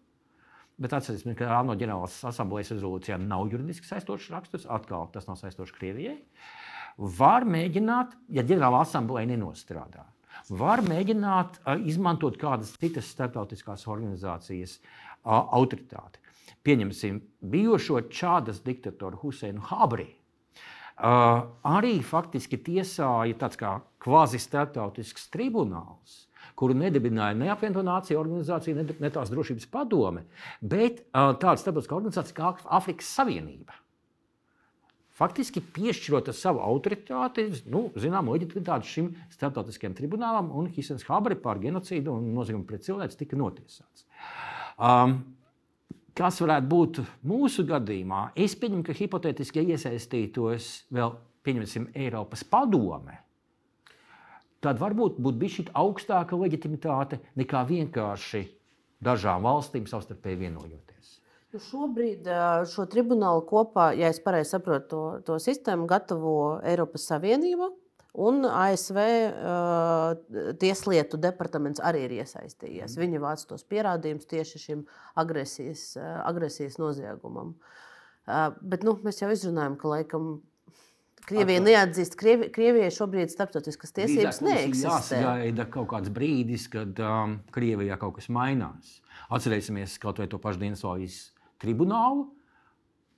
Bet 0.81 0.95
atcerieties, 0.97 1.37
ka 1.39 1.53
ANO 1.61 1.77
ģenerālās 1.79 2.16
asamblejas 2.27 2.72
rezolūcijā 2.75 3.18
nav 3.22 3.47
juridiski 3.53 3.87
saistošs 3.87 4.33
raksturs. 4.35 4.66
Atkal 4.66 5.07
tas 5.14 5.29
nav 5.29 5.39
saistošs 5.39 5.75
Krievijai. 5.77 6.16
Var 6.99 7.47
mēģināt, 7.47 8.16
ja 8.35 8.43
ģenerāla 8.47 8.83
asambleja 8.83 9.31
nenostrādā, 9.31 10.05
var 10.51 10.83
mēģināt 10.87 11.61
izmantot 11.87 12.37
kādas 12.41 12.75
citas 12.79 13.07
starptautiskās 13.14 13.87
organizācijas 13.91 14.81
autoritāti. 15.25 16.20
Pieņemsim 16.64 17.20
bijušo 17.51 18.03
Čādas 18.11 18.61
diktatoru 18.64 19.20
Huseinu 19.22 19.62
Habri. 19.70 20.09
Uh, 20.95 21.41
arī 21.66 21.97
faktiski 22.07 22.55
tiesāja 22.62 23.35
tāds 23.41 23.59
kā 23.59 23.72
kvazi 24.05 24.39
starptautisks 24.39 25.27
tribunāls, 25.35 26.29
kuru 26.59 26.77
nedibināja 26.79 27.37
ne 27.39 27.51
apvienoto 27.53 27.83
nāciju 27.87 28.21
organizācija, 28.21 28.77
ne, 28.79 28.97
ne 29.01 29.11
tās 29.15 29.33
drošības 29.33 29.67
padome, 29.73 30.27
bet 30.61 31.05
tāda 31.13 31.57
starptautiska 31.61 31.97
organizācija 31.99 32.37
kā 32.39 32.53
Afrikas 32.79 33.11
Savienība. 33.19 33.81
Faktiski 35.15 35.63
piešķirot 35.63 36.33
savu 36.35 36.59
autoritāti, 36.67 37.47
nu, 37.71 37.85
zinām, 38.03 38.33
leģitimitāti 38.35 38.91
šim 38.91 39.13
starptautiskajam 39.31 39.95
tribunālam, 39.95 40.51
un 40.51 40.67
Hisens 40.75 41.07
Habri 41.07 41.39
par 41.39 41.61
genocīdu 41.63 42.17
un 42.19 42.33
noziegumu 42.35 42.67
pret 42.67 42.83
cilvēku 42.87 43.21
tika 43.21 43.39
notiesāts. 43.39 44.09
Um, 44.75 45.21
Kas 46.15 46.37
varētu 46.39 46.69
būt 46.71 46.99
mūsu 47.27 47.65
gadījumā? 47.67 48.29
Es 48.39 48.53
pieņemu, 48.55 48.85
ka 48.87 48.95
hipotētiski 48.95 49.65
iesaistītos 49.75 50.69
vēl, 50.95 51.17
pieņemsim, 51.43 51.89
Eiropas 52.05 52.45
padome. 52.47 53.17
Tad 54.65 54.81
varbūt 54.81 55.21
būtu 55.21 55.41
bijis 55.41 55.59
šī 55.59 55.65
augstāka 55.77 56.39
leģitimitāte 56.41 57.21
nekā 57.37 57.65
vienkārši 57.69 58.47
dažām 59.05 59.45
valstīm 59.45 59.87
savstarpēji 59.91 60.41
vienojoties. 60.47 61.19
Nu, 61.53 61.61
Šobrīd 61.62 62.27
šo 62.73 62.87
tribunālu 62.91 63.45
kopā, 63.47 63.93
ja 63.95 64.09
es 64.11 64.19
pareizi 64.25 64.57
saprotu 64.57 64.89
to, 64.91 65.03
to 65.29 65.37
sistēmu, 65.43 65.87
gatavo 65.91 66.37
Eiropas 66.67 67.05
Savienība. 67.12 67.71
Un 68.15 68.45
ASV 68.47 68.99
uh, 69.03 70.53
Tieslietu 70.62 71.19
departaments 71.19 71.83
arī 71.83 72.05
ir 72.07 72.12
iesaistījies. 72.21 72.95
Mm. 72.95 73.01
Viņi 73.03 73.23
vāc 73.25 73.43
tos 73.51 73.67
pierādījumus 73.67 74.29
tieši 74.31 74.61
šim 74.62 74.85
agresijas, 75.19 75.83
uh, 75.99 76.21
agresijas 76.23 76.79
noziegumam. 76.79 77.57
Uh, 78.23 78.53
bet 78.62 78.87
nu, 78.87 78.95
mēs 79.03 79.19
jau 79.19 79.33
izrunājām, 79.35 79.75
ka 79.81 79.91
laikam 79.97 80.29
Krievija 81.29 81.62
neatzīst, 81.64 82.16
Krievi, 82.20 82.51
Krievijai 82.53 82.91
šobrīd 82.93 83.33
starptautiskas 83.33 83.95
tiesības 83.97 84.43
neeksistē. 84.45 84.91
Jāsagaida 84.91 85.64
kaut 85.72 85.89
kāds 85.95 86.12
brīdis, 86.12 86.66
kad 86.72 86.99
um, 87.01 87.39
Krievijā 87.55 87.97
kaut 88.01 88.18
kas 88.18 88.29
mainās. 88.33 88.99
Atcerēsimies 89.33 89.97
kaut 90.03 90.20
vai 90.20 90.29
to 90.31 90.41
pašu 90.43 90.61
Dienaslavijas 90.61 91.20
tribunālu. 91.62 92.27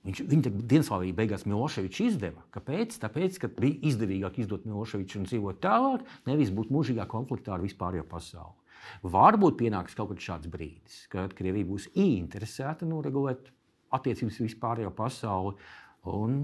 Viņš, 0.07 0.21
viņa 0.31 0.53
Dienaslavija 0.71 1.17
beigās 1.17 1.43
Miloševičs 1.49 2.03
izdeva. 2.05 2.45
Kāpēc? 2.55 2.95
Tāpēc, 3.01 3.41
ka 3.43 3.49
bija 3.51 3.81
izdevīgāk 3.89 4.39
izdot 4.39 4.63
Miloševiču 4.69 5.19
un 5.19 5.27
dzīvot 5.27 5.59
tālāk, 5.65 6.05
nevis 6.29 6.53
būt 6.55 6.71
mūžīgā 6.71 7.09
konfliktā 7.11 7.57
ar 7.57 7.65
vispārējo 7.65 8.05
pasauli. 8.07 8.55
Varbūt 9.03 9.57
pienāks 9.59 9.97
kaut 9.97 10.13
kāds 10.13 10.23
šāds 10.23 10.51
brīdis, 10.53 11.01
kad 11.11 11.35
Krievija 11.35 11.67
būs 11.67 11.89
ieinteresēta 11.91 12.87
noregulēt 12.87 13.51
attiecības 13.97 14.39
vispārējo 14.45 14.93
pasauli 14.95 15.57
un 16.07 16.39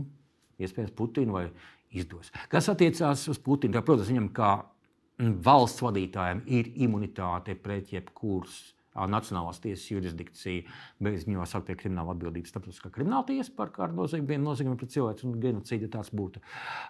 iespējams 0.62 0.94
Putinu 0.98 1.38
vai 1.38 1.48
izdos. 1.94 2.32
Kas 2.52 2.70
attiecās 2.72 3.26
uz 3.32 3.42
Putinu, 3.42 3.76
tad, 3.76 3.86
protams, 3.88 4.12
viņam 4.12 4.30
kā 4.36 4.52
mm, 4.60 5.36
valsts 5.46 5.84
vadītājiem 5.86 6.44
ir 6.60 6.72
imunitāte 6.86 7.56
pret 7.60 7.94
jebkuras 7.94 8.60
ā, 8.94 9.08
nacionālās 9.10 9.62
tiesas 9.64 9.90
jurisdikciju, 9.92 10.68
bez 11.04 11.28
viņu 11.28 11.48
saukt 11.50 11.70
pie 11.70 11.78
krimināla 11.80 12.16
atbildības 12.16 12.54
starptautiskā 12.54 12.94
krimināla 12.94 13.28
tiesa 13.30 13.54
par 13.58 13.74
kādu 13.76 13.98
noziegumu, 14.02 14.42
noziegumu 14.48 14.80
pret 14.80 14.94
cilvēku 14.96 15.30
un 15.30 15.38
genocīdu, 15.44 15.90
ja 15.90 15.98
tāds 15.98 16.14
būtu. 16.16 16.42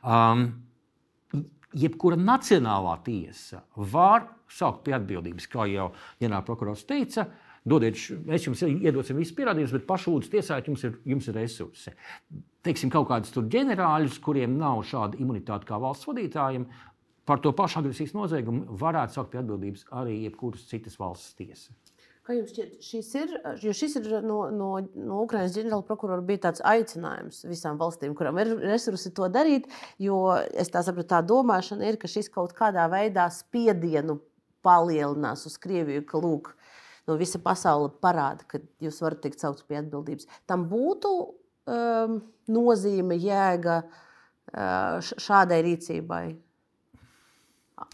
Um, 0.04 0.48
jebkura 1.74 2.20
nacionālā 2.20 2.98
tiesa 3.06 3.64
var 3.76 4.30
saukt 4.52 4.84
pie 4.86 4.96
atbildības, 4.98 5.50
kā 5.50 5.68
jau 5.72 5.92
ģenerālprokurors 6.22 6.86
teica. 6.90 7.28
Dodiet, 7.64 7.96
mēs 8.28 8.44
jums 8.44 8.62
iedosim 8.68 9.16
visus 9.22 9.36
pierādījumus, 9.38 9.72
bet 9.78 9.86
pašlūdzu 9.88 10.34
tiesājiet, 10.34 10.68
jums 10.68 10.82
ir, 10.84 10.98
jums 11.08 11.30
ir 11.32 11.38
resursi. 11.40 11.94
Teiksim, 12.64 12.92
kaut 12.94 13.10
kādus 13.10 13.34
ģenerāļus, 13.36 14.22
kuriem 14.24 14.58
nav 14.60 14.86
šāda 14.88 15.20
imunitāte 15.20 15.68
kā 15.68 15.80
valsts 15.84 16.08
vadītājiem, 16.08 16.68
par 17.28 17.42
to 17.44 17.52
pašu 17.56 17.82
agresijas 17.82 18.14
noziegumu 18.16 18.78
varētu 18.80 19.18
saukt 19.18 19.34
pie 19.34 19.42
atbildības 19.42 19.88
arī 20.00 20.22
jebkuras 20.24 20.64
citas 20.70 20.96
valsts 21.00 21.36
tiesa. 21.40 21.76
Kā 22.24 22.38
jums 22.38 22.54
šķiet, 22.54 22.76
šis 22.80 23.08
ir, 23.20 23.32
šis 23.76 23.98
ir 24.00 24.06
no, 24.24 24.46
no, 24.48 24.70
no 24.96 25.20
Ukraiņas 25.26 25.58
ģenerāla 25.58 25.84
prokurora 25.84 26.24
bija 26.24 26.46
tāds 26.46 26.64
aicinājums 26.64 27.42
visām 27.50 27.76
valstīm, 27.82 28.16
kurām 28.16 28.40
ir 28.40 28.54
resursi 28.64 29.12
to 29.12 29.28
darīt, 29.28 29.68
jo 30.00 30.22
es 30.56 30.72
tā 30.72 30.86
saprotu, 30.88 31.10
tā 31.12 31.20
domāšana 31.28 31.90
ir, 31.90 32.00
ka 32.00 32.08
šis 32.08 32.32
kaut 32.32 32.56
kādā 32.56 32.88
veidā 32.92 33.28
spiedienu 33.28 34.22
palielinās 34.64 35.44
uz 35.52 35.60
Krieviju, 35.60 36.08
ka 36.08 36.24
lūk, 36.24 36.54
no 37.12 37.20
visa 37.20 37.44
pasaule 37.44 37.92
parāda, 37.92 38.48
ka 38.48 38.64
jūs 38.80 39.04
varat 39.04 39.20
tikt 39.26 39.44
saukts 39.44 39.68
pie 39.68 39.82
atbildības. 39.82 40.32
Tam 40.48 40.64
būtu 40.72 41.12
um, 41.70 42.18
nozīme, 42.54 43.18
jēga 43.20 43.82
uh, 43.84 45.14
šādai 45.28 45.62
rīcībai 45.68 46.26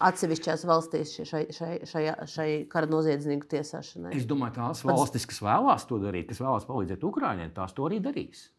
atsevišķās 0.05 0.63
valstīs 0.67 1.15
šai, 1.25 1.43
šai, 1.55 1.71
šai, 1.87 2.03
šai 2.29 2.47
kara 2.71 2.89
noziedznieku 2.89 3.47
tiesāšanai? 3.49 4.13
Es 4.17 4.27
domāju, 4.29 4.57
tās 4.59 4.83
valstis, 4.87 5.25
kas 5.29 5.41
vēlās 5.45 5.87
to 5.89 5.99
darīt, 6.01 6.29
kas 6.29 6.41
vēlās 6.43 6.67
palīdzēt 6.69 7.05
Ukraiņai, 7.09 7.49
tās 7.55 7.75
to 7.77 7.87
arī 7.87 8.01
darīs. 8.03 8.49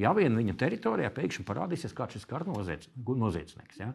Ja 0.00 0.14
vien 0.16 0.36
viņa 0.38 0.54
teritorijā 0.60 1.10
pēkšņi 1.12 1.44
parādīsies 1.48 1.94
kāds 1.96 2.16
šis 2.16 2.24
kara 2.28 2.46
noziedz, 2.48 2.88
noziedznieks. 2.96 3.82
Ja? 3.82 3.90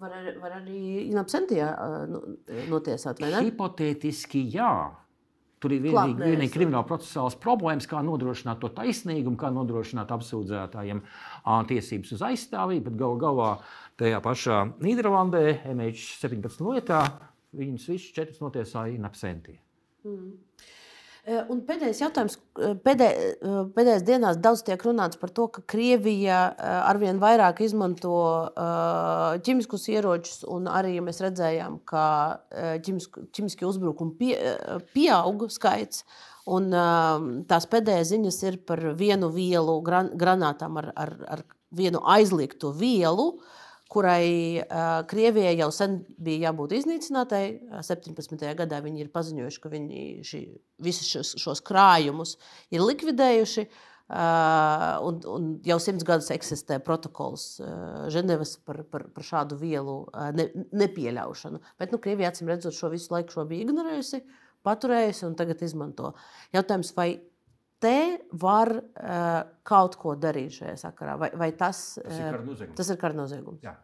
Var, 0.00 0.14
ar, 0.16 0.28
var 0.40 0.56
arī 0.62 1.08
inapsentijā 1.10 1.68
nu, 2.08 2.22
notiesāt, 2.72 3.20
vai 3.20 3.28
ne? 3.34 3.42
Hipotētiski 3.50 4.46
jā. 4.54 4.72
Tur 5.62 5.74
ir 5.76 5.84
vienīgi, 5.84 6.18
vienīgi 6.18 6.52
krimināla 6.56 6.86
procesālas 6.88 7.36
problēmas, 7.38 7.86
kā 7.86 8.00
nodrošināt 8.02 8.58
to 8.62 8.70
taisnīgumu, 8.74 9.38
kā 9.38 9.52
nodrošināt 9.54 10.10
apsūdzētājiem 10.16 11.02
tiesības 11.70 12.16
uz 12.16 12.24
aizstāvību. 12.32 12.88
Bet 12.88 12.98
galu 12.98 13.20
galā 13.22 13.50
tajā 14.02 14.18
pašā 14.24 14.58
Nīderlandē, 14.82 15.44
MH17 15.70 16.66
lietā, 16.66 17.02
viņus 17.54 17.88
visus 17.92 18.14
četrus 18.16 18.42
notiesāja 18.42 18.96
in 18.96 19.06
absentie. 19.06 19.60
Mm. 20.02 20.32
Un 21.22 21.60
pēdējais 21.62 22.00
jautājums. 22.02 22.34
Pēdē, 22.82 23.08
pēdējās 23.76 24.02
dienās 24.08 24.40
daudz 24.42 24.64
tiek 24.66 24.82
runāts 24.82 25.20
par 25.20 25.30
to, 25.30 25.46
ka 25.54 25.62
Krievija 25.70 26.40
arvien 26.88 27.20
vairāk 27.22 27.62
izmanto 27.62 28.16
ķīmiskus 29.46 29.86
ieročus, 29.94 30.42
un 30.50 30.66
arī 30.66 30.96
mēs 31.04 31.22
redzējām, 31.22 31.78
ka 31.86 32.04
ķīmiskie 32.82 33.68
uzbrukumi 33.70 34.18
pie, 34.18 34.34
pieauga 34.96 35.46
skaits. 35.54 36.02
Un, 36.50 36.72
tās 37.46 37.70
pēdējās 37.70 38.14
ziņas 38.16 38.42
ir 38.50 38.58
par 38.66 38.82
vienu 38.98 39.30
vielu, 39.30 39.78
gran, 39.86 40.10
granātām 40.18 40.82
ar, 40.82 40.90
ar, 40.98 41.14
ar 41.38 41.46
vienu 41.70 42.02
aizliegtu 42.02 42.74
vielu. 42.74 43.30
Uh, 43.36 43.61
kurai 43.92 44.62
uh, 44.62 45.02
Krievijai 45.08 45.54
jau 45.58 45.68
sen 45.74 46.00
bija 46.22 46.48
jābūt 46.48 46.74
iznīcinātai. 46.78 47.44
17. 47.84 48.44
gadā 48.58 48.80
viņi 48.84 49.04
ir 49.04 49.12
paziņojuši, 49.12 49.62
ka 49.62 49.72
viņi 49.72 50.02
ši, 50.26 50.42
visus 50.82 51.10
šos, 51.12 51.32
šos 51.42 51.64
krājumus 51.66 52.36
ir 52.72 52.84
likvidējuši. 52.84 53.66
Uh, 54.12 54.98
un, 55.08 55.20
un 55.30 55.44
jau 55.64 55.78
simts 55.80 56.04
gadus 56.04 56.26
eksistē 56.34 56.76
protokols 56.84 57.46
uh, 57.62 58.10
Ženevas 58.12 58.58
par, 58.60 58.82
par, 58.92 59.06
par 59.14 59.24
šādu 59.24 59.56
vielu 59.56 60.02
uh, 60.02 60.26
ne, 60.36 60.50
nepieļaušanu. 60.82 61.62
Bet 61.80 61.94
nu, 61.94 62.00
Krievija 62.02 62.32
acīm 62.32 62.50
redzot 62.52 62.76
šo 62.76 62.90
visu 62.92 63.14
laiku 63.14 63.32
šo 63.32 63.46
bija 63.48 63.64
ignorējusi, 63.64 64.20
paturējusi 64.68 65.24
un 65.30 65.38
tagad 65.38 65.64
izmanto. 65.64 66.12
Jautājums, 66.52 66.92
vai 66.98 67.08
te 67.82 67.96
var 68.42 68.70
uh, 68.78 69.42
kaut 69.66 69.98
ko 70.00 70.14
darīt 70.18 70.56
šajā 70.60 70.76
sakarā. 70.84 71.16
Vai, 71.20 71.30
vai 71.38 71.50
tas, 71.58 71.82
tas 71.98 72.18
ir 72.18 72.28
kara 72.28 72.44
noziegums? 72.46 72.76
Tas 72.78 72.92
ir 72.92 73.00
kara 73.00 73.18
noziegums. 73.18 73.66
Jā. 73.66 73.76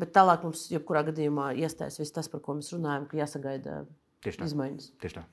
Bet 0.00 0.14
tālāk 0.16 0.44
mums, 0.46 0.68
jebkurā 0.72 1.02
gadījumā, 1.10 1.50
iestājas 1.60 1.98
viss 2.00 2.14
tas, 2.14 2.30
par 2.32 2.42
ko 2.44 2.56
mēs 2.60 2.70
runājam, 2.72 3.08
ka 3.10 3.18
jāsagaida 3.20 3.82
Tieši 4.24 4.40
tā. 4.40 4.48
izmaiņas. 4.50 4.90
Tieši 5.02 5.18
tā. 5.18 5.26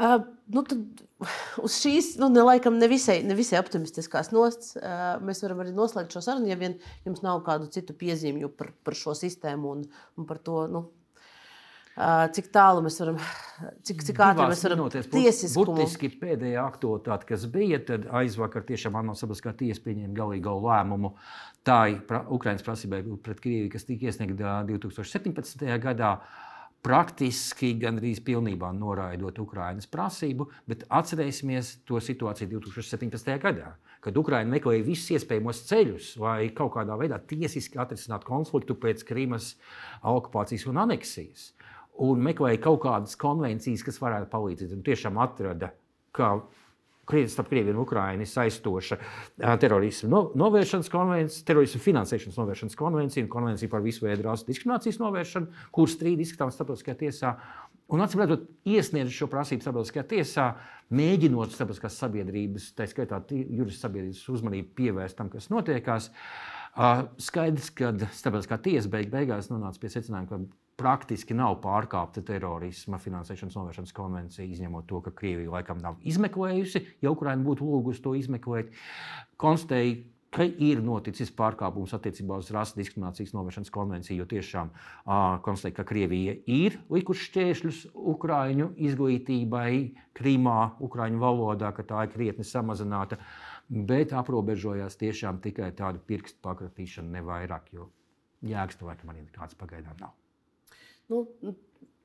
Uh, 0.00 0.22
nu 0.48 0.62
tad, 0.64 1.02
uz 1.66 1.76
šīs, 1.82 2.14
nu, 2.20 2.30
ne, 2.32 2.44
laikam, 2.46 2.78
ne 2.80 2.88
visai, 2.88 3.18
ne 3.26 3.36
visai 3.36 3.60
optimistiskās 3.60 4.32
nosts, 4.32 4.72
uh, 4.80 5.18
mēs 5.24 5.42
varam 5.44 5.60
arī 5.64 5.74
noslēgt 5.76 6.16
šo 6.16 6.22
sarunu, 6.24 6.48
ja 6.48 6.56
vien 6.60 6.78
jums 7.04 7.20
nav 7.24 7.42
kādu 7.44 7.68
citu 7.74 7.96
piezīmju 8.00 8.48
par, 8.56 8.72
par 8.86 8.96
šo 8.96 9.12
sistēmu 9.18 9.74
un, 9.76 9.84
un 10.16 10.28
par 10.28 10.40
to, 10.46 10.62
nu, 10.72 10.86
cik 12.34 12.50
tālu 12.54 12.82
mēs 12.84 12.96
varam, 13.02 13.18
cik, 13.86 14.04
cik 14.06 14.20
ātri 14.24 14.46
mēs 14.50 14.62
varam 14.66 14.84
tiesiskumu. 14.90 15.74
Burtiski 15.74 16.10
pēdējā 16.20 16.62
aktualitāte, 16.64 17.28
kas 17.28 17.46
bija, 17.50 17.80
tad 17.86 18.06
aizvakar 18.20 18.64
tiešām 18.68 18.96
ANO 19.00 19.16
sabiedriskā 19.18 19.52
tiesa 19.58 19.84
pieņēma 19.84 20.16
galīgo 20.16 20.54
lēmumu 20.64 21.14
tā 21.66 21.80
pra, 22.08 22.22
Ukrainas 22.32 22.64
prasībai 22.66 23.02
pret 23.24 23.42
Krieviju, 23.42 23.72
kas 23.74 23.84
tika 23.88 24.08
iesniegta 24.08 24.60
2017. 24.70 25.66
gadā. 25.82 26.14
Praktiski 26.80 27.74
gandrīz 27.76 28.22
pilnībā 28.24 28.70
noraidot 28.72 29.36
Ukraiņas 29.42 29.90
prasību, 29.92 30.46
bet 30.64 30.86
atcerēsimies 30.88 31.74
to 31.84 32.00
situāciju 32.00 32.54
2017. 32.54 33.34
gadā, 33.42 33.74
kad 34.00 34.16
Ukraiņa 34.16 34.48
meklēja 34.48 34.86
visus 34.86 35.12
iespējamos 35.18 35.60
ceļus, 35.68 36.14
lai 36.22 36.48
kaut 36.56 36.72
kādā 36.78 36.96
veidā 36.96 37.20
tiesiski 37.20 37.76
atrisinātu 37.84 38.30
konfliktu 38.30 38.78
pēc 38.80 39.04
Krīmas 39.04 39.50
okupācijas 40.00 40.64
un 40.72 40.80
aneksijas 40.86 41.50
un 41.98 42.22
meklēja 42.24 42.62
kaut 42.64 42.82
kādas 42.84 43.18
konvencijas, 43.20 43.84
kas 43.86 44.00
varētu 44.00 44.30
palīdzēt. 44.32 44.72
Un 44.76 44.82
tiešām 44.86 45.18
atrada, 45.20 45.72
ka 46.16 46.36
starp 47.10 47.48
Krieviju 47.50 47.74
un 47.74 47.82
Ukraiņu 47.82 48.22
ir 48.22 48.28
saistoša 48.30 48.96
terorismu 49.58 50.20
novēršanas 50.38 50.90
konvencija, 50.92 51.46
terorismu 51.48 51.80
finansēšanas 51.82 52.38
novēršanas 52.38 52.78
konvencija 52.78 53.24
un 53.24 53.32
konvencija 53.32 53.72
par 53.72 53.82
visu 53.82 54.04
veidu 54.06 54.28
rasu 54.28 54.46
diskriminācijas 54.46 55.00
novēršanu, 55.02 55.50
kuras 55.74 55.96
strīd 55.96 56.22
izskatām 56.22 56.52
starptautiskajā 56.54 57.00
tiesā. 57.00 57.34
Un 57.90 58.04
atcīm 58.04 58.22
redzot, 58.22 58.46
iesniedz 58.62 59.10
šo 59.10 59.26
prasību 59.32 59.66
starptautiskajā 59.66 60.06
tiesā, 60.12 60.46
mēģinot 60.94 61.50
starptautiskās 61.50 61.98
sabiedrības, 61.98 62.70
tā 62.78 62.86
skaitā 62.86 63.18
juristiskas 63.34 63.88
sabiedrības 63.88 64.22
uzmanību 64.36 64.70
pievērst 64.78 65.18
tam, 65.18 65.34
kas 65.34 65.50
notiekās. 65.50 66.12
Skaidrs, 67.26 67.72
ka 67.74 67.90
starptautiskā 68.06 68.60
tiesa 68.62 68.92
beig 68.92 69.10
beigās 69.10 69.50
nonāca 69.50 69.82
pie 69.82 69.90
secinājuma, 69.90 70.30
ka 70.30 70.38
praktiski 70.80 71.36
nav 71.36 71.58
pārkāpta 71.64 72.22
terorisma 72.26 73.00
finansēšanas 73.02 73.58
novēršanas 73.58 73.96
konvencija, 73.96 74.48
izņemot 74.48 74.88
to, 74.88 75.02
ka 75.04 75.12
Krievija 75.16 75.52
laikam 75.58 75.82
nav 75.82 76.00
izmeklējusi, 76.08 76.86
ja 77.04 77.12
Ukraina 77.12 77.44
būtu 77.44 77.68
lūgusi 77.68 78.02
to 78.04 78.16
izmeklēt. 78.18 78.72
Konstatēja, 79.40 80.00
ka 80.34 80.46
ir 80.46 80.80
noticis 80.86 81.32
pārkāpums 81.34 81.92
attiecībā 81.96 82.38
uz 82.38 82.50
rases 82.54 82.76
diskriminācijas 82.78 83.34
novēršanas 83.34 83.72
konvenciju, 83.74 84.20
jo 84.22 84.28
tiešām 84.30 84.70
uh, 84.70 85.40
konstatēja, 85.44 85.76
ka 85.80 85.86
Krievija 85.88 86.36
ir 86.46 86.78
likusi 86.94 87.26
šķēršļus 87.26 87.80
Ukrāņu 88.14 88.70
izglītībai, 88.90 89.72
Krīmā, 90.16 90.58
Ukrāņu 90.86 91.22
valodā, 91.22 91.72
ka 91.74 91.86
tā 91.86 92.06
ir 92.06 92.14
krietni 92.14 92.46
samazināta, 92.46 93.18
bet 93.68 94.14
aprobežojās 94.16 94.98
tiešām 95.02 95.42
tikai 95.42 95.72
tādu 95.78 96.02
pirkstu 96.06 96.38
pakratīšanu, 96.46 97.10
ne 97.18 97.26
vairāk, 97.26 97.74
jo 97.74 97.90
jēgas 98.46 98.78
cilvēkam 98.80 99.12
arī 99.12 99.26
nekāds 99.26 99.58
pagaidām 99.58 99.98
nav. 100.00 100.19
Nu, 101.10 101.24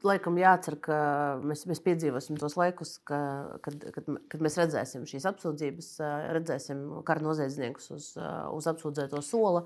laikam 0.06 0.38
jācer, 0.40 0.78
ka 0.82 0.98
mēs, 1.46 1.66
mēs 1.70 1.82
piedzīvosim 1.86 2.40
tos 2.42 2.58
laikus, 2.60 2.96
ka, 3.08 3.20
kad, 3.66 3.78
kad, 3.96 4.10
kad 4.32 4.44
mēs 4.44 4.58
redzēsim 4.62 5.06
šīs 5.10 5.28
apsūdzības, 5.32 5.92
redzēsim 6.36 6.84
kara 7.08 7.26
noziedzniekus 7.26 7.92
uz, 7.96 8.10
uz 8.18 8.70
apsūdzēto 8.72 9.22
sola 9.26 9.66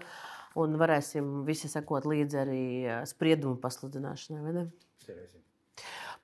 un 0.60 0.78
varēsim 0.82 1.44
visi 1.48 1.70
sekot 1.72 2.08
līdzi 2.10 2.42
arī 2.42 2.64
spriedumu 3.10 3.60
pasludināšanai. 3.62 4.66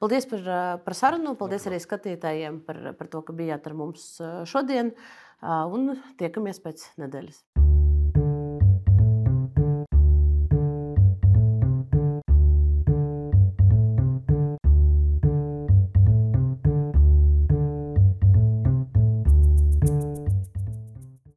Paldies 0.02 0.28
par, 0.28 0.48
par 0.84 0.98
sarunu, 0.98 1.38
paldies 1.40 1.68
arī 1.70 1.80
skatītājiem 1.84 2.60
par, 2.68 2.82
par 3.00 3.12
to, 3.12 3.24
ka 3.24 3.36
bijāt 3.36 3.70
ar 3.70 3.78
mums 3.80 4.10
šodien 4.50 4.92
un 5.46 5.96
tiekamies 6.20 6.60
pēc 6.64 6.90
nedēļas. 7.06 7.65